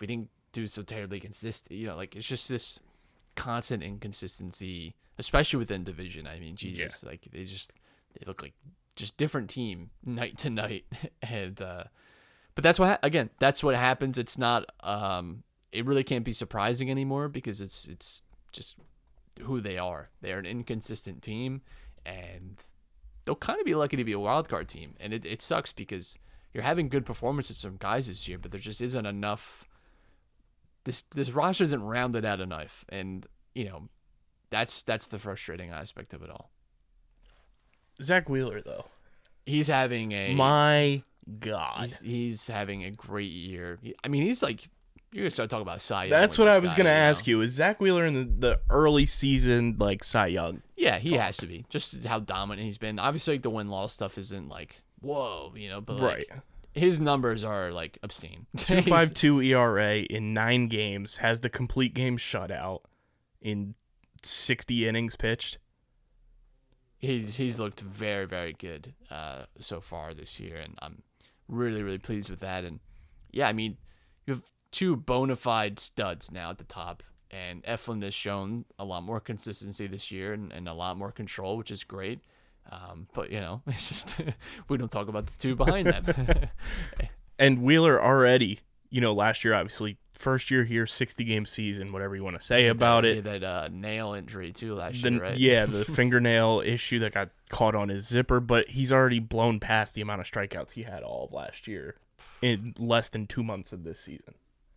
we 0.00 0.06
didn't 0.06 0.30
do 0.52 0.66
so 0.66 0.82
terribly 0.82 1.18
against 1.18 1.42
this, 1.42 1.62
you 1.68 1.86
know, 1.86 1.96
like 1.96 2.16
it's 2.16 2.26
just 2.26 2.48
this 2.48 2.80
constant 3.34 3.82
inconsistency, 3.82 4.94
especially 5.18 5.58
within 5.58 5.84
division. 5.84 6.26
I 6.26 6.40
mean, 6.40 6.56
Jesus, 6.56 7.02
like 7.04 7.28
they 7.32 7.44
just 7.44 7.72
they 8.18 8.26
look 8.26 8.42
like 8.42 8.54
just 8.94 9.16
different 9.16 9.50
team 9.50 9.90
night 10.04 10.38
to 10.38 10.50
night, 10.50 10.84
and 11.22 11.60
uh, 11.60 11.84
but 12.54 12.64
that's 12.64 12.78
what 12.78 12.98
again 13.02 13.30
that's 13.38 13.62
what 13.62 13.74
happens. 13.74 14.18
It's 14.18 14.38
not 14.38 14.64
um 14.80 15.42
it 15.72 15.84
really 15.84 16.04
can't 16.04 16.24
be 16.24 16.32
surprising 16.32 16.90
anymore 16.90 17.28
because 17.28 17.60
it's 17.60 17.86
it's 17.86 18.22
just 18.52 18.76
who 19.42 19.60
they 19.60 19.78
are. 19.78 20.08
They're 20.22 20.38
an 20.38 20.46
inconsistent 20.46 21.22
team, 21.22 21.62
and 22.04 22.56
they'll 23.24 23.36
kind 23.36 23.60
of 23.60 23.66
be 23.66 23.74
lucky 23.74 23.96
to 23.96 24.04
be 24.04 24.12
a 24.12 24.20
wild 24.20 24.48
card 24.48 24.68
team. 24.68 24.94
And 24.98 25.12
it, 25.12 25.26
it 25.26 25.42
sucks 25.42 25.72
because 25.72 26.18
you're 26.54 26.62
having 26.62 26.88
good 26.88 27.04
performances 27.04 27.60
from 27.60 27.76
guys 27.76 28.08
this 28.08 28.26
year, 28.26 28.38
but 28.38 28.50
there 28.50 28.60
just 28.60 28.80
isn't 28.80 29.06
enough. 29.06 29.64
This 30.86 31.02
this 31.14 31.30
roster 31.32 31.64
isn't 31.64 31.82
rounded 31.82 32.24
out 32.24 32.40
enough, 32.40 32.84
and 32.88 33.26
you 33.54 33.64
know 33.64 33.88
that's 34.50 34.82
that's 34.84 35.08
the 35.08 35.18
frustrating 35.18 35.70
aspect 35.70 36.14
of 36.14 36.22
it 36.22 36.30
all. 36.30 36.50
Zack 38.00 38.28
Wheeler, 38.28 38.60
though. 38.60 38.86
He's 39.44 39.68
having 39.68 40.12
a 40.12 40.32
My 40.34 41.02
God. 41.40 41.80
he's, 41.80 41.98
he's 42.00 42.46
having 42.46 42.84
a 42.84 42.90
great 42.92 43.30
year. 43.32 43.78
I 44.04 44.08
mean, 44.08 44.22
he's 44.22 44.42
like 44.42 44.68
you're 45.12 45.22
gonna 45.24 45.30
start 45.30 45.50
talking 45.50 45.62
about 45.62 45.80
Cy. 45.80 46.04
Young 46.04 46.10
That's 46.10 46.38
what 46.38 46.46
I 46.48 46.58
was 46.58 46.70
guy, 46.70 46.76
going 46.78 46.84
to 46.86 46.90
you 46.92 46.96
know? 46.96 47.02
ask 47.02 47.26
you. 47.26 47.40
Is 47.40 47.52
Zack 47.52 47.80
Wheeler 47.80 48.04
in 48.06 48.14
the, 48.14 48.48
the 48.48 48.60
early 48.70 49.06
season, 49.06 49.76
like 49.78 50.04
Cy 50.04 50.28
Young? 50.28 50.62
Yeah, 50.76 50.98
he 50.98 51.14
has 51.14 51.36
to 51.38 51.46
be. 51.46 51.64
Just 51.68 52.04
how 52.04 52.20
dominant 52.20 52.64
he's 52.64 52.78
been. 52.78 52.98
Obviously, 52.98 53.34
like 53.34 53.42
the 53.42 53.50
win 53.50 53.68
loss 53.70 53.92
stuff 53.92 54.18
isn't 54.18 54.48
like 54.48 54.82
whoa, 55.00 55.52
you 55.56 55.68
know, 55.68 55.80
but 55.80 55.96
like, 55.96 56.02
Right. 56.02 56.26
His 56.76 57.00
numbers 57.00 57.42
are 57.42 57.72
like 57.72 57.98
obscene. 58.02 58.46
Two 58.56 58.82
five 58.82 59.14
two 59.14 59.40
ERA 59.40 59.96
in 59.96 60.34
nine 60.34 60.68
games, 60.68 61.16
has 61.16 61.40
the 61.40 61.48
complete 61.48 61.94
game 61.94 62.18
shutout, 62.18 62.80
in 63.40 63.74
60 64.22 64.86
innings 64.86 65.16
pitched. 65.16 65.58
he's 66.98 67.36
he's 67.36 67.58
looked 67.58 67.80
very 67.80 68.26
very 68.26 68.52
good 68.52 68.94
uh, 69.10 69.46
so 69.58 69.80
far 69.80 70.14
this 70.14 70.38
year, 70.38 70.56
and 70.56 70.74
I'm 70.80 71.02
really 71.48 71.82
really 71.82 71.98
pleased 71.98 72.28
with 72.30 72.40
that. 72.40 72.64
And 72.64 72.80
yeah, 73.30 73.48
I 73.48 73.52
mean, 73.52 73.78
you 74.26 74.34
have 74.34 74.42
two 74.70 74.96
bona 74.96 75.36
fide 75.36 75.78
studs 75.78 76.30
now 76.30 76.50
at 76.50 76.58
the 76.58 76.64
top, 76.64 77.02
and 77.30 77.62
Eflin 77.64 78.02
has 78.02 78.14
shown 78.14 78.66
a 78.78 78.84
lot 78.84 79.02
more 79.02 79.20
consistency 79.20 79.86
this 79.86 80.10
year 80.10 80.32
and, 80.32 80.52
and 80.52 80.68
a 80.68 80.74
lot 80.74 80.98
more 80.98 81.12
control, 81.12 81.56
which 81.56 81.70
is 81.70 81.84
great. 81.84 82.20
Um, 82.70 83.06
but 83.14 83.30
you 83.30 83.40
know, 83.40 83.62
it's 83.66 83.88
just 83.88 84.16
we 84.68 84.76
don't 84.76 84.90
talk 84.90 85.08
about 85.08 85.26
the 85.26 85.32
two 85.38 85.54
behind 85.56 85.86
them. 85.88 86.48
And 87.38 87.60
Wheeler 87.62 88.02
already, 88.02 88.60
you 88.88 89.02
know, 89.02 89.12
last 89.12 89.44
year 89.44 89.52
obviously 89.52 89.98
first 90.14 90.50
year 90.50 90.64
here, 90.64 90.86
60 90.86 91.22
game 91.24 91.44
season, 91.44 91.92
whatever 91.92 92.16
you 92.16 92.24
want 92.24 92.40
to 92.40 92.42
say 92.42 92.68
about 92.68 93.04
He 93.04 93.10
it. 93.10 93.24
that 93.24 93.44
uh, 93.44 93.68
nail 93.70 94.14
injury 94.14 94.52
too 94.52 94.74
last 94.74 95.02
the, 95.02 95.10
year, 95.10 95.20
right? 95.22 95.36
Yeah, 95.36 95.66
the 95.66 95.84
fingernail 95.84 96.62
issue 96.64 96.98
that 97.00 97.12
got 97.12 97.28
caught 97.50 97.74
on 97.74 97.90
his 97.90 98.08
zipper, 98.08 98.40
but 98.40 98.68
he's 98.68 98.90
already 98.90 99.18
blown 99.18 99.60
past 99.60 99.94
the 99.94 100.00
amount 100.00 100.22
of 100.22 100.30
strikeouts 100.30 100.72
he 100.72 100.84
had 100.84 101.02
all 101.02 101.26
of 101.26 101.32
last 101.34 101.68
year 101.68 101.96
in 102.40 102.72
less 102.78 103.10
than 103.10 103.26
two 103.26 103.42
months 103.44 103.70
of 103.70 103.84
this 103.84 104.00
season. 104.00 104.32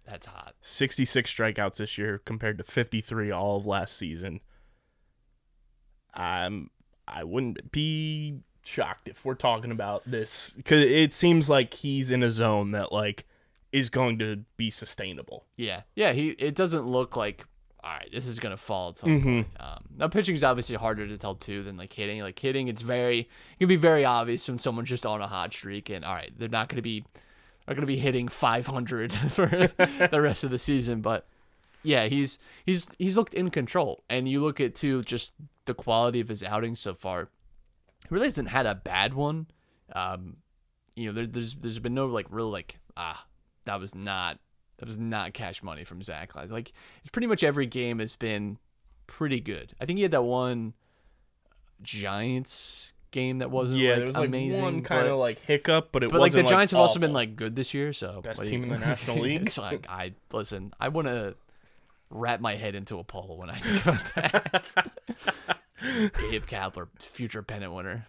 that's 0.06 0.26
hot. 0.26 0.56
66 0.62 1.34
strikeouts 1.34 1.78
this 1.78 1.98
year 1.98 2.18
compared 2.26 2.58
to 2.58 2.66
53 2.66 3.32
all 3.32 3.56
of 3.60 3.66
last 3.66 3.96
season. 3.96 4.42
Um, 6.14 6.72
I 7.14 7.24
wouldn't 7.24 7.72
be 7.72 8.40
shocked 8.64 9.08
if 9.08 9.26
we're 9.26 9.34
talking 9.36 9.72
about 9.72 10.04
this 10.06 10.54
because 10.56 10.84
it 10.84 11.14
seems 11.14 11.50
like 11.50 11.74
he's 11.74 12.12
in 12.12 12.22
a 12.24 12.30
zone 12.32 12.72
that 12.72 12.92
like 12.92 13.26
is 13.72 13.90
going 13.90 14.20
to 14.20 14.44
be 14.58 14.70
sustainable. 14.70 15.46
Yeah, 15.56 15.82
yeah. 15.96 16.12
He 16.14 16.30
it 16.30 16.56
doesn't 16.56 16.86
look 16.86 17.16
like 17.16 17.46
all 17.84 17.92
right. 17.92 18.10
This 18.12 18.28
is 18.28 18.40
gonna 18.40 18.58
fall 18.58 18.90
at 18.90 18.98
some 18.98 19.10
Mm-hmm. 19.10 19.36
point. 19.44 19.48
Um, 19.60 19.84
now 19.98 20.08
pitching 20.10 20.36
is 20.36 20.44
obviously 20.44 20.76
harder 20.76 21.08
to 21.08 21.18
tell 21.18 21.36
too 21.36 21.64
than 21.64 21.78
like 21.78 21.94
hitting. 21.94 22.22
Like 22.22 22.38
hitting, 22.38 22.68
it's 22.68 22.82
very 22.82 23.20
it 23.20 23.28
can 23.60 23.68
be 23.68 23.76
very 23.78 24.04
obvious 24.06 24.48
when 24.48 24.60
someone's 24.60 24.90
just 24.90 25.06
on 25.06 25.22
a 25.22 25.28
hot 25.28 25.54
streak 25.54 25.90
and 25.90 26.04
all 26.04 26.14
right, 26.14 26.32
they're 26.38 26.50
not 26.50 26.68
gonna 26.70 26.82
be 26.82 27.06
are 27.68 27.76
gonna 27.76 27.88
be 27.88 27.98
hitting 27.98 28.28
500 28.28 29.14
for 29.32 29.48
the 29.48 30.20
rest 30.22 30.44
of 30.44 30.52
the 30.52 30.60
season. 30.60 31.02
But 31.02 31.28
yeah, 31.84 32.08
he's 32.08 32.40
he's 32.66 32.88
he's 32.98 33.18
looked 33.18 33.34
in 33.34 33.50
control, 33.50 34.04
and 34.10 34.28
you 34.28 34.42
look 34.42 34.60
at 34.60 34.76
too 34.76 35.04
just 35.04 35.34
the 35.66 35.74
quality 35.74 36.20
of 36.20 36.28
his 36.28 36.44
outings 36.44 36.80
so 36.80 36.94
far. 36.94 37.30
He 38.02 38.08
really 38.10 38.28
hasn't 38.28 38.50
had 38.50 38.66
a 38.66 38.76
bad 38.76 39.14
one. 39.14 39.48
Um, 39.94 40.38
you 40.96 41.08
know, 41.08 41.14
there, 41.14 41.28
there's 41.28 41.56
there's 41.56 41.80
been 41.80 41.94
no 41.94 42.08
like 42.08 42.28
real 42.30 42.50
like 42.50 42.80
ah 42.98 43.26
that 43.66 43.80
was 43.80 43.96
not 43.96 44.40
that 44.78 44.86
was 44.86 44.98
not 44.98 45.34
cash 45.34 45.62
money 45.62 45.84
from 45.84 46.02
Zack. 46.04 46.36
Like, 46.36 46.50
like 46.50 46.74
pretty 47.12 47.28
much 47.28 47.44
every 47.44 47.66
game 47.66 48.00
has 48.00 48.16
been 48.16 48.58
pretty 49.08 49.40
good. 49.40 49.74
I 49.80 49.86
think 49.86 49.98
he 49.98 50.04
had 50.04 50.12
that 50.12 50.24
one 50.24 50.74
Giants 51.82 52.94
game 53.12 53.40
that 53.40 53.52
wasn't 53.52 53.80
yeah, 53.80 53.92
like, 53.92 53.98
there 53.98 54.08
was 54.08 54.16
like 54.16 54.28
amazing, 54.28 54.62
one 54.62 54.82
kind 54.82 55.08
of 55.08 55.18
like 55.18 55.40
hiccup, 55.40 55.92
but 55.92 56.04
it 56.04 56.12
but 56.12 56.22
like 56.22 56.32
the 56.32 56.44
Giants 56.44 56.72
have 56.72 56.80
also 56.80 57.00
been 57.00 57.14
like 57.14 57.36
good 57.36 57.56
this 57.56 57.74
year, 57.74 57.94
so 57.94 58.22
Best 58.22 58.46
team 58.46 58.64
in 58.64 58.70
the 58.70 58.80
National 58.80 59.20
League. 59.20 59.42
it's 59.42 59.58
like 59.58 59.88
I 59.90 60.14
listen. 60.32 60.74
I 60.80 60.90
want 60.90 61.08
to 61.08 61.36
wrap 62.10 62.40
my 62.42 62.56
head 62.56 62.76
into 62.76 63.00
a 63.00 63.04
pole 63.04 63.38
when 63.38 63.50
I 63.50 63.56
think 63.58 63.86
about 63.86 64.16
that. 64.16 64.92
Gabe 66.30 66.46
Kapler, 66.46 66.88
future 67.00 67.42
pennant 67.42 67.74
winner, 67.74 68.08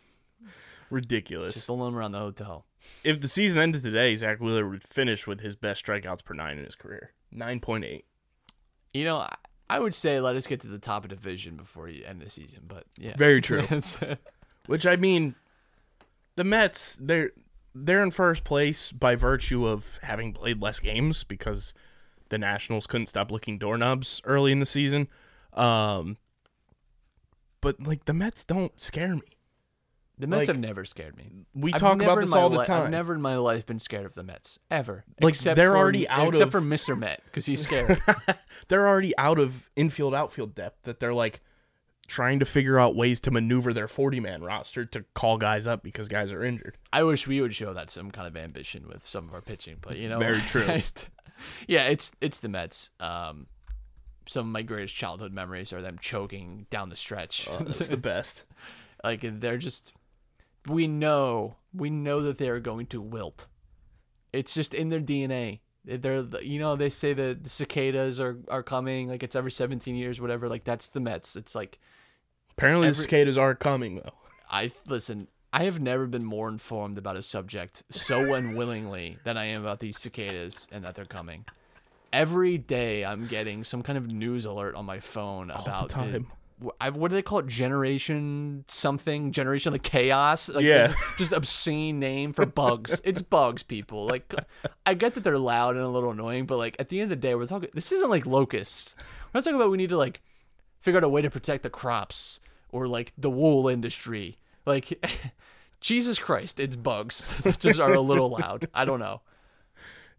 ridiculous. 0.91 1.55
just 1.55 1.69
alone 1.69 1.95
around 1.95 2.13
the 2.13 2.19
hotel. 2.19 2.67
if 3.05 3.21
the 3.21 3.29
season 3.29 3.59
ended 3.59 3.83
today, 3.83 4.17
Zack 4.17 4.41
Wheeler 4.41 4.69
would 4.69 4.83
finish 4.83 5.27
with 5.27 5.41
his 5.41 5.55
best 5.57 5.85
strikeouts 5.85 6.25
per 6.25 6.35
nine 6.35 6.59
in 6.59 6.65
his 6.65 6.75
career, 6.75 7.13
nine 7.31 7.61
point 7.61 7.85
eight. 7.85 8.07
You 8.93 9.05
know, 9.05 9.19
I, 9.19 9.35
I 9.69 9.79
would 9.79 9.95
say 9.95 10.19
let 10.19 10.35
us 10.35 10.47
get 10.49 10.61
to 10.63 10.69
the 10.69 10.79
top 10.79 11.05
of 11.05 11.11
division 11.11 11.57
before 11.57 11.89
you 11.89 12.05
end 12.05 12.21
the 12.21 12.29
season, 12.31 12.63
but 12.67 12.85
yeah, 12.99 13.17
Very 13.17 13.41
true. 13.43 13.67
Which 14.67 14.87
I 14.87 14.97
mean, 14.97 15.37
the 16.37 16.45
Mets 16.45 16.97
they're 17.01 17.31
they're 17.73 18.03
in 18.03 18.11
first 18.11 18.43
place 18.43 18.91
by 18.91 19.15
virtue 19.15 19.67
of 19.69 20.01
having 20.03 20.33
played 20.33 20.61
less 20.61 20.81
games 20.81 21.23
because 21.23 21.73
the 22.31 22.39
Nationals 22.39 22.87
couldn't 22.87 23.07
stop 23.07 23.31
licking 23.31 23.59
doorknobs 23.59 24.21
early 24.25 24.51
in 24.53 24.59
the 24.59 24.67
season. 24.67 25.07
Um, 25.53 26.17
but 27.61 27.81
like 27.87 28.07
the 28.07 28.15
Mets 28.15 28.45
don't 28.45 28.79
scare 28.81 29.15
me. 29.15 29.21
the 30.19 30.27
Mets 30.27 30.49
Like, 30.49 30.57
have 30.57 30.59
never 30.59 30.85
scared 30.85 31.17
me. 31.17 31.31
We 31.55 31.73
I've 31.75 31.81
talk 31.81 32.01
about 32.01 32.21
this 32.21 32.33
all 32.33 32.49
the 32.51 32.61
li- 32.61 32.65
time. 32.65 32.85
I've 32.85 32.91
never 32.91 33.15
in 33.15 33.21
my 33.21 33.37
life 33.37 33.67
been 33.67 33.79
scared 33.79 34.07
of 34.07 34.15
the 34.15 34.23
Mets 34.23 34.59
ever. 34.71 35.05
Like, 35.21 35.35
except 35.35 35.57
they're 35.57 35.73
for, 35.73 35.77
already 35.79 36.09
out 36.09 36.29
except 36.29 36.47
of- 36.47 36.53
for 36.53 36.61
Mr. 36.61 36.99
Met 36.99 37.21
because 37.27 37.47
he's 37.47 37.61
scared. 37.63 38.01
they're 38.69 38.87
already 38.89 39.17
out 39.19 39.39
of 39.39 39.69
infield 39.77 40.15
outfield 40.15 40.55
depth 40.55 40.83
that 40.85 41.01
they're 41.01 41.15
like 41.15 41.41
trying 42.11 42.41
to 42.41 42.45
figure 42.45 42.79
out 42.81 42.97
ways 42.97 43.21
to 43.21 43.31
maneuver 43.31 43.73
their 43.73 43.87
40 43.87 44.19
man 44.19 44.43
roster 44.43 44.85
to 44.85 45.05
call 45.15 45.39
guys 45.39 45.69
up 45.69 45.83
because 45.85 46.09
guys 46.09 46.33
are 46.33 46.43
injured. 46.43 46.77
I 46.93 47.05
wish 47.05 47.29
we 47.29 47.41
would 47.41 47.55
show 47.55 47.73
that 47.73 47.89
some 47.89 48.11
kind 48.11 48.27
of 48.27 48.37
ambition 48.37 48.89
with 48.89 49.07
some 49.07 49.29
of 49.29 49.33
our 49.35 49.41
pitching, 49.41 49.77
but 49.81 49.97
you 49.97 50.09
know, 50.09 50.19
Very 50.19 50.41
true. 50.47 50.81
yeah, 51.69 51.85
it's 51.85 52.11
it's 52.21 52.41
the 52.41 52.49
Mets. 52.49 52.91
Um, 52.99 53.47
some 54.27 54.47
of 54.49 54.53
my 54.53 54.63
greatest 54.63 54.95
childhood 54.97 55.33
memories 55.33 55.73
are 55.73 55.81
them 55.81 55.99
choking 56.01 56.67
down 56.69 56.89
the 56.89 56.97
stretch. 56.97 57.49
Uh, 57.49 57.63
that's 57.63 57.89
the 57.89 57.97
best. 57.97 58.43
like 59.05 59.21
they're 59.23 59.57
just, 59.57 59.95
we 60.67 60.89
know, 60.89 61.57
we 61.73 61.91
know 61.91 62.21
that 62.23 62.39
they 62.39 62.49
are 62.49 62.61
going 62.61 62.87
to 62.87 63.01
wilt. 63.01 63.47
It's 64.33 64.53
just 64.53 64.75
in 64.75 64.89
their 64.89 65.01
DNA. 65.01 65.61
They're, 65.85 66.25
you 66.43 66.59
know, 66.59 66.75
they 66.77 66.91
say 66.91 67.13
that 67.15 67.45
the 67.45 67.49
cicadas 67.49 68.21
are 68.21 68.37
are 68.49 68.63
coming. 68.65 69.09
Like 69.09 69.23
it's 69.23 69.37
every 69.37 69.51
17 69.53 69.95
years, 69.95 70.21
whatever. 70.21 70.49
Like 70.49 70.65
that's 70.65 70.89
the 70.89 71.01
Mets. 71.01 71.37
It's 71.37 71.55
like 71.55 71.79
Apparently 72.53 72.89
Every- 72.89 72.97
the 72.97 73.03
cicadas 73.03 73.39
are 73.39 73.55
coming 73.55 73.97
though. 73.97 74.13
I 74.51 74.71
listen. 74.89 75.29
I 75.53 75.65
have 75.65 75.81
never 75.81 76.07
been 76.07 76.25
more 76.25 76.49
informed 76.49 76.97
about 76.97 77.17
a 77.17 77.23
subject 77.23 77.83
so 77.91 78.35
unwillingly 78.35 79.19
than 79.25 79.37
I 79.37 79.47
am 79.47 79.63
about 79.63 79.81
these 79.81 79.99
cicadas 79.99 80.69
and 80.71 80.85
that 80.85 80.95
they're 80.95 81.05
coming. 81.05 81.45
Every 82.13 82.59
day, 82.59 83.05
I'm 83.05 83.27
getting 83.27 83.63
some 83.65 83.83
kind 83.83 83.97
of 83.99 84.07
news 84.09 84.45
alert 84.45 84.75
on 84.75 84.85
my 84.85 84.99
phone 85.01 85.51
about 85.51 85.89
the 85.89 85.95
time. 85.95 86.27
wh- 86.65 86.69
I've, 86.81 86.97
what 86.97 87.09
do 87.09 87.15
they 87.15 87.23
call 87.23 87.39
it? 87.41 87.47
Generation 87.47 88.65
something? 88.69 89.31
Generation 89.33 89.73
like 89.73 89.83
chaos? 89.83 90.49
Like 90.49 90.65
Yeah. 90.65 90.93
just 91.19 91.33
obscene 91.33 91.99
name 92.01 92.33
for 92.33 92.47
bugs. 92.47 93.01
it's 93.05 93.23
bugs, 93.23 93.63
people. 93.63 94.07
Like, 94.07 94.33
I 94.87 94.95
get 94.95 95.15
that 95.15 95.23
they're 95.25 95.39
loud 95.39 95.77
and 95.77 95.85
a 95.85 95.89
little 95.89 96.11
annoying, 96.11 96.47
but 96.47 96.59
like 96.59 96.77
at 96.79 96.89
the 96.89 97.01
end 97.01 97.13
of 97.13 97.21
the 97.21 97.29
day, 97.29 97.35
we're 97.37 97.47
talking. 97.47 97.71
This 97.75 97.93
isn't 97.93 98.11
like 98.11 98.27
locusts. 98.27 98.95
We're 99.33 99.39
not 99.39 99.45
talking 99.45 99.57
about 99.57 99.71
we 99.71 99.77
need 99.79 99.91
to 99.91 99.97
like 99.99 100.21
figure 100.81 100.99
out 100.99 101.05
a 101.05 101.09
way 101.09 101.23
to 101.23 101.31
protect 101.31 101.63
the 101.63 101.71
crops 101.71 102.41
or 102.71 102.87
like 102.87 103.13
the 103.17 103.31
wool 103.31 103.69
industry. 103.69 104.37
Like, 104.67 105.05
Jesus 105.81 106.19
Christ, 106.19 106.61
it's 106.61 106.77
bugs 106.77 107.33
that 107.43 107.61
just 107.61 107.81
are 107.81 107.95
a 107.95 108.01
little 108.01 108.31
loud. 108.31 108.69
I 108.75 108.85
don't 108.85 109.01
know. 109.01 109.23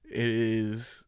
It 0.05 0.29
is 0.29 1.05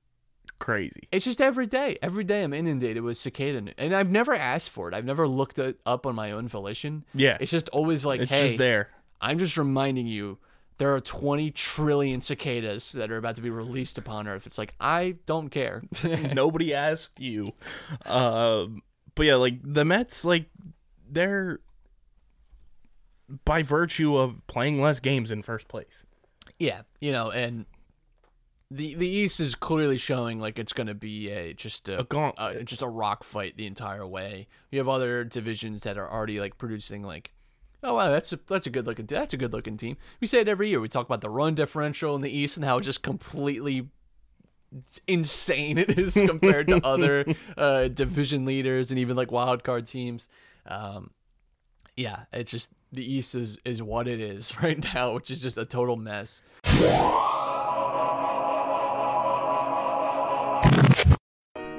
crazy. 0.60 1.08
It's 1.12 1.26
just 1.26 1.42
every 1.42 1.66
day. 1.66 1.98
Every 2.02 2.24
day 2.24 2.44
I'm 2.44 2.54
inundated 2.54 3.04
with 3.04 3.18
cicada, 3.18 3.74
and 3.78 3.96
I've 3.96 4.10
never 4.12 4.34
asked 4.34 4.70
for 4.70 4.88
it. 4.88 4.94
I've 4.94 5.06
never 5.06 5.28
looked 5.28 5.60
it 5.60 5.80
up 5.86 6.06
on 6.06 6.16
my 6.16 6.32
own 6.32 6.48
volition. 6.48 7.04
Yeah. 7.14 7.38
It's 7.40 7.52
just 7.52 7.70
always 7.70 8.06
like, 8.06 8.22
It's 8.22 8.32
hey, 8.32 8.48
just 8.48 8.58
there. 8.58 8.90
I'm 9.20 9.40
just 9.40 9.58
reminding 9.58 10.08
you. 10.08 10.38
There 10.80 10.94
are 10.96 11.00
20 11.00 11.52
trillion 11.52 12.22
cicadas 12.22 12.94
that 12.94 13.12
are 13.12 13.18
about 13.18 13.36
to 13.36 13.42
be 13.42 13.52
released 13.52 13.98
upon 13.98 14.28
Earth. 14.28 14.48
It's 14.48 14.58
like 14.58 14.74
I 14.80 15.16
don't 15.26 15.50
care. 15.50 15.84
Nobody 16.04 16.74
asked 16.74 17.20
you. 17.20 17.54
Um, 18.06 18.82
but 19.16 19.26
yeah, 19.26 19.36
like 19.36 19.60
the 19.64 19.86
Mets, 19.86 20.26
like 20.26 20.46
they're 21.10 21.60
by 23.46 23.64
virtue 23.64 24.16
of 24.18 24.46
playing 24.48 24.82
less 24.82 25.00
games 25.00 25.32
in 25.32 25.42
first 25.42 25.68
place. 25.68 26.06
Yeah, 26.60 26.82
you 27.00 27.12
know, 27.12 27.32
and 27.32 27.66
the 28.70 28.96
the 28.96 29.08
East 29.08 29.40
is 29.40 29.56
clearly 29.56 29.98
showing 29.98 30.40
like 30.40 30.58
it's 30.60 30.74
going 30.74 30.88
to 30.88 30.94
be 30.94 31.30
a 31.30 31.54
just 31.54 31.90
a, 31.90 32.00
A 32.00 32.04
gauntlet. 32.04 32.58
uh, 32.58 32.64
just 32.64 32.82
a 32.82 32.88
rock 32.88 33.24
fight 33.24 33.58
the 33.58 33.66
entire 33.66 34.06
way. 34.06 34.48
You 34.72 34.80
have 34.80 34.90
other 34.90 35.24
divisions 35.24 35.84
that 35.84 35.98
are 35.98 36.10
already 36.10 36.40
like 36.40 36.58
producing 36.58 37.04
like, 37.04 37.34
oh 37.84 37.96
wow, 37.96 38.10
that's 38.10 38.34
a 38.34 38.40
that's 38.48 38.68
a 38.68 38.70
good 38.70 38.86
looking 38.86 39.06
that's 39.06 39.34
a 39.34 39.38
good 39.38 39.54
looking 39.54 39.78
team. 39.78 39.98
We 40.22 40.28
say 40.28 40.40
it 40.40 40.48
every 40.48 40.70
year. 40.70 40.80
We 40.82 40.90
talk 40.90 41.06
about 41.06 41.22
the 41.22 41.30
run 41.30 41.56
differential 41.56 42.16
in 42.16 42.22
the 42.22 42.36
East 42.36 42.56
and 42.58 42.66
how 42.66 42.78
it 42.78 42.82
just 42.82 43.02
completely 43.04 43.90
insane 45.08 45.78
it 45.78 45.90
is 45.98 46.14
compared 46.14 46.68
to 46.68 46.86
other 46.86 47.26
uh, 47.58 47.88
division 47.88 48.46
leaders 48.46 48.92
and 48.92 49.00
even 49.00 49.16
like 49.16 49.32
wild 49.32 49.64
card 49.64 49.86
teams. 49.86 50.28
Um, 50.66 51.12
yeah, 51.96 52.22
it's 52.32 52.52
just 52.52 52.72
the 52.92 53.04
East 53.04 53.36
is 53.36 53.60
is 53.66 53.82
what 53.82 54.08
it 54.08 54.20
is 54.20 54.54
right 54.62 54.84
now, 54.94 55.14
which 55.14 55.30
is 55.32 55.42
just 55.42 55.58
a 55.58 55.66
total 55.66 55.96
mess. 55.96 56.42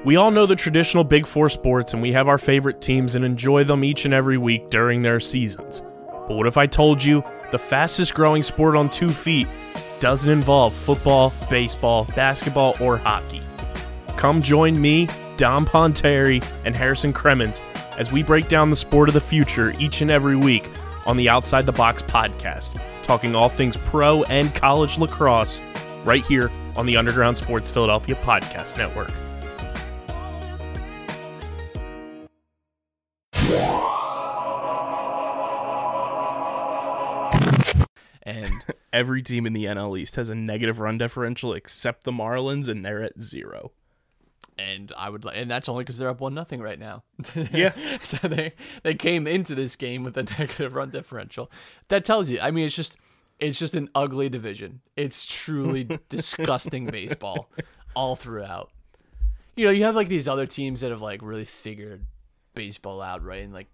We 0.05 0.17
all 0.17 0.31
know 0.31 0.45
the 0.45 0.55
traditional 0.55 1.03
Big 1.03 1.27
Four 1.27 1.49
sports 1.49 1.95
and 1.95 2.03
we 2.03 2.13
have 2.13 2.29
our 2.29 2.37
favorite 2.37 2.83
teams 2.83 3.15
and 3.15 3.25
enjoy 3.25 3.65
them 3.65 3.83
each 3.83 4.05
and 4.05 4.13
every 4.13 4.37
week 4.37 4.69
during 4.69 5.01
their 5.01 5.19
seasons. 5.19 5.83
But 6.29 6.37
what 6.37 6.47
if 6.47 6.59
I 6.59 6.67
told 6.67 7.03
you 7.03 7.25
the 7.51 7.59
fastest 7.59 8.15
growing 8.15 8.43
sport 8.43 8.77
on 8.77 8.89
two 8.89 9.13
feet 9.13 9.49
doesn't 10.01 10.31
involve 10.31 10.75
football, 10.75 11.33
baseball, 11.49 12.05
basketball, 12.17 12.77
or 12.81 12.97
hockey? 12.97 13.41
Come 14.17 14.43
join 14.43 14.81
me 14.81 15.09
Dom 15.37 15.67
Ponteri, 15.67 16.45
and 16.65 16.77
Harrison 16.77 17.13
Cremens 17.13 17.63
as 17.99 18.13
we 18.13 18.23
break 18.23 18.49
down 18.49 18.71
the 18.71 18.77
sport 18.77 19.09
of 19.09 19.15
the 19.15 19.21
future 19.21 19.73
each 19.79 20.01
and 20.01 20.11
every 20.11 20.37
week 20.37 20.71
on 21.07 21.17
the 21.17 21.29
Outside 21.29 21.67
the 21.67 21.73
Box 21.73 22.03
podcast, 22.03 22.81
talking 23.03 23.35
all 23.35 23.49
things 23.49 23.77
pro 23.77 24.23
and 24.25 24.55
college 24.55 24.99
lacrosse 24.99 25.61
right 26.05 26.25
here 26.25 26.51
on 26.77 26.87
the 26.87 26.97
Underground 26.97 27.37
Sports 27.37 27.71
Philadelphia 27.71 28.15
Podcast 28.17 28.77
Network. 28.77 29.11
And 38.25 38.53
Every 38.93 39.23
team 39.23 39.45
in 39.47 39.53
the 39.53 39.65
NL 39.65 39.99
East 39.99 40.17
has 40.17 40.29
a 40.29 40.35
negative 40.35 40.79
run 40.79 40.99
differential 40.99 41.53
except 41.53 42.05
the 42.05 42.13
Marlins, 42.13 42.69
and 42.69 42.85
they're 42.85 43.03
at 43.03 43.21
zero. 43.21 43.73
and 44.57 44.93
I 44.97 45.11
would, 45.11 45.25
and 45.25 45.51
that's 45.51 45.69
only 45.69 45.83
because 45.83 45.99
they're 45.99 46.09
up 46.09 46.21
one 46.21 46.33
nothing 46.35 46.61
right 46.63 46.79
now. 46.79 47.03
Yeah. 47.53 47.73
so 48.03 48.17
they 48.29 48.53
they 48.85 48.95
came 48.95 49.27
into 49.27 49.55
this 49.57 49.75
game 49.77 50.05
with 50.05 50.17
a 50.17 50.23
negative 50.39 50.75
run 50.75 50.91
differential. 50.91 51.51
That 51.89 52.05
tells 52.05 52.29
you. 52.31 52.39
I 52.41 52.51
mean, 52.53 52.67
it's 52.67 52.77
just 52.77 52.97
it's 53.41 53.59
just 53.59 53.75
an 53.75 53.91
ugly 53.97 54.29
division. 54.29 54.81
It's 54.97 55.27
truly 55.27 55.89
disgusting 56.09 56.87
baseball 56.87 57.51
all 57.97 58.15
throughout. 58.15 58.71
You 59.57 59.67
know, 59.67 59.73
you 59.73 59.85
have 59.85 59.97
like 59.97 60.09
these 60.09 60.29
other 60.29 60.47
teams 60.47 60.81
that 60.83 60.91
have 60.93 61.03
like 61.03 61.21
really 61.21 61.45
figured 61.45 62.07
baseball 62.55 63.03
out, 63.03 63.25
right? 63.25 63.43
And 63.43 63.53
like, 63.53 63.69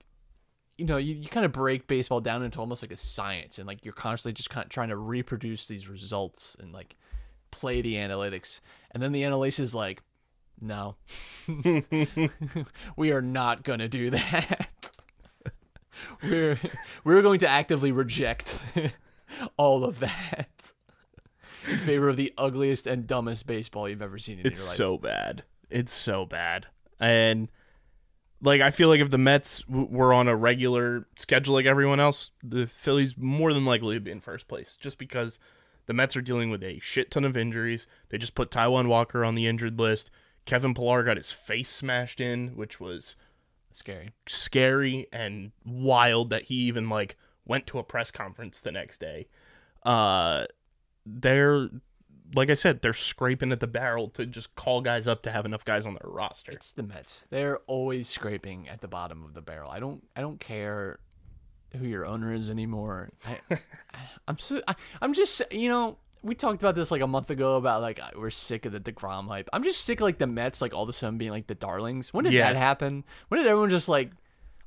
you 0.81 0.87
know, 0.87 0.97
you, 0.97 1.15
you 1.15 1.29
kind 1.29 1.45
of 1.45 1.53
break 1.53 1.87
baseball 1.87 2.23
down 2.23 2.43
into 2.43 2.59
almost 2.59 2.83
like 2.83 2.91
a 2.91 2.97
science, 2.97 3.59
and 3.59 3.67
like 3.67 3.85
you're 3.85 3.93
constantly 3.93 4.33
just 4.33 4.49
kind 4.49 4.65
of 4.65 4.71
trying 4.71 4.89
to 4.89 4.97
reproduce 4.97 5.67
these 5.67 5.89
results 5.89 6.57
and 6.59 6.73
like 6.73 6.97
play 7.51 7.83
the 7.83 7.97
analytics. 7.97 8.61
And 8.91 9.03
then 9.03 9.13
the 9.13 9.23
analytics 9.23 9.61
is 9.61 9.75
like, 9.75 10.03
no, 10.59 10.97
we 12.97 13.13
are 13.13 13.21
not 13.21 13.63
going 13.63 13.81
to 13.81 13.89
do 13.89 14.09
that. 14.09 14.71
we're 16.23 16.59
we're 17.05 17.21
going 17.21 17.41
to 17.41 17.49
actively 17.49 17.93
reject 17.93 18.59
all 19.59 19.85
of 19.85 20.01
that 20.01 20.49
in 21.69 21.77
favor 21.77 22.09
of 22.09 22.17
the 22.17 22.33
ugliest 22.39 22.87
and 22.87 23.07
dumbest 23.07 23.47
baseball 23.47 23.87
you've 23.87 24.01
ever 24.01 24.19
seen 24.19 24.39
in 24.39 24.47
It's 24.47 24.61
your 24.61 24.67
life. 24.67 24.73
It's 24.73 24.79
so 24.79 24.99
bad. 24.99 25.43
It's 25.69 25.93
so 25.93 26.25
bad. 26.25 26.69
And 26.99 27.49
like 28.43 28.61
I 28.61 28.71
feel 28.71 28.89
like 28.89 29.01
if 29.01 29.11
the 29.11 29.19
Mets 29.19 29.63
w- 29.63 29.89
were 29.91 30.13
on 30.13 30.29
a 30.29 30.37
regular 30.37 31.07
schedule 31.17 31.55
like 31.55 31.67
everyone 31.67 32.01
else, 32.01 32.33
the 32.43 32.67
Phillies 32.67 33.17
more 33.17 33.53
than 33.53 33.65
likely 33.65 33.95
would 33.97 34.05
be 34.05 34.11
in 34.11 34.21
first 34.21 34.49
place 34.49 34.77
just 34.77 34.99
because 34.99 35.39
the 35.87 35.93
Mets 35.93 36.17
are 36.17 36.23
dealing 36.23 36.51
with 36.51 36.63
a 36.63 36.79
shit 36.79 37.11
ton 37.11 37.25
of 37.25 37.37
injuries. 37.37 37.87
They 38.09 38.19
just 38.19 38.35
put 38.35 38.51
Taijuan 38.51 38.87
Walker 38.87 39.25
on 39.25 39.35
the 39.35 39.47
injured 39.47 39.79
list. 39.79 40.11
Kevin 40.47 40.75
Pillar 40.75 41.03
got 41.03 41.17
his 41.17 41.31
face 41.31 41.69
smashed 41.69 42.21
in, 42.21 42.57
which 42.57 42.81
was 42.81 43.17
Scary. 43.73 44.11
scary 44.27 45.07
and 45.13 45.53
wild 45.65 46.31
that 46.31 46.45
he 46.45 46.57
even 46.57 46.89
like 46.89 47.17
went 47.45 47.67
to 47.69 47.79
a 47.79 47.85
press 47.85 48.11
conference 48.11 48.61
the 48.61 48.73
next 48.73 48.99
day. 48.99 49.29
Uh 49.85 50.47
they're 51.07 51.69
like 52.35 52.51
I 52.51 52.55
said, 52.55 52.83
they're 52.83 52.93
scraping 52.93 53.53
at 53.53 53.61
the 53.61 53.67
barrel 53.67 54.09
to 54.11 54.27
just 54.27 54.55
call 54.55 54.81
guys 54.81 55.09
up 55.09 55.23
to 55.23 55.31
have 55.31 55.45
enough 55.47 55.65
guys 55.65 55.87
on 55.87 55.95
their 55.95 56.11
roster. 56.11 56.53
It's 56.53 56.73
the 56.73 56.83
Mets. 56.83 57.25
They're 57.31 57.59
always 57.67 58.09
scraping 58.09 58.69
at 58.69 58.81
the 58.81 58.89
bottom 58.89 59.25
of 59.25 59.35
the 59.35 59.41
barrel. 59.43 59.71
I 59.71 59.81
don't 59.81 60.03
I 60.17 60.21
don't 60.21 60.39
care 60.41 60.99
who 61.77 61.87
your 61.87 62.05
owner 62.07 62.33
is 62.33 62.51
anymore. 62.51 63.11
I, 63.27 63.57
I'm 64.29 64.39
so 64.39 64.61
I, 64.69 64.75
I'm 65.01 65.13
just 65.15 65.43
you 65.51 65.69
know 65.69 65.97
we 66.23 66.35
talked 66.35 66.63
about 66.63 66.75
this 66.75 66.91
like 66.91 67.01
a 67.01 67.07
month 67.07 67.31
ago 67.31 67.57
about 67.57 67.81
like 67.81 67.99
uh, 68.01 68.11
we're 68.17 68.31
sick 68.31 68.67
of 68.67 68.73
the 68.73 68.81
Degrom 68.81 69.29
hype. 69.29 69.49
I'm 69.53 69.63
just 69.63 69.85
sick 69.85 70.01
of 70.01 70.05
like 70.05 70.19
the 70.19 70.27
Mets 70.27 70.61
like 70.61 70.75
all 70.75 70.83
of 70.83 70.89
a 70.89 70.93
sudden 70.93 71.17
being 71.19 71.31
like 71.31 71.47
the 71.47 71.55
darlings. 71.55 72.13
When 72.13 72.25
did 72.25 72.33
Yeah. 72.35 72.53
that 72.53 72.59
happen? 72.59 73.05
When 73.29 73.41
did 73.41 73.47
everyone 73.49 73.71
just 73.71 73.89
like 73.89 74.11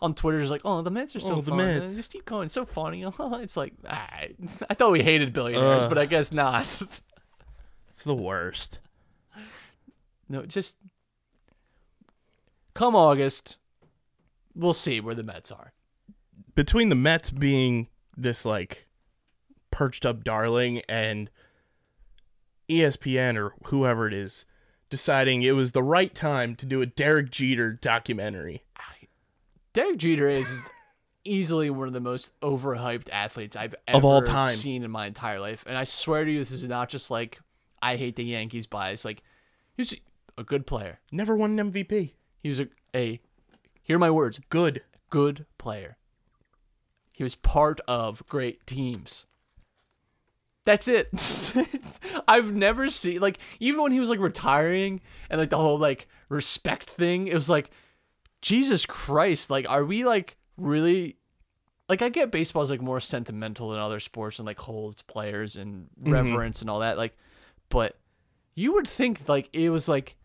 on 0.01 0.16
Twitter 0.16 0.39
just 0.39 0.51
like 0.51 0.61
oh 0.66 0.82
the 0.82 0.91
Mets 0.91 1.16
are 1.16 1.20
so 1.20 1.34
Oh, 1.36 1.41
the 1.41 1.51
fun. 1.51 1.57
Mets. 1.57 1.95
Just 1.95 2.11
keep 2.11 2.26
going, 2.26 2.47
so 2.47 2.66
funny. 2.66 3.03
it's 3.20 3.55
like 3.55 3.74
ah, 3.88 4.09
I 4.70 4.74
thought 4.74 4.91
we 4.91 5.01
hated 5.03 5.32
billionaires, 5.34 5.84
Ugh. 5.84 5.89
but 5.89 5.97
I 5.97 6.05
guess 6.07 6.34
not. 6.34 6.78
It's 7.94 8.04
the 8.04 8.16
worst. 8.16 8.80
No, 10.28 10.48
just 10.48 10.78
come 12.74 12.96
August, 12.96 13.58
we'll 14.56 14.74
see 14.74 15.00
where 15.00 15.14
the 15.14 15.22
Mets 15.22 15.52
are. 15.52 15.74
Between 16.56 16.89
the 16.89 16.96
Mets 16.96 17.30
being 17.30 17.88
this 18.18 18.46
like 18.46 18.88
perched 19.70 20.08
up 20.08 20.24
darling 20.24 20.82
and 20.89 21.30
ESPN 22.68 23.38
or 23.38 23.54
whoever 23.66 24.08
it 24.08 24.14
is 24.14 24.46
deciding 24.89 25.44
it 25.44 25.52
was 25.52 25.74
the 25.74 25.84
right 25.84 26.16
time 26.16 26.56
to 26.56 26.66
do 26.66 26.82
a 26.82 26.88
Derek 26.88 27.30
Jeter 27.30 27.74
documentary. 27.74 28.64
Derek 29.74 29.98
Jeter 29.98 30.30
is 30.30 30.48
easily 31.26 31.70
one 31.70 31.88
of 31.88 31.94
the 31.94 32.00
most 32.00 32.32
overhyped 32.41 33.10
athletes 33.12 33.56
I've 33.56 33.76
ever 33.88 33.98
Of 33.98 34.06
all 34.06 34.22
time. 34.24 34.48
seen 34.48 34.84
in 34.84 34.89
my 34.89 35.06
entire 35.06 35.39
life, 35.39 35.64
and 35.68 35.78
I 35.78 35.84
swear 35.84 36.26
to 36.26 36.32
you, 36.32 36.39
this 36.39 36.52
is 36.52 36.64
not 36.68 36.89
just 36.89 37.12
like 37.12 37.39
I 37.84 37.98
hate 37.98 38.16
the 38.16 38.24
Yankees 38.24 38.66
bias. 38.66 39.04
Like 39.04 39.22
he's 39.76 39.94
a 40.38 40.44
good 40.44 40.66
player. 40.66 41.00
Never 41.12 41.36
won 41.36 41.60
an 41.60 41.72
MVP. 41.72 42.14
He 42.40 42.50
was 42.50 42.62
a, 42.62 42.68
a 42.96 43.20
hear 43.84 44.00
my 44.00 44.10
words, 44.10 44.40
Good. 44.50 44.82
good 45.10 45.46
player. 45.58 45.98
He 47.14 47.24
was 47.24 47.36
part 47.36 47.82
of 47.88 48.26
great 48.28 48.66
teams. 48.66 49.26
That's 50.66 50.88
it. 50.88 51.10
I've 52.28 52.54
never 52.54 52.88
seen 52.88 53.20
like 53.20 53.38
even 53.60 53.82
when 53.82 53.92
he 53.92 54.00
was 54.00 54.10
like 54.10 54.20
retiring 54.20 55.02
and 55.30 55.40
like 55.40 55.50
the 55.50 55.58
whole 55.58 55.78
like 55.78 56.08
respect 56.30 56.90
thing, 56.90 57.28
it 57.28 57.34
was 57.34 57.50
like 57.50 57.70
Jesus 58.42 58.86
Christ, 58.86 59.50
like 59.50 59.70
are 59.70 59.84
we 59.84 60.06
like 60.06 60.38
really 60.58 61.18
like 61.90 62.02
I 62.02 62.10
get 62.10 62.32
baseball's 62.32 62.72
like 62.72 62.82
more 62.82 63.02
sentimental 63.02 63.70
than 63.70 63.80
other 63.80 64.00
sports 64.00 64.40
and 64.40 64.46
like 64.46 64.60
holds 64.60 65.02
players 65.02 65.58
and 65.58 65.90
mm-hmm. 66.02 66.14
reverence 66.14 66.62
and 66.62 66.70
all 66.70 66.80
that 66.80 66.98
like 66.98 67.18
but 67.74 67.97
you 68.53 68.74
would 68.74 68.88
think 68.88 69.28
like 69.28 69.49
it 69.51 69.71
was 69.71 69.89
like 69.89 70.15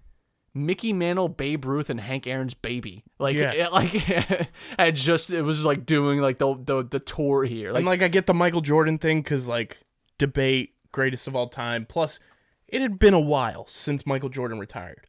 Mickey 0.53 0.93
Mantle, 0.93 1.29
Babe 1.29 1.65
Ruth, 1.65 1.89
and 1.89 1.99
Hank 1.99 2.27
Aaron's 2.27 2.53
baby. 2.53 3.05
Like, 3.19 3.35
Yeah. 3.35 3.53
it, 3.53 3.73
like, 3.73 3.93
had 4.79 4.97
just 4.97 5.31
it 5.31 5.43
was 5.43 5.65
like 5.65 5.87
doing 5.87 6.21
like 6.21 6.39
the 6.39 6.55
the, 6.63 6.85
the 6.85 7.01
tour 7.01 7.45
here. 7.45 7.73
Like, 7.73 7.79
and 7.79 7.87
like 7.87 8.03
I 8.03 8.09
get 8.09 8.27
the 8.27 8.35
Michael 8.35 8.61
Jordan 8.61 8.99
thing 8.99 9.23
because 9.23 9.49
like 9.49 9.79
debate 10.19 10.75
greatest 10.93 11.27
of 11.27 11.35
all 11.35 11.49
time. 11.49 11.87
Plus, 11.87 12.21
it 12.67 12.83
had 12.83 12.99
been 12.99 13.15
a 13.15 13.21
while 13.21 13.67
since 13.67 14.05
Michael 14.05 14.29
Jordan 14.29 14.59
retired. 14.59 15.07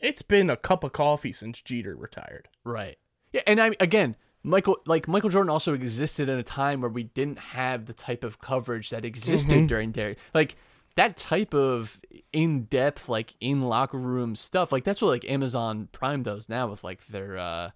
It's 0.00 0.22
been 0.22 0.50
a 0.50 0.56
cup 0.56 0.82
of 0.82 0.92
coffee 0.92 1.32
since 1.32 1.62
Jeter 1.62 1.94
retired. 1.94 2.48
Right. 2.64 2.98
Yeah, 3.32 3.42
and 3.46 3.60
I 3.60 3.70
again, 3.78 4.16
Michael 4.42 4.78
like 4.86 5.06
Michael 5.06 5.30
Jordan 5.30 5.50
also 5.50 5.72
existed 5.72 6.28
in 6.28 6.38
a 6.38 6.42
time 6.42 6.80
where 6.80 6.90
we 6.90 7.04
didn't 7.04 7.38
have 7.38 7.86
the 7.86 7.94
type 7.94 8.24
of 8.24 8.40
coverage 8.40 8.90
that 8.90 9.04
existed 9.04 9.52
mm-hmm. 9.52 9.66
during 9.66 9.92
Derek. 9.92 10.18
Like 10.34 10.56
that 10.96 11.16
type 11.16 11.54
of 11.54 11.98
in-depth 12.32 13.08
like 13.08 13.34
in 13.40 13.62
locker 13.62 13.98
room 13.98 14.34
stuff. 14.36 14.72
Like 14.72 14.84
that's 14.84 15.00
what 15.00 15.08
like 15.08 15.24
Amazon 15.30 15.88
Prime 15.92 16.22
does 16.22 16.48
now 16.48 16.68
with 16.68 16.82
like 16.84 17.06
their 17.06 17.38
uh 17.38 17.70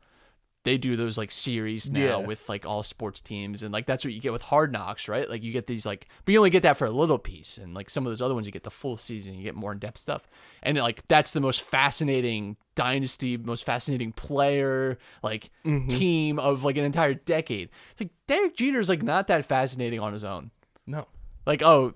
they 0.63 0.77
do 0.77 0.95
those 0.95 1.17
like 1.17 1.31
series 1.31 1.91
now 1.91 2.01
Yeah. 2.21 2.27
with 2.27 2.47
like 2.51 2.67
all 2.67 2.83
sports 2.83 3.23
teams 3.23 3.63
and 3.63 3.73
like 3.73 3.87
that's 3.87 4.05
what 4.05 4.13
you 4.13 4.21
get 4.21 4.33
with 4.33 4.43
Hard 4.43 4.73
Knocks, 4.73 5.09
right? 5.09 5.29
Like 5.29 5.43
you 5.43 5.53
get 5.53 5.67
these 5.67 5.87
like 5.87 6.07
but 6.25 6.33
you 6.33 6.39
only 6.39 6.51
get 6.51 6.63
that 6.65 6.77
for 6.77 6.85
a 6.85 6.91
little 6.91 7.19
piece 7.19 7.57
and 7.57 7.73
like 7.73 7.89
some 7.89 8.05
of 8.07 8.11
those 8.11 8.21
other 8.21 8.35
ones 8.35 8.47
you 8.47 8.53
get 8.53 8.65
the 8.65 8.71
full 8.71 8.99
season, 8.99 9.35
you 9.35 9.43
get 9.43 9.55
more 9.55 9.73
in-depth 9.73 9.97
stuff. 9.99 10.27
And 10.63 10.77
like 10.77 11.07
that's 11.07 11.33
the 11.33 11.41
most 11.41 11.63
fascinating 11.63 12.57
dynasty, 12.75 13.39
most 13.39 13.65
fascinating 13.65 14.13
player, 14.13 14.99
like 15.23 15.51
team 15.89 16.39
of 16.39 16.63
like 16.63 16.77
an 16.77 16.85
entire 16.85 17.15
decade. 17.15 17.71
It's 17.93 18.01
like 18.03 18.11
Derek 18.27 18.55
Jeter's 18.57 18.89
like 18.91 19.03
not 19.03 19.29
that 19.29 19.47
fascinating 19.47 20.01
on 20.01 20.13
his 20.13 20.25
own. 20.25 20.51
No. 20.87 21.07
Like, 21.47 21.63
oh, 21.63 21.95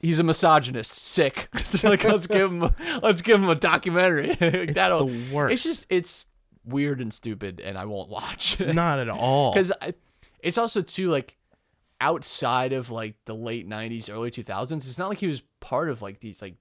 he's 0.00 0.18
a 0.18 0.24
misogynist, 0.24 0.90
sick. 0.92 1.48
Just 1.70 1.84
like 1.84 2.02
let's 2.04 2.26
give 2.26 2.50
him 2.50 2.74
let's 3.02 3.22
give 3.22 3.40
him 3.40 3.48
a 3.48 3.54
documentary. 3.54 4.30
It's 4.40 4.74
That'll 4.74 5.06
the 5.06 5.32
worst. 5.32 5.52
it's 5.52 5.62
just 5.62 5.86
it's 5.88 6.26
weird 6.64 7.00
and 7.00 7.12
stupid 7.12 7.60
and 7.60 7.78
I 7.78 7.84
won't 7.84 8.10
watch. 8.10 8.58
Not 8.60 8.98
at 8.98 9.08
all. 9.08 9.52
because 9.52 9.72
it's 10.40 10.58
also 10.58 10.82
too 10.82 11.08
like 11.10 11.36
outside 12.00 12.72
of 12.72 12.90
like 12.90 13.14
the 13.26 13.34
late 13.34 13.68
90s 13.68 14.10
early 14.10 14.30
2000s 14.30 14.72
it's 14.72 14.98
not 14.98 15.10
like 15.10 15.18
he 15.18 15.26
was 15.26 15.42
part 15.60 15.90
of 15.90 16.00
like 16.00 16.18
these 16.20 16.40
like 16.40 16.54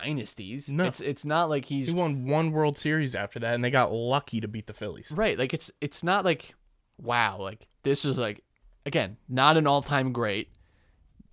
dynasties 0.00 0.70
No. 0.70 0.84
it's 0.84 1.02
it's 1.02 1.26
not 1.26 1.50
like 1.50 1.66
he's 1.66 1.88
he 1.88 1.92
won 1.92 2.26
one 2.26 2.50
World 2.50 2.78
Series 2.78 3.14
after 3.14 3.38
that, 3.40 3.54
and 3.54 3.62
they 3.62 3.70
got 3.70 3.92
lucky 3.92 4.40
to 4.40 4.48
beat 4.48 4.66
the 4.66 4.72
Phillies. 4.72 5.12
right 5.14 5.38
like 5.38 5.52
it's 5.52 5.70
it's 5.82 6.02
not 6.02 6.24
like 6.24 6.54
wow 7.00 7.36
like 7.38 7.68
this 7.82 8.04
is 8.06 8.18
like 8.18 8.42
again 8.86 9.18
not 9.28 9.56
an 9.58 9.66
all-time 9.66 10.12
great 10.12 10.48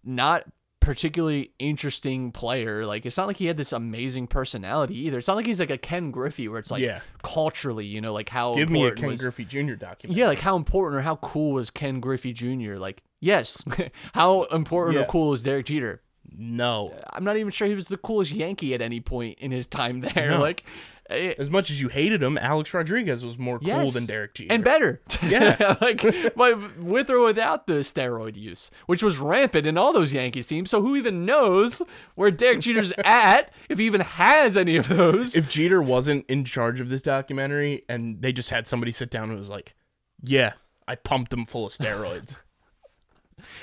not 0.03 0.43
particularly 0.83 1.51
interesting 1.59 2.31
player 2.31 2.85
like 2.85 3.05
it's 3.05 3.17
not 3.17 3.25
like 3.27 3.37
he 3.37 3.45
had 3.45 3.57
this 3.57 3.71
amazing 3.71 4.27
personality 4.27 4.97
either 4.99 5.17
it's 5.17 5.27
not 5.27 5.35
like 5.37 5.45
he's 5.45 5.59
like 5.59 5.69
a 5.69 5.77
ken 5.77 6.11
griffey 6.11 6.47
where 6.47 6.59
it's 6.59 6.69
like 6.71 6.81
Yeah. 6.81 6.99
culturally 7.23 7.85
you 7.85 8.01
know 8.01 8.13
like 8.13 8.29
how 8.29 8.53
Give 8.53 8.69
me 8.69 8.85
a 8.85 8.91
Ken 8.91 9.09
was- 9.09 9.21
Griffey 9.21 9.45
Jr. 9.45 9.73
document. 9.75 10.17
Yeah, 10.17 10.27
like 10.27 10.39
how 10.39 10.55
important 10.55 10.99
or 10.99 11.01
how 11.01 11.15
cool 11.17 11.53
was 11.53 11.69
Ken 11.69 11.99
Griffey 11.99 12.33
Jr.? 12.33 12.75
Like, 12.75 13.01
yes, 13.21 13.63
how 14.13 14.43
important 14.43 14.97
or 15.01 15.05
cool 15.05 15.33
is 15.33 15.43
Derek 15.43 15.65
Jeter? 15.67 16.01
No. 16.35 16.93
I'm 17.11 17.23
not 17.23 17.37
even 17.37 17.51
sure 17.51 17.67
he 17.67 17.75
was 17.75 17.85
the 17.85 17.97
coolest 17.97 18.31
Yankee 18.31 18.73
at 18.73 18.81
any 18.81 18.99
point 18.99 19.37
in 19.39 19.51
his 19.51 19.65
time 19.67 20.01
there. 20.01 20.29
No. 20.31 20.39
Like, 20.43 20.63
Eh, 21.09 21.33
As 21.37 21.49
much 21.49 21.69
as 21.69 21.81
you 21.81 21.89
hated 21.89 22.23
him, 22.23 22.37
Alex 22.37 22.73
Rodriguez 22.73 23.25
was 23.25 23.37
more 23.37 23.59
cool 23.59 23.89
than 23.89 24.05
Derek 24.05 24.33
Jeter. 24.35 24.53
and 24.53 24.63
better. 24.63 25.01
Yeah. 25.23 25.75
like 25.81 26.03
my, 26.37 26.53
with 26.79 27.09
or 27.09 27.19
without 27.19 27.67
the 27.67 27.75
steroid 27.75 28.35
use, 28.37 28.71
which 28.87 29.03
was 29.03 29.17
rampant 29.17 29.67
in 29.67 29.77
all 29.77 29.91
those 29.93 30.13
Yankees 30.13 30.47
teams. 30.47 30.69
So 30.69 30.81
who 30.81 30.95
even 30.95 31.25
knows 31.25 31.81
where 32.15 32.31
Derek 32.31 32.61
Jeter's 32.61 32.93
at 33.03 33.51
if 33.69 33.79
he 33.79 33.85
even 33.85 34.01
has 34.01 34.55
any 34.57 34.77
of 34.77 34.87
those? 34.87 35.35
if 35.35 35.49
Jeter 35.49 35.81
wasn't 35.81 36.25
in 36.29 36.45
charge 36.45 36.79
of 36.79 36.89
this 36.89 37.01
documentary 37.01 37.83
and 37.89 38.21
they 38.21 38.31
just 38.31 38.49
had 38.49 38.65
somebody 38.67 38.91
sit 38.91 39.09
down 39.09 39.29
and 39.29 39.37
was 39.37 39.49
like, 39.49 39.75
"Yeah, 40.21 40.53
I 40.87 40.95
pumped 40.95 41.33
him 41.33 41.45
full 41.45 41.65
of 41.67 41.73
steroids." 41.73 42.37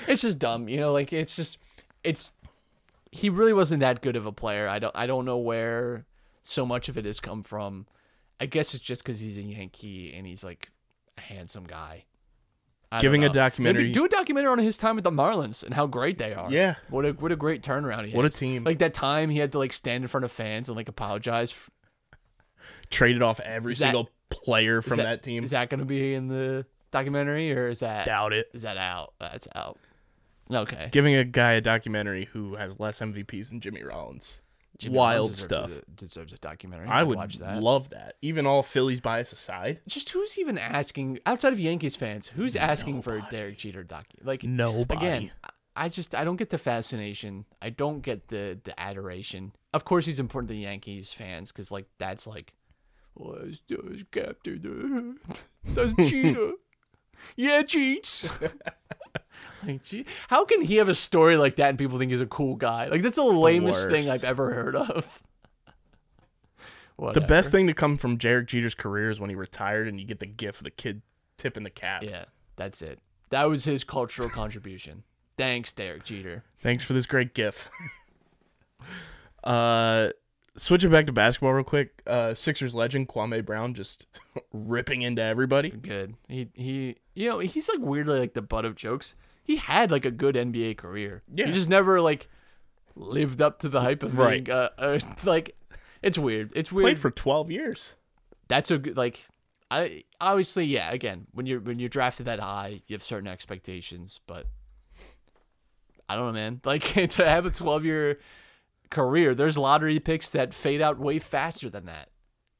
it's 0.07 0.21
just 0.21 0.37
dumb, 0.39 0.69
you 0.69 0.77
know. 0.77 0.91
Like 0.93 1.11
it's 1.13 1.35
just 1.35 1.57
it's 2.03 2.31
he 3.11 3.29
really 3.29 3.53
wasn't 3.53 3.79
that 3.81 4.01
good 4.01 4.15
of 4.15 4.25
a 4.25 4.31
player. 4.31 4.67
I 4.67 4.79
don't 4.79 4.95
I 4.95 5.07
don't 5.07 5.25
know 5.25 5.37
where 5.37 6.05
so 6.43 6.65
much 6.65 6.89
of 6.89 6.97
it 6.97 7.05
has 7.05 7.19
come 7.19 7.43
from. 7.43 7.85
I 8.39 8.45
guess 8.47 8.73
it's 8.73 8.83
just 8.83 9.03
because 9.03 9.19
he's 9.19 9.37
a 9.37 9.41
Yankee 9.43 10.13
and 10.13 10.25
he's 10.25 10.43
like 10.43 10.71
a 11.17 11.21
handsome 11.21 11.65
guy. 11.65 12.05
I 12.91 12.99
Giving 12.99 13.23
a 13.23 13.29
documentary- 13.29 13.83
Maybe 13.83 13.93
do 13.93 14.03
a 14.05 14.09
documentary 14.09 14.51
on 14.51 14.57
his 14.59 14.77
time 14.77 14.95
with 14.95 15.03
the 15.05 15.11
Marlins 15.11 15.63
and 15.63 15.73
how 15.73 15.87
great 15.87 16.17
they 16.17 16.33
are. 16.33 16.51
Yeah. 16.51 16.75
what 16.89 17.05
a 17.05 17.11
what 17.11 17.31
a 17.31 17.35
great 17.37 17.61
turnaround 17.63 18.05
he 18.07 18.13
What 18.15 18.25
a 18.25 18.29
team. 18.29 18.63
Like 18.65 18.79
that 18.79 18.93
time 18.93 19.29
he 19.29 19.37
had 19.39 19.51
to 19.53 19.59
like 19.59 19.71
stand 19.71 20.03
in 20.03 20.07
front 20.09 20.25
of 20.25 20.31
fans 20.31 20.67
and 20.67 20.75
like 20.75 20.89
apologize. 20.89 21.51
f- 21.51 21.69
Traded 22.89 23.21
off 23.21 23.39
every 23.39 23.71
that- 23.73 23.77
single 23.77 24.09
player 24.29 24.81
from 24.81 24.97
that, 24.97 25.23
team. 25.23 25.43
Is 25.43 25.51
that 25.51 25.69
going 25.69 25.79
to 25.79 25.85
be 25.85 26.13
in 26.13 26.27
the 26.27 26.65
documentary 26.91 27.53
or 27.53 27.67
is 27.69 27.79
that 27.79 28.05
Doubt 28.05 28.33
it. 28.33 28.49
is 28.53 28.63
that 28.63 28.77
out? 28.77 29.13
That's 29.19 29.47
out. 29.55 29.77
Okay. 30.51 30.89
Giving 30.91 31.15
a 31.15 31.23
guy 31.23 31.51
a 31.53 31.61
documentary 31.61 32.25
who 32.33 32.55
has 32.55 32.79
less 32.79 32.99
MVPs 32.99 33.49
than 33.49 33.61
Jimmy 33.61 33.83
Rollins. 33.83 34.41
Jimmy 34.77 34.95
Wild 34.97 35.17
Rollins 35.19 35.41
stuff. 35.41 35.67
deserves 35.67 35.83
a, 35.87 35.91
deserves 35.95 36.33
a 36.33 36.37
documentary. 36.37 36.87
I 36.87 37.01
I'd 37.01 37.03
would 37.03 37.17
watch 37.17 37.37
that. 37.37 37.61
love 37.61 37.89
that. 37.89 38.15
Even 38.21 38.45
all 38.47 38.63
Phillies 38.63 38.99
bias 38.99 39.31
aside. 39.31 39.81
Just 39.87 40.09
who's 40.09 40.39
even 40.39 40.57
asking 40.57 41.19
outside 41.25 41.53
of 41.53 41.59
Yankees 41.59 41.95
fans? 41.95 42.27
Who's 42.27 42.55
asking 42.55 43.01
for 43.03 43.17
a 43.17 43.27
Derek 43.29 43.57
Jeter 43.57 43.83
doc? 43.83 44.05
Like 44.23 44.43
Nobody. 44.43 44.95
Again, 45.05 45.31
I- 45.43 45.49
I 45.73 45.87
just 45.87 46.13
I 46.13 46.25
don't 46.25 46.35
get 46.35 46.49
the 46.49 46.57
fascination. 46.57 47.45
I 47.61 47.69
don't 47.69 48.01
get 48.01 48.27
the 48.27 48.59
the 48.61 48.77
adoration. 48.77 49.53
Of 49.73 49.85
course, 49.85 50.05
he's 50.05 50.19
important 50.19 50.49
to 50.49 50.55
Yankees 50.55 51.13
fans 51.13 51.49
because 51.51 51.71
like 51.71 51.85
that's 51.97 52.27
like, 52.27 52.51
well, 53.15 53.37
it's, 53.43 53.61
it's 53.69 54.03
Captain, 54.11 55.17
uh, 55.25 55.33
that's 55.73 55.93
Jeter. 56.09 56.51
Yeah, 57.35 57.61
cheats. 57.63 58.27
like, 59.67 59.83
gee, 59.83 60.05
how 60.27 60.45
can 60.45 60.61
he 60.61 60.77
have 60.77 60.89
a 60.89 60.95
story 60.95 61.37
like 61.37 61.55
that 61.57 61.69
and 61.69 61.77
people 61.77 61.97
think 61.97 62.11
he's 62.11 62.21
a 62.21 62.25
cool 62.25 62.55
guy? 62.55 62.87
Like 62.87 63.01
that's 63.01 63.15
the 63.15 63.23
lamest 63.23 63.89
thing. 63.89 64.09
I've 64.09 64.23
ever 64.23 64.53
heard 64.53 64.75
of. 64.75 65.23
The 67.13 67.21
best 67.21 67.51
thing 67.51 67.65
to 67.65 67.73
come 67.73 67.97
from 67.97 68.17
Derek 68.17 68.47
Jeter's 68.47 68.75
career 68.75 69.09
is 69.09 69.19
when 69.19 69.31
he 69.31 69.35
retired 69.35 69.87
and 69.87 69.99
you 69.99 70.05
get 70.05 70.19
the 70.19 70.27
gif 70.27 70.59
of 70.59 70.65
the 70.65 70.69
kid 70.69 71.01
tipping 71.35 71.63
the 71.63 71.71
cap. 71.71 72.03
Yeah, 72.03 72.25
that's 72.57 72.83
it. 72.83 72.99
That 73.31 73.45
was 73.45 73.65
his 73.65 73.83
cultural 73.83 74.29
contribution. 74.29 75.03
Thanks, 75.35 75.73
Derek 75.73 76.03
Jeter. 76.03 76.43
Thanks 76.61 76.83
for 76.83 76.93
this 76.93 77.07
great 77.07 77.33
gif. 77.33 77.69
uh 79.43 80.09
switching 80.57 80.91
back 80.91 81.05
to 81.07 81.13
basketball 81.13 81.53
real 81.53 81.63
quick. 81.63 82.01
Uh 82.05 82.33
Sixers 82.33 82.73
legend 82.73 83.07
Kwame 83.07 83.45
Brown 83.45 83.73
just 83.73 84.05
ripping 84.53 85.01
into 85.01 85.21
everybody. 85.21 85.69
Good. 85.69 86.15
He 86.27 86.49
he 86.53 86.95
you 87.15 87.29
know, 87.29 87.39
he's 87.39 87.69
like 87.69 87.79
weirdly 87.79 88.19
like 88.19 88.33
the 88.33 88.41
butt 88.41 88.65
of 88.65 88.75
jokes. 88.75 89.15
He 89.43 89.55
had 89.57 89.91
like 89.91 90.05
a 90.05 90.11
good 90.11 90.35
NBA 90.35 90.77
career. 90.77 91.23
Yeah. 91.33 91.47
He 91.47 91.51
just 91.51 91.69
never 91.69 91.99
like 92.01 92.29
lived 92.95 93.41
up 93.41 93.59
to 93.59 93.69
the 93.69 93.81
hype 93.81 94.03
of 94.03 94.17
Right. 94.17 94.43
being 94.43 94.55
uh, 94.55 94.69
uh 94.77 94.99
like 95.23 95.55
it's 96.01 96.17
weird. 96.17 96.51
It's 96.55 96.71
weird. 96.71 96.85
Played 96.85 96.99
for 96.99 97.11
12 97.11 97.51
years. 97.51 97.93
That's 98.47 98.71
a 98.71 98.77
good 98.77 98.97
like 98.97 99.27
I 99.69 100.03
obviously 100.19 100.65
yeah, 100.65 100.91
again, 100.91 101.27
when 101.31 101.45
you're 101.45 101.61
when 101.61 101.79
you're 101.79 101.87
drafted 101.89 102.25
that 102.25 102.39
high, 102.39 102.81
you 102.87 102.93
have 102.93 103.03
certain 103.03 103.27
expectations, 103.27 104.19
but 104.27 104.47
I 106.09 106.15
don't 106.15 106.27
know, 106.27 106.33
man. 106.33 106.61
Like 106.65 106.83
to 107.11 107.25
have 107.25 107.45
a 107.45 107.49
12 107.49 107.85
year 107.85 108.19
career, 108.91 109.33
there's 109.33 109.57
lottery 109.57 109.99
picks 109.99 110.31
that 110.31 110.53
fade 110.53 110.81
out 110.81 110.99
way 110.99 111.17
faster 111.17 111.69
than 111.69 111.85
that. 111.85 112.09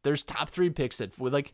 There's 0.04 0.24
top 0.24 0.50
three 0.50 0.72
picks 0.72 0.98
that 0.98 1.18
with 1.20 1.34
like 1.34 1.54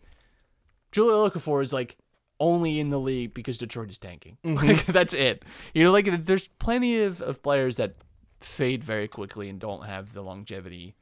Jahlil 0.94 1.30
Okafor 1.30 1.62
is 1.62 1.74
like 1.74 1.98
only 2.40 2.80
in 2.80 2.90
the 2.90 3.00
league 3.00 3.34
because 3.34 3.58
Detroit 3.58 3.90
is 3.90 3.98
tanking. 3.98 4.38
Mm-hmm. 4.46 4.68
Like 4.68 4.86
that's 4.86 5.14
it. 5.14 5.44
You 5.74 5.84
know, 5.84 5.92
like 5.92 6.26
there's 6.26 6.48
plenty 6.48 7.02
of, 7.02 7.22
of 7.22 7.44
players 7.44 7.78
that 7.78 7.96
fade 8.40 8.84
very 8.84 9.08
quickly 9.08 9.50
and 9.50 9.60
don't 9.60 9.86
have 9.86 10.14
the 10.14 10.22
longevity. 10.22 10.96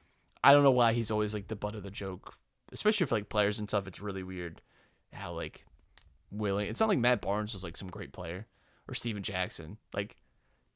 I 0.44 0.54
don't 0.54 0.64
know 0.64 0.72
why 0.72 0.94
he's 0.94 1.12
always 1.12 1.34
like 1.34 1.48
the 1.48 1.56
butt 1.56 1.76
of 1.76 1.84
the 1.84 1.92
joke, 1.92 2.36
especially 2.72 3.06
for 3.06 3.16
like 3.16 3.30
players 3.30 3.60
and 3.60 3.70
stuff. 3.70 3.88
It's 3.88 4.02
really 4.02 4.24
weird 4.24 4.62
how 5.14 5.34
like 5.34 5.66
willing. 6.32 6.68
It's 6.68 6.80
not 6.80 6.90
like 6.90 7.00
Matt 7.00 7.22
Barnes 7.22 7.54
was 7.54 7.64
like 7.64 7.78
some 7.78 7.90
great 7.90 8.14
player 8.14 8.48
or 8.88 8.94
Stephen 8.94 9.24
Jackson. 9.24 9.78
Like 9.94 10.18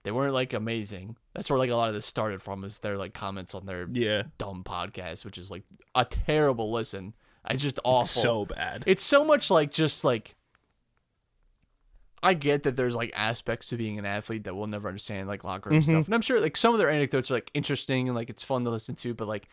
they 0.03 0.11
weren't 0.11 0.33
like 0.33 0.53
amazing. 0.53 1.17
That's 1.33 1.49
where 1.49 1.59
like 1.59 1.69
a 1.69 1.75
lot 1.75 1.89
of 1.89 1.93
this 1.93 2.05
started 2.05 2.41
from 2.41 2.63
is 2.63 2.79
their 2.79 2.97
like 2.97 3.13
comments 3.13 3.53
on 3.53 3.65
their 3.65 3.87
Yeah. 3.91 4.23
dumb 4.37 4.63
podcast, 4.63 5.25
which 5.25 5.37
is 5.37 5.51
like 5.51 5.63
a 5.95 6.05
terrible 6.05 6.71
listen. 6.71 7.13
I 7.43 7.55
just 7.55 7.79
awful. 7.83 8.21
So 8.21 8.45
bad. 8.45 8.83
It's 8.85 9.03
so 9.03 9.23
much 9.23 9.49
like 9.51 9.71
just 9.71 10.03
like 10.03 10.35
I 12.21 12.33
get 12.33 12.63
that 12.63 12.75
there's 12.75 12.95
like 12.95 13.11
aspects 13.15 13.69
to 13.69 13.77
being 13.77 13.97
an 13.97 14.05
athlete 14.05 14.43
that 14.43 14.55
we'll 14.55 14.67
never 14.67 14.87
understand, 14.87 15.27
like 15.27 15.43
locker 15.43 15.69
room 15.69 15.81
mm-hmm. 15.81 15.91
stuff. 15.91 16.05
And 16.05 16.15
I'm 16.15 16.21
sure 16.21 16.41
like 16.41 16.57
some 16.57 16.73
of 16.73 16.79
their 16.79 16.89
anecdotes 16.89 17.31
are 17.31 17.35
like 17.35 17.51
interesting 17.53 18.07
and 18.07 18.15
like 18.15 18.29
it's 18.29 18.43
fun 18.43 18.63
to 18.65 18.69
listen 18.69 18.95
to, 18.95 19.13
but 19.13 19.27
like 19.27 19.47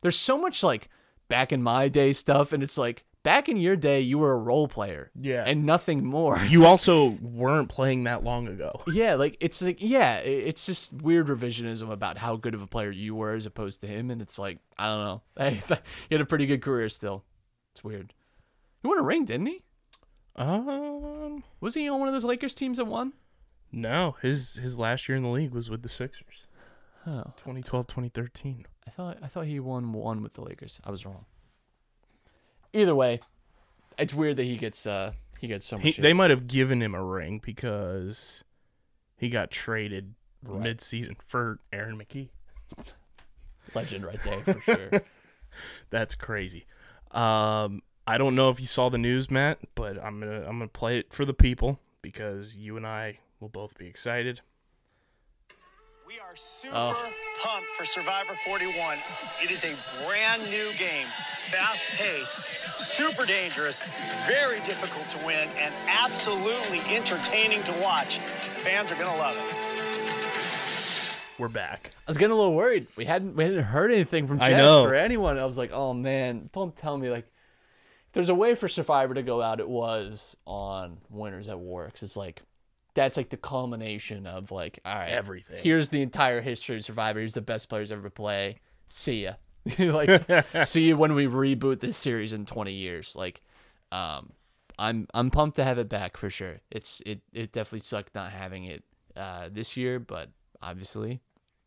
there's 0.00 0.16
so 0.16 0.38
much 0.38 0.62
like 0.62 0.88
back 1.28 1.52
in 1.52 1.62
my 1.62 1.88
day 1.88 2.12
stuff 2.12 2.52
and 2.52 2.62
it's 2.62 2.78
like 2.78 3.04
back 3.28 3.46
in 3.48 3.58
your 3.58 3.76
day 3.76 4.00
you 4.00 4.18
were 4.18 4.32
a 4.32 4.38
role 4.38 4.68
player. 4.68 5.10
Yeah. 5.14 5.44
And 5.46 5.66
nothing 5.66 6.04
more. 6.04 6.38
You 6.48 6.64
also 6.64 7.18
weren't 7.20 7.68
playing 7.68 8.04
that 8.04 8.24
long 8.24 8.48
ago. 8.48 8.80
Yeah, 9.00 9.14
like 9.16 9.36
it's 9.40 9.60
like 9.60 9.76
yeah, 9.80 10.16
it's 10.18 10.64
just 10.64 10.94
weird 10.94 11.26
revisionism 11.28 11.90
about 11.90 12.16
how 12.16 12.36
good 12.36 12.54
of 12.54 12.62
a 12.62 12.66
player 12.66 12.90
you 12.90 13.14
were 13.14 13.34
as 13.34 13.44
opposed 13.44 13.82
to 13.82 13.86
him, 13.86 14.10
and 14.10 14.22
it's 14.22 14.38
like 14.38 14.58
I 14.78 14.86
don't 14.86 15.04
know. 15.04 15.22
Hey, 15.36 15.60
he 16.08 16.14
had 16.14 16.22
a 16.22 16.24
pretty 16.32 16.46
good 16.46 16.62
career 16.62 16.88
still. 16.88 17.24
It's 17.74 17.84
weird. 17.84 18.14
He 18.82 18.88
won 18.88 18.98
a 18.98 19.02
ring, 19.02 19.24
didn't 19.26 19.46
he? 19.46 19.62
Um 20.36 21.44
Was 21.60 21.74
he 21.74 21.88
on 21.88 21.98
one 22.00 22.08
of 22.08 22.14
those 22.14 22.24
Lakers 22.24 22.54
teams 22.54 22.78
that 22.78 22.86
won? 22.86 23.12
no, 23.70 24.16
his 24.22 24.54
his 24.54 24.78
last 24.78 25.06
year 25.08 25.16
in 25.16 25.22
the 25.22 25.28
league 25.28 25.52
was 25.52 25.68
with 25.68 25.82
the 25.82 25.88
Sixers. 25.90 26.46
Oh, 27.06 27.24
2012, 27.36 27.86
2013. 27.86 28.64
I 28.86 28.90
thought 28.90 29.18
I 29.22 29.26
thought 29.26 29.46
he 29.46 29.60
won 29.60 29.92
one 29.92 30.22
with 30.22 30.32
the 30.34 30.42
Lakers. 30.42 30.80
I 30.84 30.90
was 30.90 31.04
wrong. 31.04 31.26
Either 32.72 32.94
way, 32.94 33.20
it's 33.98 34.12
weird 34.14 34.36
that 34.36 34.44
he 34.44 34.56
gets 34.56 34.86
uh 34.86 35.12
he 35.40 35.46
gets 35.48 35.64
so 35.66 35.76
much. 35.76 35.84
He, 35.84 35.92
shit. 35.92 36.02
they 36.02 36.12
might 36.12 36.30
have 36.30 36.46
given 36.46 36.82
him 36.82 36.94
a 36.94 37.02
ring 37.02 37.40
because 37.44 38.44
he 39.16 39.28
got 39.30 39.50
traded 39.50 40.14
Right. 40.44 40.62
mid-season 40.62 41.16
for 41.26 41.58
Aaron 41.72 41.98
McKie. 41.98 42.28
legend 43.74 44.04
right 44.06 44.20
there 44.24 44.40
for 44.54 44.60
sure. 44.62 45.02
That's 45.90 46.14
crazy. 46.14 46.64
Um, 47.10 47.82
I 48.06 48.18
don't 48.18 48.34
know 48.36 48.48
if 48.50 48.60
you 48.60 48.66
saw 48.66 48.88
the 48.88 48.98
news, 48.98 49.30
Matt, 49.30 49.58
but 49.74 50.02
I'm 50.02 50.20
gonna 50.20 50.40
I'm 50.46 50.58
gonna 50.58 50.68
play 50.68 50.98
it 50.98 51.12
for 51.12 51.24
the 51.24 51.34
people 51.34 51.80
because 52.02 52.56
you 52.56 52.76
and 52.76 52.86
I 52.86 53.18
will 53.40 53.48
both 53.48 53.76
be 53.76 53.86
excited. 53.86 54.40
We 56.08 56.18
are 56.20 56.34
super 56.36 56.74
Oh. 56.74 57.12
pumped 57.42 57.68
for 57.76 57.84
Survivor 57.84 58.34
41. 58.46 58.96
It 59.42 59.50
is 59.50 59.62
a 59.62 59.76
brand 60.06 60.42
new 60.44 60.72
game, 60.72 61.06
fast 61.50 61.84
paced, 61.98 62.40
super 62.78 63.26
dangerous, 63.26 63.82
very 64.26 64.60
difficult 64.60 65.10
to 65.10 65.18
win, 65.18 65.50
and 65.58 65.74
absolutely 65.86 66.80
entertaining 66.96 67.62
to 67.64 67.72
watch. 67.74 68.16
Fans 68.56 68.90
are 68.90 68.94
going 68.94 69.12
to 69.12 69.18
love 69.18 69.36
it. 69.36 69.54
We're 71.38 71.48
back. 71.48 71.90
I 71.94 72.10
was 72.10 72.16
getting 72.16 72.32
a 72.32 72.36
little 72.36 72.54
worried. 72.54 72.86
We 72.96 73.04
hadn't 73.04 73.36
we 73.36 73.44
hadn't 73.44 73.64
heard 73.64 73.92
anything 73.92 74.26
from 74.26 74.40
I 74.40 74.48
Jeff 74.48 74.60
or 74.86 74.94
anyone. 74.94 75.38
I 75.38 75.44
was 75.44 75.58
like, 75.58 75.72
oh 75.74 75.92
man, 75.92 76.48
don't 76.54 76.74
tell 76.74 76.96
me 76.96 77.10
like 77.10 77.26
if 78.06 78.12
there's 78.12 78.30
a 78.30 78.34
way 78.34 78.54
for 78.54 78.66
Survivor 78.66 79.12
to 79.12 79.22
go 79.22 79.42
out, 79.42 79.60
it 79.60 79.68
was 79.68 80.38
on 80.46 81.02
Winners 81.10 81.50
at 81.50 81.58
War. 81.58 81.84
'cause 81.92 82.02
it's 82.02 82.16
like 82.16 82.40
that's 82.98 83.16
like 83.16 83.28
the 83.28 83.36
culmination 83.36 84.26
of 84.26 84.50
like, 84.50 84.80
all 84.84 84.92
right, 84.92 85.10
Everything. 85.10 85.58
Here's 85.62 85.88
the 85.88 86.02
entire 86.02 86.40
history 86.40 86.78
of 86.78 86.84
Survivor. 86.84 87.20
Here's 87.20 87.34
the 87.34 87.40
best 87.40 87.68
players 87.68 87.92
ever 87.92 88.10
play. 88.10 88.58
See 88.88 89.22
ya. 89.22 89.34
like 89.78 90.20
see 90.66 90.88
you 90.88 90.96
when 90.96 91.14
we 91.14 91.26
reboot 91.26 91.78
this 91.78 91.96
series 91.96 92.32
in 92.32 92.44
20 92.44 92.72
years. 92.72 93.14
Like, 93.14 93.40
um, 93.92 94.32
I'm 94.80 95.06
I'm 95.14 95.30
pumped 95.30 95.56
to 95.56 95.64
have 95.64 95.78
it 95.78 95.88
back 95.88 96.16
for 96.16 96.28
sure. 96.28 96.60
It's 96.72 97.00
it 97.06 97.20
it 97.32 97.52
definitely 97.52 97.80
sucked 97.80 98.16
not 98.16 98.32
having 98.32 98.64
it 98.64 98.82
uh 99.16 99.48
this 99.52 99.76
year, 99.76 100.00
but 100.00 100.30
obviously, 100.60 101.20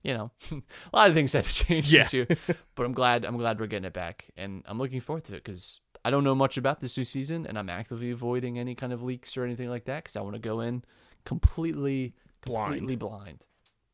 you 0.04 0.14
know, 0.14 0.32
a 0.52 0.96
lot 0.96 1.08
of 1.08 1.14
things 1.14 1.32
had 1.32 1.46
to 1.46 1.54
change 1.66 1.92
this 1.92 2.12
year. 2.12 2.28
But 2.76 2.86
I'm 2.86 2.94
glad 2.94 3.24
I'm 3.24 3.38
glad 3.38 3.58
we're 3.58 3.68
getting 3.68 3.86
it 3.86 3.94
back, 3.94 4.32
and 4.36 4.64
I'm 4.66 4.78
looking 4.78 5.00
forward 5.00 5.24
to 5.26 5.36
it 5.36 5.46
because 5.46 5.80
I 6.04 6.10
don't 6.10 6.26
know 6.26 6.36
much 6.36 6.58
about 6.58 6.82
this 6.82 6.98
new 6.98 7.06
season, 7.06 7.48
and 7.48 7.58
I'm 7.58 7.70
actively 7.70 8.12
avoiding 8.12 8.60
any 8.60 8.76
kind 8.76 8.92
of 8.92 9.02
leaks 9.02 9.38
or 9.38 9.46
anything 9.46 9.70
like 9.70 9.86
that 9.86 10.04
because 10.04 10.18
I 10.18 10.22
want 10.22 10.36
to 10.36 10.40
go 10.40 10.60
in 10.60 10.84
completely 11.26 12.14
Blind. 12.46 12.80
completely 12.80 12.96
blind. 12.96 13.46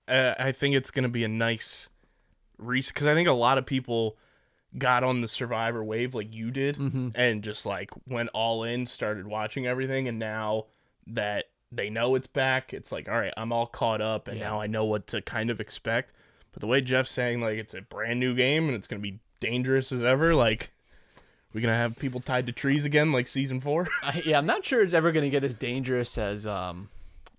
Uh, 0.08 0.34
I 0.40 0.52
think 0.52 0.76
it's 0.76 0.92
gonna 0.92 1.10
be 1.10 1.24
a 1.24 1.28
nice 1.30 1.90
reset 2.58 2.94
because 2.94 3.08
I 3.08 3.14
think 3.14 3.28
a 3.28 3.34
lot 3.34 3.58
of 3.58 3.66
people 3.66 4.18
got 4.78 5.04
on 5.04 5.22
the 5.22 5.28
Survivor 5.28 5.84
wave 5.84 6.14
like 6.16 6.34
you 6.34 6.52
did 6.52 6.78
Mm-hmm. 6.78 7.10
and 7.16 7.44
just 7.44 7.66
like 7.66 7.92
went 8.08 8.30
all 8.34 8.64
in, 8.64 8.86
started 8.86 9.28
watching 9.28 9.66
everything, 9.68 10.08
and 10.08 10.18
now 10.20 10.66
that 11.08 11.46
they 11.72 11.90
know 11.90 12.16
it's 12.16 12.28
back, 12.28 12.74
it's 12.74 12.92
like, 12.92 13.10
all 13.10 13.18
right, 13.20 13.34
I'm 13.36 13.52
all 13.52 13.68
caught 13.68 14.02
up, 14.02 14.28
and 14.28 14.38
Yeah. 14.40 14.50
now 14.50 14.62
I 14.62 14.68
know 14.68 14.86
what 14.86 15.08
to 15.08 15.22
kind 15.22 15.50
of 15.50 15.60
expect. 15.60 16.14
But 16.54 16.62
the 16.62 16.68
way 16.68 16.82
Jeff's 16.82 17.12
saying 17.12 17.42
like 17.42 17.58
it's 17.58 17.74
a 17.74 17.82
brand 17.82 18.20
new 18.20 18.34
game 18.34 18.68
and 18.68 18.76
it's 18.76 18.88
gonna 18.88 19.02
be 19.02 19.20
dangerous 19.40 19.92
as 19.92 20.04
ever, 20.04 20.34
like 20.34 20.72
we 21.54 21.62
gonna 21.62 21.76
have 21.76 21.98
people 21.98 22.20
tied 22.22 22.46
to 22.48 22.54
trees 22.54 22.86
again 22.86 23.12
like 23.12 23.28
season 23.28 23.60
four 23.62 23.88
I, 24.04 24.22
yeah, 24.26 24.38
I'm 24.38 24.46
not 24.46 24.64
sure 24.66 24.82
it's 24.82 24.94
ever 24.94 25.12
gonna 25.12 25.30
get 25.30 25.44
as 25.44 25.56
dangerous 25.56 26.18
as 26.18 26.46
um, 26.48 26.90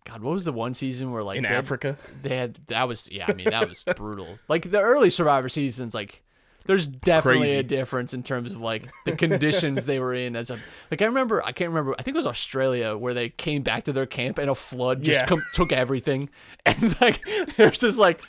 God, 0.09 0.23
what 0.23 0.33
was 0.33 0.45
the 0.45 0.53
one 0.53 0.75
season 0.75 1.13
where 1.13 1.23
like 1.23 1.37
in 1.37 1.43
they 1.43 1.49
had- 1.51 1.59
Africa. 1.59 1.97
They 2.23 2.37
had 2.37 2.59
that 2.69 2.89
was 2.89 3.09
yeah, 3.13 3.27
I 3.29 3.35
mean 3.35 3.51
that 3.51 3.69
was 3.69 3.85
brutal. 3.97 4.39
Like 4.49 4.71
the 4.71 4.81
early 4.81 5.11
Survivor 5.11 5.49
seasons, 5.49 5.95
like 5.95 6.23
there's 6.65 6.87
definitely 6.87 7.41
Crazy. 7.49 7.57
a 7.57 7.63
difference 7.63 8.13
in 8.13 8.23
terms 8.23 8.53
of 8.53 8.61
like 8.61 8.89
the 9.07 9.17
conditions 9.17 9.87
they 9.87 9.99
were 10.01 10.13
in 10.15 10.37
as 10.37 10.51
a 10.51 10.59
like 10.91 11.01
I 11.01 11.07
remember 11.07 11.43
I 11.43 11.53
can't 11.53 11.71
remember 11.71 11.95
I 11.99 12.03
think 12.03 12.15
it 12.15 12.19
was 12.19 12.27
Australia 12.27 12.95
where 12.97 13.15
they 13.15 13.31
came 13.31 13.63
back 13.63 13.85
to 13.85 13.93
their 13.93 14.05
camp 14.05 14.37
and 14.39 14.51
a 14.51 14.55
flood 14.55 15.03
just 15.03 15.21
Yeah. 15.21 15.27
com- 15.27 15.43
took 15.55 15.73
everything 15.73 16.29
and 16.67 17.01
like 17.01 17.23
there's 17.57 17.79
just 17.81 17.97
like 17.99 18.21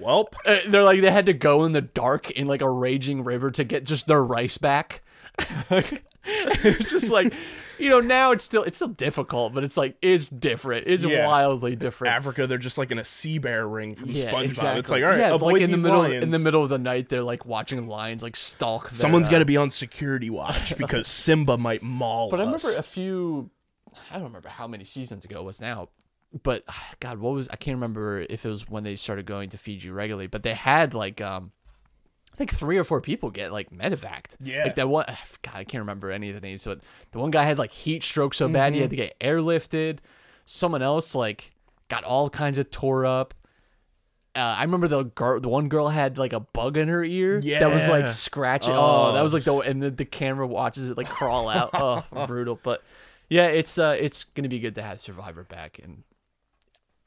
Welp. 0.00 0.34
uh, 0.44 0.56
they're 0.68 0.84
like 0.84 1.00
they 1.00 1.10
had 1.10 1.24
to 1.26 1.32
go 1.32 1.64
in 1.64 1.72
the 1.72 1.80
dark 1.80 2.30
in 2.30 2.46
like 2.46 2.60
a 2.60 2.68
raging 2.70 3.24
river 3.24 3.50
to 3.52 3.64
get 3.64 3.84
just 3.86 4.06
their 4.06 4.22
rice 4.22 4.58
back. 4.58 5.02
it's 5.70 6.90
just 6.90 7.10
like 7.10 7.32
you 7.78 7.90
know 7.90 8.00
now 8.00 8.32
it's 8.32 8.44
still 8.44 8.62
it's 8.62 8.78
still 8.78 8.88
difficult, 8.88 9.54
but 9.54 9.64
it's 9.64 9.76
like 9.76 9.96
it's 10.02 10.28
different. 10.28 10.86
It's 10.86 11.04
Yeah. 11.04 11.26
wildly 11.26 11.76
different. 11.76 12.14
Africa, 12.14 12.46
they're 12.46 12.58
just 12.58 12.78
like 12.78 12.90
in 12.90 12.98
a 12.98 13.04
sea 13.04 13.38
bear 13.38 13.66
ring 13.66 13.94
from 13.94 14.10
Yeah, 14.10 14.32
SpongeBob. 14.32 14.44
exactly. 14.44 14.78
It's 14.80 14.90
like, 14.90 15.02
all 15.02 15.08
right, 15.10 15.18
yeah, 15.18 15.34
avoid 15.34 15.52
like 15.54 15.62
in 15.62 15.70
these 15.70 15.80
the 15.82 15.88
middle 15.88 16.00
lions. 16.02 16.22
in 16.22 16.30
the 16.30 16.38
middle 16.38 16.62
of 16.62 16.68
the 16.68 16.78
night, 16.78 17.08
they're 17.08 17.22
like 17.22 17.44
watching 17.46 17.86
lions 17.88 18.22
like 18.22 18.36
stalk. 18.36 18.88
Someone's 18.90 19.28
uh, 19.28 19.30
got 19.32 19.38
to 19.40 19.44
be 19.44 19.56
on 19.56 19.70
security 19.70 20.30
watch 20.30 20.76
because 20.78 21.06
Simba 21.06 21.56
might 21.58 21.82
maul 21.82 22.30
But 22.30 22.40
I 22.40 22.44
remember 22.44 22.74
a 22.76 22.82
few. 22.82 23.50
I 24.10 24.14
don't 24.14 24.24
remember 24.24 24.48
how 24.48 24.66
many 24.66 24.84
seasons 24.84 25.24
ago 25.24 25.40
it 25.40 25.44
was 25.44 25.60
now, 25.60 25.88
but 26.42 26.64
God, 27.00 27.18
what 27.18 27.32
was 27.34 27.48
I 27.48 27.56
can't 27.56 27.76
remember 27.76 28.20
if 28.28 28.44
it 28.44 28.48
was 28.48 28.68
when 28.68 28.84
they 28.84 28.96
started 28.96 29.26
going 29.26 29.50
to 29.50 29.58
Fiji 29.58 29.90
regularly. 29.90 30.26
But 30.26 30.42
they 30.42 30.54
had 30.54 30.94
like 30.94 31.20
um, 31.20 31.52
I 32.36 32.38
think 32.38 32.52
three 32.52 32.76
or 32.76 32.84
four 32.84 33.00
people 33.00 33.30
get 33.30 33.50
like 33.50 33.70
medevaced. 33.70 34.36
Yeah. 34.40 34.64
like 34.64 34.74
that 34.74 34.90
one. 34.90 35.06
God, 35.42 35.54
I 35.54 35.64
can't 35.64 35.80
remember 35.80 36.10
any 36.10 36.28
of 36.28 36.34
the 36.34 36.42
names. 36.42 36.64
But 36.64 36.80
the 37.12 37.18
one 37.18 37.30
guy 37.30 37.44
had 37.44 37.56
like 37.56 37.72
heat 37.72 38.02
stroke 38.02 38.34
so 38.34 38.46
bad 38.46 38.74
he 38.74 38.80
had 38.80 38.90
to 38.90 38.96
get 38.96 39.18
airlifted. 39.20 40.00
Someone 40.44 40.82
else 40.82 41.14
like 41.14 41.52
got 41.88 42.04
all 42.04 42.28
kinds 42.28 42.58
of 42.58 42.70
tore 42.70 43.06
up. 43.06 43.32
Uh, 44.34 44.54
I 44.58 44.64
remember 44.64 44.86
the 44.86 45.04
girl, 45.04 45.40
the 45.40 45.48
one 45.48 45.70
girl 45.70 45.88
had 45.88 46.18
like 46.18 46.34
a 46.34 46.40
bug 46.40 46.76
in 46.76 46.88
her 46.88 47.02
ear 47.02 47.40
yeah. 47.42 47.60
that 47.60 47.72
was 47.72 47.88
like 47.88 48.12
scratching. 48.12 48.74
Oh, 48.76 49.12
that 49.14 49.22
was 49.22 49.32
like 49.32 49.44
the 49.44 49.52
Oh. 49.52 49.60
and 49.62 49.82
the, 49.82 49.90
the 49.90 50.04
camera 50.04 50.46
watches 50.46 50.90
it 50.90 50.98
like 50.98 51.08
crawl 51.08 51.48
out. 51.48 51.70
Oh, 51.72 52.26
brutal. 52.26 52.60
But 52.62 52.82
yeah, 53.30 53.46
it's 53.46 53.78
uh, 53.78 53.96
it's 53.98 54.24
gonna 54.24 54.50
be 54.50 54.58
good 54.58 54.74
to 54.74 54.82
have 54.82 55.00
Survivor 55.00 55.44
back, 55.44 55.80
and 55.82 56.02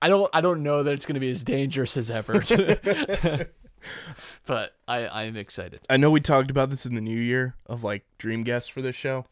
I 0.02 0.10
don't 0.10 0.28
I 0.34 0.42
don't 0.42 0.64
know 0.64 0.82
that 0.82 0.92
it's 0.92 1.06
gonna 1.06 1.20
be 1.20 1.30
as 1.30 1.44
dangerous 1.44 1.98
as 1.98 2.10
ever. 2.10 2.42
but 4.46 4.76
I 4.88 5.06
I 5.06 5.24
am 5.24 5.36
excited. 5.38 5.82
I 5.90 5.98
know 5.98 6.10
we 6.12 6.22
talked 6.22 6.50
about 6.52 6.70
this 6.70 6.86
in 6.86 6.96
the 6.96 7.02
new 7.02 7.20
year 7.20 7.56
of 7.66 7.84
like 7.84 8.04
dream 8.18 8.44
guests 8.44 8.70
for 8.70 8.82
this 8.82 8.96
show. 8.96 9.26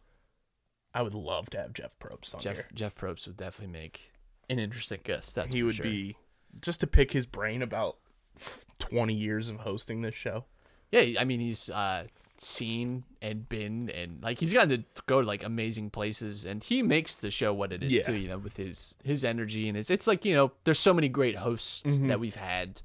I 0.93 1.02
would 1.02 1.14
love 1.14 1.50
to 1.52 1.58
have 1.58 1.74
Jeff 1.74 1.98
Probst 2.00 2.34
on 2.34 2.41
Jeff 2.41 2.56
here. 2.56 2.68
Jeff 2.74 2.95
Probst 2.95 3.28
would 3.28 3.38
definitely 3.38 3.74
make 3.80 4.14
an 4.50 4.58
interesting 4.60 5.00
guest. 5.04 5.36
That's 5.36 5.54
he 5.54 5.62
would 5.64 5.76
sure. 5.76 5.84
be 5.86 6.18
just 6.62 6.80
to 6.82 6.88
pick 6.88 7.12
his 7.12 7.26
brain 7.26 7.62
about 7.62 7.98
20 8.80 9.14
years 9.14 9.50
of 9.50 9.58
hosting 9.58 10.02
this 10.02 10.16
show. 10.16 10.45
Yeah, 10.91 11.20
I 11.20 11.26
mean 11.26 11.39
he's 11.39 11.70
uh 11.70 12.06
seen 12.39 13.04
and 13.20 13.50
been 13.50 13.89
and 13.89 14.22
like 14.22 14.39
he's 14.39 14.54
gotten 14.54 14.70
to 14.70 15.02
go 15.08 15.22
to 15.22 15.28
like 15.28 15.43
amazing 15.43 15.89
places 15.89 16.45
and 16.45 16.64
he 16.64 16.84
makes 16.84 17.16
the 17.16 17.32
show 17.32 17.52
what 17.52 17.74
it 17.74 17.84
is 17.84 17.91
Yeah. 17.91 18.04
too, 18.04 18.14
you 18.16 18.30
know, 18.30 18.38
with 18.38 18.58
his 18.58 18.95
his 19.04 19.26
energy 19.26 19.68
and 19.68 19.76
his 19.76 19.89
it's 19.89 20.06
like, 20.08 20.24
you 20.24 20.36
know, 20.36 20.52
there's 20.64 20.78
so 20.80 20.93
many 20.93 21.10
great 21.10 21.36
hosts 21.38 21.82
Mm-hmm. 21.84 22.08
that 22.08 22.20
we've 22.20 22.36
had 22.36 22.82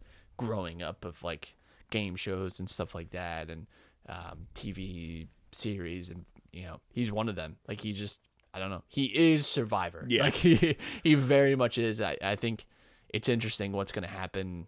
growing 0.46 0.82
up 0.82 1.04
of 1.04 1.22
like 1.22 1.56
game 1.90 2.16
shows 2.16 2.58
and 2.58 2.68
stuff 2.70 2.94
like 2.94 3.10
that 3.10 3.50
and 3.50 3.66
um 4.08 4.46
TV 4.54 5.26
series 5.52 6.10
and 6.10 6.24
you 6.52 6.62
know, 6.64 6.80
he's 6.92 7.10
one 7.10 7.28
of 7.28 7.34
them. 7.36 7.56
Like 7.68 7.80
he 7.80 7.92
just 7.92 8.20
I 8.54 8.58
don't 8.58 8.70
know. 8.70 8.82
He 8.88 9.04
is 9.32 9.46
Survivor. 9.46 10.04
Yeah. 10.08 10.24
Like 10.24 10.34
he 10.46 10.76
he 11.02 11.14
very 11.14 11.54
much 11.56 11.78
is. 11.78 12.00
I, 12.00 12.16
I 12.22 12.36
think 12.36 12.66
it's 13.08 13.28
interesting 13.28 13.72
what's 13.72 13.92
gonna 13.92 14.06
happen 14.06 14.66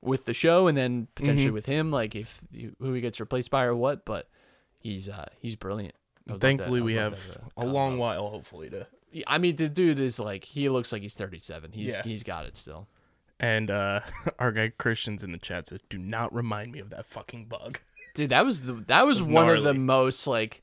with 0.00 0.24
the 0.24 0.34
show 0.34 0.66
and 0.66 0.76
then 0.76 1.06
potentially 1.14 1.46
Mm-hmm. 1.46 1.54
with 1.54 1.66
him, 1.66 1.90
like 1.92 2.14
if 2.16 2.40
who 2.80 2.92
he 2.92 3.00
gets 3.00 3.20
replaced 3.20 3.50
by 3.50 3.64
or 3.64 3.74
what. 3.76 4.04
But 4.04 4.28
he's 4.80 5.08
uh 5.08 5.26
he's 5.40 5.54
brilliant. 5.56 5.94
I 6.28 6.32
would 6.32 6.34
love 6.34 6.40
that- 6.40 6.46
Thankfully, 6.46 6.80
we 6.80 6.94
have 6.94 7.38
uh, 7.56 7.62
a 7.64 7.66
long 7.66 7.98
while, 7.98 8.28
hopefully, 8.28 8.70
to. 8.70 8.86
I 9.26 9.38
mean, 9.38 9.56
the 9.56 9.68
dude 9.68 10.00
is 10.00 10.18
like 10.18 10.42
he 10.44 10.68
looks 10.70 10.90
like 10.92 11.02
he's 11.02 11.14
37. 11.14 11.72
He's 11.72 11.90
Yeah. 11.94 12.02
he's 12.02 12.22
got 12.22 12.46
it 12.46 12.56
still. 12.56 12.88
And 13.42 13.70
uh 13.70 14.00
our 14.38 14.52
guy 14.52 14.70
Christian's 14.78 15.22
in 15.22 15.32
the 15.32 15.38
chat 15.38 15.66
says, 15.68 15.82
"Do 15.90 15.98
not 15.98 16.32
remind 16.32 16.72
me 16.72 16.78
of 16.78 16.90
that 16.90 17.04
fucking 17.06 17.46
bug." 17.46 17.80
Dude, 18.14 18.30
that 18.30 18.44
was 18.46 18.62
the 18.62 18.74
that 18.86 19.06
was, 19.06 19.18
was 19.18 19.28
one 19.28 19.48
of 19.50 19.64
the 19.64 19.74
most 19.74 20.26
like. 20.26 20.62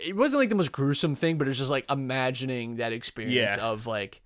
It 0.00 0.16
wasn't 0.16 0.40
like 0.40 0.48
the 0.48 0.56
most 0.56 0.72
gruesome 0.72 1.14
thing, 1.14 1.38
but 1.38 1.46
it's 1.46 1.56
just 1.56 1.70
like 1.70 1.86
imagining 1.88 2.76
that 2.76 2.92
experience 2.92 3.56
Yeah. 3.56 3.64
of 3.64 3.86
like, 3.86 4.20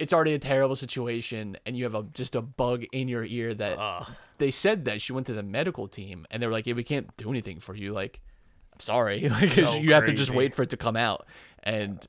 it's 0.00 0.12
already 0.12 0.34
a 0.34 0.40
terrible 0.40 0.74
situation, 0.74 1.56
and 1.64 1.76
you 1.76 1.84
have 1.84 1.94
a 1.94 2.02
just 2.14 2.34
a 2.34 2.42
bug 2.42 2.84
in 2.92 3.06
your 3.06 3.24
ear 3.24 3.54
that 3.54 3.78
Ugh. 3.78 4.10
they 4.38 4.50
said 4.50 4.86
that 4.86 5.00
she 5.00 5.12
went 5.12 5.26
to 5.28 5.32
the 5.32 5.42
medical 5.44 5.86
team 5.86 6.26
and 6.30 6.42
they 6.42 6.46
were 6.48 6.52
like, 6.52 6.66
"Yeah, 6.66 6.74
we 6.74 6.82
can't 6.82 7.16
do 7.16 7.30
anything 7.30 7.60
for 7.60 7.76
you. 7.76 7.92
Like, 7.92 8.20
I'm 8.72 8.80
sorry, 8.80 9.28
like 9.28 9.50
So 9.52 9.76
you 9.76 9.94
have 9.94 10.04
to 10.04 10.12
just 10.12 10.32
wait 10.34 10.54
for 10.54 10.62
it 10.62 10.70
to 10.70 10.76
come 10.76 10.96
out." 10.96 11.26
And 11.62 12.04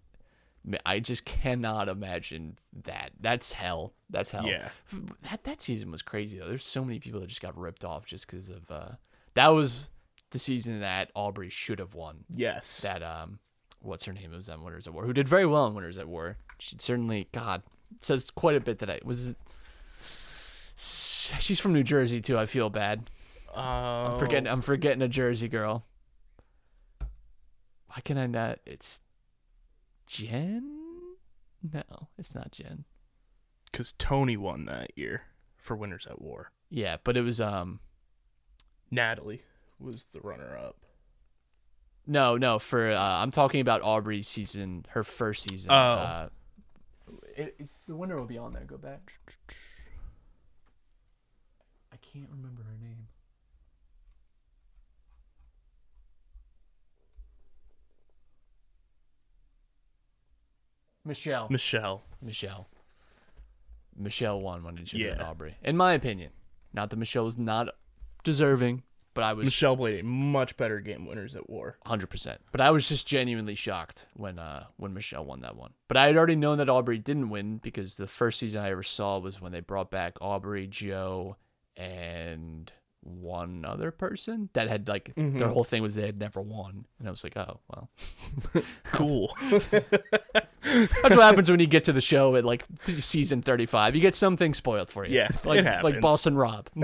I 0.86 1.00
just 1.00 1.26
cannot 1.26 1.90
imagine 1.90 2.58
that. 2.84 3.12
That's 3.20 3.54
hell. 3.54 3.94
That's 4.10 4.32
hell. 4.32 4.46
Yeah. 4.46 4.70
That 5.30 5.44
that 5.44 5.62
season 5.62 5.92
was 5.92 6.02
crazy 6.02 6.40
though. 6.40 6.48
There's 6.48 6.66
so 6.66 6.84
many 6.84 7.00
people 7.00 7.20
that 7.20 7.28
just 7.28 7.42
got 7.42 7.58
ripped 7.58 7.86
off 7.86 8.06
just 8.06 8.28
because 8.28 8.50
of 8.50 8.70
uh, 8.72 8.90
that 9.36 9.50
was 9.50 9.90
the 10.32 10.40
season 10.40 10.80
that 10.80 11.12
Aubrey 11.14 11.50
should 11.50 11.80
have 11.80 11.94
won. 11.94 12.26
Yes. 12.30 12.82
That 12.82 13.04
um, 13.04 13.40
what's 13.80 14.06
her 14.06 14.14
name? 14.14 14.34
It 14.34 14.38
was 14.38 14.50
on 14.50 14.64
Winners 14.64 14.88
at 14.88 14.94
War, 14.94 15.06
who 15.06 15.14
did 15.14 15.28
very 15.28 15.46
well 15.46 15.68
in 15.68 15.76
Winners 15.76 15.98
at 15.98 16.08
War. 16.08 16.38
She 16.60 16.76
certainly, 16.80 17.28
God, 17.32 17.62
says 18.02 18.30
quite 18.32 18.56
a 18.56 18.62
bit 18.62 18.80
that 18.80 18.90
I 18.90 19.00
was. 19.04 19.36
She's 20.76 21.60
from 21.60 21.74
New 21.74 21.84
Jersey 21.84 22.22
too. 22.22 22.38
I 22.38 22.46
feel 22.46 22.70
bad. 22.70 23.10
Oh. 23.56 23.62
I'm 23.62 24.20
forgetting. 24.20 24.48
I'm 24.48 24.62
forgetting 24.62 25.02
a 25.02 25.08
Jersey 25.08 25.48
girl. 25.48 25.86
Why 27.88 28.02
can 28.04 28.18
I 28.18 28.28
not? 28.28 28.60
It's 28.66 29.00
Jen. 30.08 30.82
No, 31.74 32.10
it's 32.18 32.36
not 32.36 32.52
Jen. 32.52 32.86
because 33.72 33.92
Tony 33.98 34.38
won 34.38 34.66
that 34.66 34.92
year 34.96 35.24
for 35.58 35.76
Winners 35.76 36.06
at 36.08 36.22
War. 36.22 36.52
Yeah, 36.70 36.98
but 37.04 37.18
it 37.18 37.22
was 37.22 37.42
um. 37.42 37.80
Natalie 38.92 39.42
was 39.80 40.06
the 40.14 40.22
runner-up. 40.22 40.78
No, 42.08 42.38
no. 42.38 42.60
For 42.60 42.92
uh, 42.92 43.00
I'm 43.00 43.32
talking 43.32 43.62
about 43.62 43.82
Aubrey's 43.82 44.28
season, 44.28 44.86
her 44.90 45.04
first 45.04 45.44
season. 45.44 45.72
Oh. 45.72 45.76
Uh, 45.76 46.28
it, 47.36 47.56
it- 47.60 47.70
the 47.88 47.96
winner 47.96 48.18
will 48.20 48.26
be 48.28 48.38
on 48.38 48.54
there. 48.54 48.64
Go 48.64 48.78
back. 48.78 49.14
I 51.92 51.98
can't 51.98 52.30
remember 52.32 52.64
her 52.64 52.78
name. 52.82 53.05
Michelle. 61.06 61.48
Michelle. 61.50 62.04
Michelle. 62.22 62.68
Michelle 63.96 64.42
won 64.42 64.64
when 64.64 64.78
it 64.78 64.90
should 64.90 65.02
have 65.02 65.18
been 65.18 65.26
Aubrey. 65.26 65.56
In 65.64 65.78
my 65.78 65.94
opinion. 65.94 66.32
Not 66.74 66.90
that 66.90 66.98
Michelle 66.98 67.24
was 67.24 67.38
not 67.38 67.70
deserving, 68.26 68.84
but 69.14 69.24
I 69.24 69.32
was 69.32 69.46
Michelle 69.46 69.78
played 69.78 70.02
a 70.02 70.04
much 70.04 70.58
better 70.58 70.82
game. 70.82 71.06
Winners 71.06 71.36
at 71.38 71.50
War. 71.50 71.78
hundred 71.86 72.08
percent. 72.10 72.42
But 72.52 72.60
I 72.60 72.72
was 72.72 72.90
just 72.90 73.08
genuinely 73.08 73.56
shocked 73.56 74.08
when 74.14 74.38
uh 74.38 74.66
when 74.76 74.94
Michelle 74.94 75.24
won 75.24 75.40
that 75.42 75.56
one. 75.56 75.72
But 75.88 75.96
I 75.96 76.08
had 76.08 76.18
already 76.18 76.36
known 76.36 76.58
that 76.58 76.68
Aubrey 76.68 76.98
didn't 76.98 77.30
win 77.30 77.60
because 77.60 77.96
the 77.96 78.08
first 78.08 78.40
season 78.40 78.62
I 78.62 78.72
ever 78.72 78.84
saw 78.84 79.20
was 79.20 79.40
when 79.40 79.54
they 79.54 79.62
brought 79.62 79.90
back 79.90 80.18
Aubrey, 80.20 80.68
Joe, 80.68 81.38
and 81.78 82.74
one 83.06 83.64
other 83.66 83.92
person 83.92 84.50
that 84.54 84.68
had 84.68 84.88
like 84.88 85.14
their 85.16 85.48
whole 85.48 85.64
thing 85.64 85.82
was 85.82 85.96
they 85.96 86.06
had 86.06 86.20
never 86.20 86.42
won, 86.42 86.86
and 87.00 87.08
I 87.08 87.12
was 87.12 87.24
like, 87.24 87.38
oh 87.38 87.60
well, 87.70 87.90
Cool. 88.92 89.36
that's 89.52 91.16
what 91.16 91.22
happens 91.22 91.50
when 91.50 91.60
you 91.60 91.68
get 91.68 91.84
to 91.86 91.94
the 91.94 92.02
show 92.02 92.36
at 92.36 92.44
like 92.44 92.66
th- 92.86 93.02
season 93.02 93.42
thirty 93.42 93.66
five. 93.66 93.96
You 93.96 94.02
get 94.02 94.16
something 94.16 94.54
spoiled 94.54 94.90
for 94.92 95.06
you. 95.06 95.16
Yeah, 95.16 95.30
like 95.44 95.60
it 95.60 95.66
like 95.66 95.66
happens. 95.66 96.02
Boston 96.02 96.36
Rob. 96.36 96.70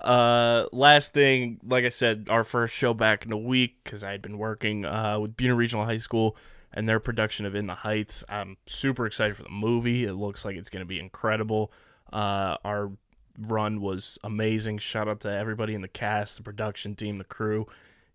Uh, 0.00 0.66
last 0.70 1.12
thing, 1.12 1.58
like 1.66 1.84
I 1.84 1.88
said, 1.88 2.28
our 2.30 2.44
first 2.44 2.72
show 2.72 2.94
back 2.94 3.26
in 3.26 3.32
a 3.32 3.36
week 3.36 3.78
because 3.82 4.04
I 4.04 4.12
had 4.12 4.22
been 4.22 4.38
working 4.38 4.84
uh, 4.84 5.18
with 5.18 5.36
Buena 5.36 5.56
Regional 5.56 5.84
High 5.84 5.96
School 5.96 6.36
and 6.72 6.88
their 6.88 7.00
production 7.00 7.46
of 7.46 7.56
In 7.56 7.66
the 7.66 7.74
Heights. 7.74 8.22
I'm 8.28 8.58
super 8.66 9.06
excited 9.06 9.36
for 9.36 9.42
the 9.42 9.50
movie. 9.50 10.04
It 10.04 10.14
looks 10.14 10.44
like 10.44 10.54
it's 10.56 10.70
going 10.70 10.82
to 10.82 10.86
be 10.86 11.00
incredible. 11.00 11.72
Uh, 12.12 12.58
our 12.64 12.92
run 13.38 13.80
was 13.80 14.18
amazing. 14.24 14.78
Shout 14.78 15.08
out 15.08 15.20
to 15.20 15.32
everybody 15.36 15.74
in 15.74 15.80
the 15.82 15.88
cast, 15.88 16.36
the 16.36 16.42
production 16.42 16.94
team, 16.94 17.18
the 17.18 17.24
crew. 17.24 17.66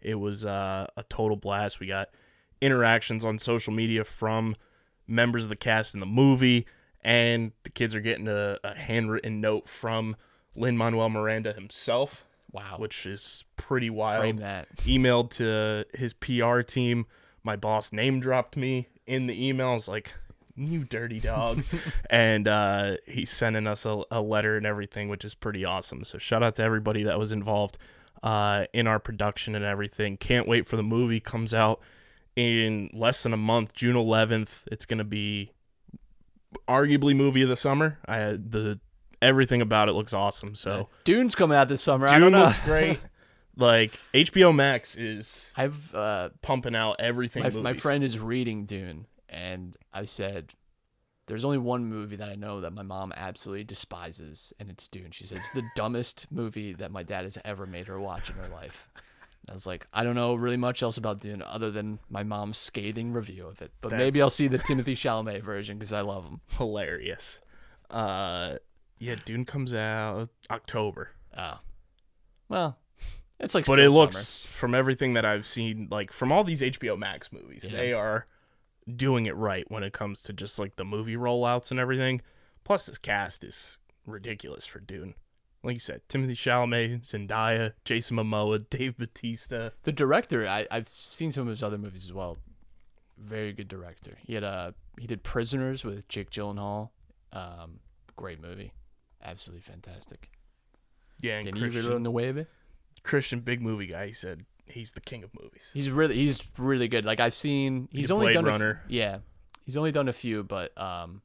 It 0.01 0.15
was 0.15 0.45
uh, 0.45 0.87
a 0.97 1.03
total 1.03 1.35
blast. 1.37 1.79
We 1.79 1.87
got 1.87 2.09
interactions 2.61 3.25
on 3.25 3.39
social 3.39 3.73
media 3.73 4.03
from 4.03 4.55
members 5.07 5.43
of 5.43 5.49
the 5.49 5.55
cast 5.55 5.93
in 5.93 5.99
the 5.99 6.05
movie, 6.05 6.65
and 7.03 7.51
the 7.63 7.69
kids 7.69 7.93
are 7.95 7.99
getting 8.01 8.27
a, 8.27 8.57
a 8.63 8.75
handwritten 8.75 9.41
note 9.41 9.67
from 9.67 10.15
Lin 10.55 10.77
Manuel 10.77 11.09
Miranda 11.09 11.53
himself, 11.53 12.25
Wow. 12.51 12.75
which 12.77 13.05
is 13.05 13.43
pretty 13.57 13.89
wild 13.89 14.19
frame 14.21 14.37
that? 14.37 14.73
emailed 14.77 15.29
to 15.31 15.85
his 15.97 16.13
PR 16.13 16.61
team. 16.61 17.05
My 17.43 17.55
boss 17.55 17.91
name 17.91 18.19
dropped 18.19 18.55
me 18.57 18.87
in 19.05 19.27
the 19.27 19.53
emails, 19.53 19.87
like, 19.87 20.13
you 20.55 20.83
dirty 20.83 21.19
dog. 21.19 21.63
and 22.09 22.47
uh, 22.47 22.97
he's 23.05 23.29
sending 23.29 23.67
us 23.67 23.85
a, 23.85 24.03
a 24.11 24.21
letter 24.21 24.57
and 24.57 24.65
everything, 24.65 25.09
which 25.09 25.25
is 25.25 25.35
pretty 25.35 25.65
awesome. 25.65 26.03
So 26.03 26.17
shout 26.17 26.43
out 26.43 26.55
to 26.55 26.63
everybody 26.63 27.03
that 27.03 27.19
was 27.19 27.31
involved 27.31 27.77
uh, 28.23 28.65
in 28.73 28.87
our 28.87 28.99
production 28.99 29.55
and 29.55 29.65
everything. 29.65 30.17
Can't 30.17 30.47
wait 30.47 30.65
for 30.65 30.75
the 30.75 30.83
movie. 30.83 31.19
Comes 31.19 31.53
out 31.53 31.81
in 32.35 32.89
less 32.93 33.23
than 33.23 33.33
a 33.33 33.37
month, 33.37 33.73
June 33.73 33.95
11th. 33.95 34.63
It's 34.71 34.85
going 34.85 34.97
to 34.97 35.03
be 35.03 35.51
arguably 36.67 37.15
movie 37.15 37.41
of 37.41 37.49
the 37.49 37.55
summer. 37.55 37.99
I 38.07 38.19
the 38.31 38.79
everything 39.21 39.61
about 39.61 39.89
it 39.89 39.93
looks 39.93 40.13
awesome. 40.13 40.55
So 40.55 40.89
Dune's 41.03 41.35
coming 41.35 41.57
out 41.57 41.67
this 41.67 41.81
summer. 41.81 42.07
I 42.07 42.19
Dune 42.19 42.33
looks 42.33 42.59
great. 42.59 42.99
like 43.57 43.99
HBO 44.13 44.53
Max 44.53 44.95
is 44.95 45.53
I've 45.55 45.93
uh, 45.93 46.29
pumping 46.41 46.75
out 46.75 46.97
everything. 46.99 47.43
my, 47.43 47.49
my 47.49 47.73
friend 47.73 48.03
is 48.03 48.19
reading 48.19 48.65
Dune, 48.65 49.07
and 49.35 49.75
I 49.93 50.05
said, 50.05 50.53
"There's 51.27 51.43
only 51.45 51.57
one 51.57 51.85
movie 51.85 52.15
that 52.15 52.29
I 52.29 52.35
know 52.35 52.61
that 52.61 52.71
my 52.71 52.81
mom 52.83 53.11
absolutely 53.15 53.63
despises, 53.65 54.53
and 54.59 54.69
it's 54.69 54.87
Dune." 54.87 55.11
She 55.11 55.25
said 55.27 55.39
it's 55.39 55.51
the 55.51 55.63
dumbest 55.75 56.27
movie 56.31 56.73
that 56.73 56.91
my 56.91 57.03
dad 57.03 57.23
has 57.23 57.37
ever 57.43 57.65
made 57.65 57.87
her 57.87 57.99
watch 57.99 58.29
in 58.29 58.35
her 58.37 58.47
life. 58.47 58.89
I 59.49 59.53
was 59.53 59.67
like, 59.67 59.85
I 59.93 60.03
don't 60.03 60.15
know 60.15 60.33
really 60.33 60.57
much 60.57 60.81
else 60.81 60.97
about 60.97 61.19
Dune 61.19 61.43
other 61.43 61.69
than 61.69 61.99
my 62.09 62.23
mom's 62.23 62.57
scathing 62.57 63.13
review 63.13 63.45
of 63.45 63.61
it, 63.61 63.71
but 63.79 63.91
maybe 63.91 64.19
I'll 64.19 64.31
see 64.31 64.47
the 64.47 64.57
Timothée 64.67 64.93
Chalamet 64.97 65.43
version 65.43 65.77
because 65.77 65.93
I 65.93 66.01
love 66.01 66.25
him. 66.25 66.41
hilarious. 66.57 67.39
Uh, 67.91 68.55
yeah, 68.97 69.15
Dune 69.23 69.45
comes 69.45 69.73
out 69.75 70.29
October, 70.49 71.11
Oh, 71.37 71.59
well, 72.49 72.79
it's 73.39 73.53
like, 73.53 73.65
but 73.65 73.77
it 73.77 73.89
looks 73.91 74.41
from 74.41 74.73
everything 74.73 75.13
that 75.13 75.25
I've 75.25 75.45
seen, 75.45 75.89
like 75.91 76.11
from 76.11 76.31
all 76.31 76.43
these 76.43 76.61
HBO 76.61 76.97
Max 76.97 77.31
movies, 77.31 77.65
Yeah. 77.69 77.77
they 77.77 77.93
are 77.93 78.25
doing 78.93 79.25
it 79.25 79.35
right 79.35 79.69
when 79.69 79.83
it 79.83 79.93
comes 79.93 80.21
to 80.23 80.33
just 80.33 80.59
like 80.59 80.75
the 80.75 80.85
movie 80.85 81.15
rollouts 81.15 81.71
and 81.71 81.79
everything. 81.79 82.21
Plus, 82.63 82.85
this 82.85 82.97
cast 82.97 83.43
is 83.43 83.77
ridiculous 84.05 84.65
for 84.65 84.79
Dune. 84.79 85.15
Like 85.63 85.75
you 85.75 85.79
said, 85.79 86.01
Timothée 86.09 86.31
Chalamet, 86.31 87.01
Zendaya, 87.01 87.73
Jason 87.85 88.17
Momoa, 88.17 88.63
Dave 88.69 88.97
Bautista. 88.97 89.73
The 89.83 89.91
director, 89.91 90.47
I, 90.47 90.67
I've 90.69 90.87
seen 90.87 91.31
some 91.31 91.43
of 91.43 91.49
his 91.49 91.63
other 91.63 91.77
movies 91.77 92.05
as 92.05 92.13
well. 92.13 92.37
Very 93.17 93.53
good 93.53 93.67
director. 93.67 94.17
He 94.21 94.33
had 94.33 94.43
a 94.43 94.73
he 94.99 95.07
did 95.07 95.23
Prisoners 95.23 95.83
with 95.83 96.07
Jake 96.07 96.29
Gyllenhaal. 96.29 96.89
Um, 97.33 97.79
great 98.15 98.41
movie, 98.41 98.73
absolutely 99.23 99.61
fantastic. 99.61 100.29
Yeah, 101.21 101.37
and 101.37 101.47
Can 101.47 101.55
you 101.55 101.71
Christian, 101.71 102.13
wave? 102.13 102.45
Christian, 103.03 103.39
big 103.39 103.61
movie 103.61 103.87
guy. 103.87 104.07
He 104.07 104.13
said 104.13 104.45
he's 104.67 104.91
the 104.93 105.01
king 105.01 105.23
of 105.23 105.29
movies. 105.39 105.69
He's 105.73 105.89
really 105.89 106.15
he's 106.15 106.43
really 106.57 106.87
good. 106.87 107.05
Like 107.05 107.19
I've 107.19 107.33
seen, 107.33 107.87
he's 107.91 108.11
only 108.11 108.27
Blade 108.27 108.33
done 108.33 108.45
a 108.45 108.49
Runner. 108.49 108.81
yeah, 108.87 109.19
he's 109.65 109.77
only 109.77 109.91
done 109.91 110.07
a 110.07 110.13
few, 110.13 110.43
but 110.43 110.77
um, 110.79 111.21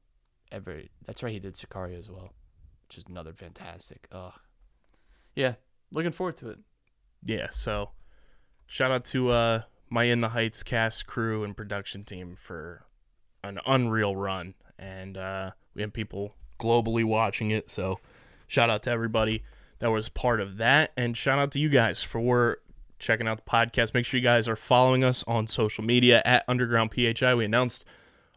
every 0.52 0.90
that's 1.06 1.22
right. 1.22 1.32
He 1.32 1.38
did 1.40 1.54
Sicario 1.54 1.98
as 1.98 2.08
well, 2.10 2.32
which 2.88 2.98
is 2.98 3.04
another 3.08 3.32
fantastic. 3.32 4.06
Ugh, 4.12 4.32
yeah, 5.34 5.54
looking 5.92 6.12
forward 6.12 6.36
to 6.38 6.50
it. 6.50 6.58
yeah 7.24 7.48
so 7.52 7.90
shout 8.66 8.90
out 8.90 9.04
to 9.04 9.30
uh 9.30 9.62
my 9.90 10.04
in 10.04 10.20
the 10.20 10.28
heights 10.30 10.62
cast 10.62 11.06
crew 11.06 11.42
and 11.44 11.56
production 11.56 12.04
team 12.04 12.34
for 12.36 12.84
an 13.42 13.58
unreal 13.66 14.14
run 14.16 14.54
and 14.78 15.16
uh 15.18 15.50
we 15.74 15.82
have 15.82 15.92
people 15.92 16.34
globally 16.58 17.04
watching 17.04 17.50
it 17.50 17.68
so 17.68 17.98
shout 18.46 18.70
out 18.70 18.82
to 18.82 18.90
everybody 18.90 19.42
that 19.80 19.90
was 19.90 20.08
part 20.08 20.40
of 20.40 20.56
that 20.58 20.92
and 20.96 21.16
shout 21.16 21.38
out 21.38 21.50
to 21.50 21.58
you 21.58 21.68
guys 21.68 22.02
for 22.02 22.58
checking 23.00 23.26
out 23.26 23.44
the 23.44 23.50
podcast 23.50 23.94
make 23.94 24.04
sure 24.04 24.18
you 24.18 24.24
guys 24.24 24.48
are 24.48 24.56
following 24.56 25.02
us 25.02 25.24
on 25.26 25.46
social 25.46 25.82
media 25.82 26.22
at 26.24 26.44
underground 26.46 26.92
phi 26.92 27.34
we 27.34 27.44
announced 27.44 27.84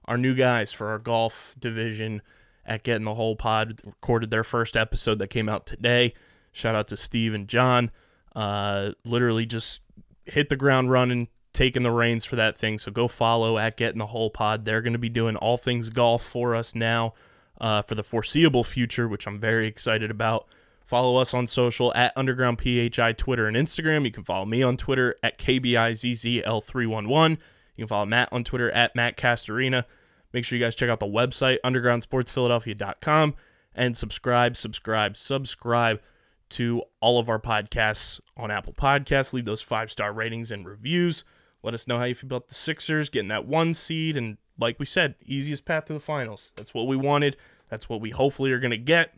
our 0.06 0.18
new 0.18 0.34
guys 0.34 0.74
for 0.74 0.88
our 0.88 1.00
golf 1.00 1.56
division 1.60 2.22
at 2.66 2.84
Getting 2.84 3.06
the 3.06 3.16
Whole 3.16 3.36
Pod 3.36 3.82
recorded 3.84 4.32
their 4.32 4.44
first 4.44 4.78
episode 4.78 5.20
that 5.20 5.28
came 5.28 5.50
out 5.50 5.66
today. 5.66 6.14
Shout 6.52 6.76
out 6.76 6.88
to 6.90 6.98
Steve 6.98 7.34
and 7.34 7.48
John. 7.48 7.92
Uh, 8.36 8.92
literally 9.06 9.46
just 9.46 9.82
hit 10.26 10.50
the 10.50 10.56
ground 10.56 10.92
running, 10.92 11.28
taking 11.52 11.84
the 11.84 11.92
reins 11.92 12.26
for 12.26 12.36
that 12.36 12.58
thing. 12.58 12.78
So 12.78 12.92
go 12.92 13.08
follow 13.08 13.58
at 13.58 13.78
Getting 13.78 14.00
the 14.00 14.08
Whole 14.08 14.30
Pod. 14.30 14.66
They're 14.66 14.82
going 14.82 14.94
to 14.94 15.00
be 15.00 15.10
doing 15.10 15.36
all 15.36 15.58
things 15.58 15.90
golf 15.90 16.24
for 16.24 16.56
us 16.56 16.74
now 16.74 17.14
uh, 17.60 17.82
for 17.82 17.96
the 17.96 18.04
foreseeable 18.04 18.64
future, 18.64 19.08
which 19.08 19.28
I'm 19.28 19.40
very 19.40 19.68
excited 19.68 20.10
about. 20.10 20.48
Follow 20.86 21.16
us 21.18 21.34
on 21.34 21.48
social 21.48 21.94
at 21.94 22.14
Underground 22.16 22.62
PHI, 22.62 23.14
Twitter, 23.14 23.48
and 23.48 23.56
Instagram. 23.56 24.06
You 24.06 24.12
can 24.12 24.24
follow 24.24 24.46
me 24.46 24.62
on 24.62 24.78
Twitter 24.78 25.16
at 25.24 25.38
KBIZZL311. 25.38 27.32
You 27.32 27.38
can 27.78 27.88
follow 27.88 28.06
Matt 28.06 28.30
on 28.32 28.44
Twitter 28.44 28.70
at 28.72 28.96
Matt 28.96 29.18
Castorina. 29.18 29.86
Make 30.34 30.46
sure 30.46 30.58
you 30.58 30.64
guys 30.64 30.76
check 30.76 30.90
out 30.90 31.00
the 31.00 31.06
website, 31.06 31.58
undergroundsportsphiladelphia.com, 31.64 33.36
and 33.76 33.96
subscribe, 33.96 34.58
subscribe, 34.58 35.16
subscribe 35.16 36.02
to 36.50 36.84
all 37.00 37.20
of 37.20 37.30
our 37.30 37.40
podcasts 37.40 38.20
on 38.36 38.52
Apple 38.52 38.74
Podcasts. 38.74 39.34
Leave 39.34 39.46
those 39.46 39.62
five 39.62 39.92
star 39.92 40.12
ratings 40.14 40.52
and 40.52 40.66
reviews. 40.66 41.24
Let 41.64 41.74
us 41.74 41.88
know 41.88 41.98
how 41.98 42.04
you 42.04 42.16
feel 42.16 42.28
about 42.28 42.50
the 42.50 42.56
Sixers 42.56 43.10
getting 43.10 43.30
that 43.30 43.46
one 43.46 43.74
seed. 43.74 44.18
And 44.18 44.38
like 44.60 44.80
we 44.80 44.86
said, 44.86 45.16
easiest 45.26 45.66
path 45.66 45.86
to 45.86 45.94
the 45.94 46.00
finals. 46.00 46.52
That's 46.56 46.74
what 46.74 46.88
we 46.88 46.96
wanted. 46.96 47.38
That's 47.70 47.90
what 47.90 48.02
we 48.02 48.12
hopefully 48.12 48.52
are 48.52 48.60
going 48.60 48.72
to 48.72 48.78
get. 48.78 49.16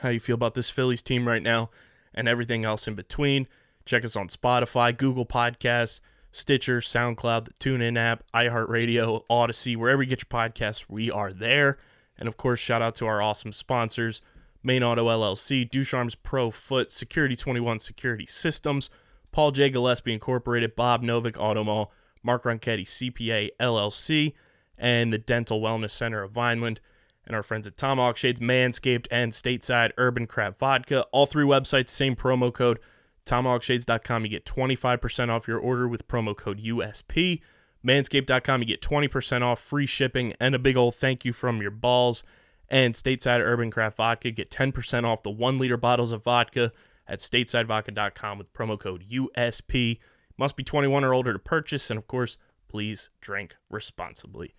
How 0.00 0.10
you 0.10 0.20
feel 0.20 0.34
about 0.34 0.54
this 0.54 0.70
Phillies 0.70 1.02
team 1.02 1.26
right 1.26 1.42
now 1.42 1.70
and 2.14 2.28
everything 2.28 2.64
else 2.64 2.86
in 2.86 2.94
between. 2.94 3.48
Check 3.84 4.04
us 4.04 4.16
on 4.16 4.28
Spotify, 4.28 4.96
Google 4.96 5.26
Podcasts, 5.26 6.00
Stitcher, 6.30 6.80
SoundCloud, 6.80 7.46
the 7.46 7.52
TuneIn 7.54 7.98
app, 7.98 8.22
iHeartRadio, 8.34 9.22
Audacy, 9.30 9.76
wherever 9.76 10.02
you 10.02 10.08
get 10.08 10.22
your 10.22 10.40
podcasts, 10.40 10.84
we 10.88 11.10
are 11.10 11.32
there. 11.32 11.78
And 12.18 12.28
of 12.28 12.36
course, 12.36 12.60
shout 12.60 12.82
out 12.82 12.94
to 12.96 13.06
our 13.06 13.22
awesome 13.22 13.52
sponsors, 13.52 14.20
Main 14.62 14.82
Auto 14.82 15.08
LLC, 15.08 15.68
Ducharme's 15.68 16.14
Pro 16.14 16.50
Foot, 16.50 16.90
Security 16.90 17.36
21 17.36 17.78
Security 17.78 18.26
Systems, 18.26 18.90
Paul 19.32 19.52
J. 19.52 19.70
Gillespie 19.70 20.12
Incorporated, 20.12 20.76
Bob 20.76 21.02
Novick 21.02 21.38
Auto 21.38 21.64
Mall, 21.64 21.92
Mark 22.22 22.42
Ronchetti 22.42 22.84
CPA 22.84 23.50
LLC, 23.60 24.34
and 24.76 25.12
the 25.12 25.18
Dental 25.18 25.60
Wellness 25.60 25.92
Center 25.92 26.22
of 26.22 26.30
Vineland, 26.30 26.80
and 27.28 27.36
our 27.36 27.42
friends 27.42 27.66
at 27.66 27.76
Tomahawk 27.76 28.16
Shades, 28.16 28.40
Manscaped, 28.40 29.06
and 29.10 29.32
Stateside 29.32 29.92
Urban 29.98 30.26
Craft 30.26 30.58
Vodka. 30.58 31.02
All 31.12 31.26
three 31.26 31.44
websites, 31.44 31.90
same 31.90 32.16
promo 32.16 32.52
code, 32.52 32.80
tomahawkshades.com. 33.26 34.24
You 34.24 34.30
get 34.30 34.46
25% 34.46 35.28
off 35.28 35.46
your 35.46 35.58
order 35.58 35.86
with 35.86 36.08
promo 36.08 36.34
code 36.36 36.58
USP. 36.60 37.42
Manscaped.com, 37.86 38.62
you 38.62 38.66
get 38.66 38.80
20% 38.80 39.42
off, 39.42 39.60
free 39.60 39.86
shipping, 39.86 40.34
and 40.40 40.54
a 40.54 40.58
big 40.58 40.76
old 40.76 40.96
thank 40.96 41.24
you 41.24 41.32
from 41.32 41.62
your 41.62 41.70
balls. 41.70 42.24
And 42.68 42.94
Stateside 42.94 43.40
Urban 43.40 43.70
Craft 43.70 43.98
Vodka, 43.98 44.30
get 44.30 44.50
10% 44.50 45.04
off 45.04 45.22
the 45.22 45.30
one 45.30 45.58
liter 45.58 45.76
bottles 45.76 46.12
of 46.12 46.24
vodka 46.24 46.72
at 47.06 47.20
statesidevodka.com 47.20 48.38
with 48.38 48.52
promo 48.52 48.78
code 48.78 49.04
USP. 49.10 49.98
Must 50.38 50.56
be 50.56 50.64
21 50.64 51.04
or 51.04 51.14
older 51.14 51.32
to 51.32 51.38
purchase, 51.38 51.90
and 51.90 51.98
of 51.98 52.06
course, 52.06 52.38
please 52.68 53.10
drink 53.20 53.56
responsibly. 53.70 54.54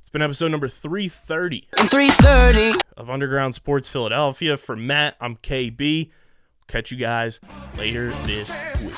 It's 0.00 0.08
been 0.08 0.22
episode 0.22 0.48
number 0.50 0.68
330 0.68 1.68
330. 1.76 2.78
of 2.96 3.08
Underground 3.10 3.54
Sports 3.54 3.88
Philadelphia. 3.88 4.56
For 4.56 4.74
Matt, 4.74 5.16
I'm 5.20 5.36
KB. 5.36 6.10
Catch 6.66 6.90
you 6.90 6.98
guys 6.98 7.40
later 7.76 8.10
this 8.24 8.56
week. 8.82 8.94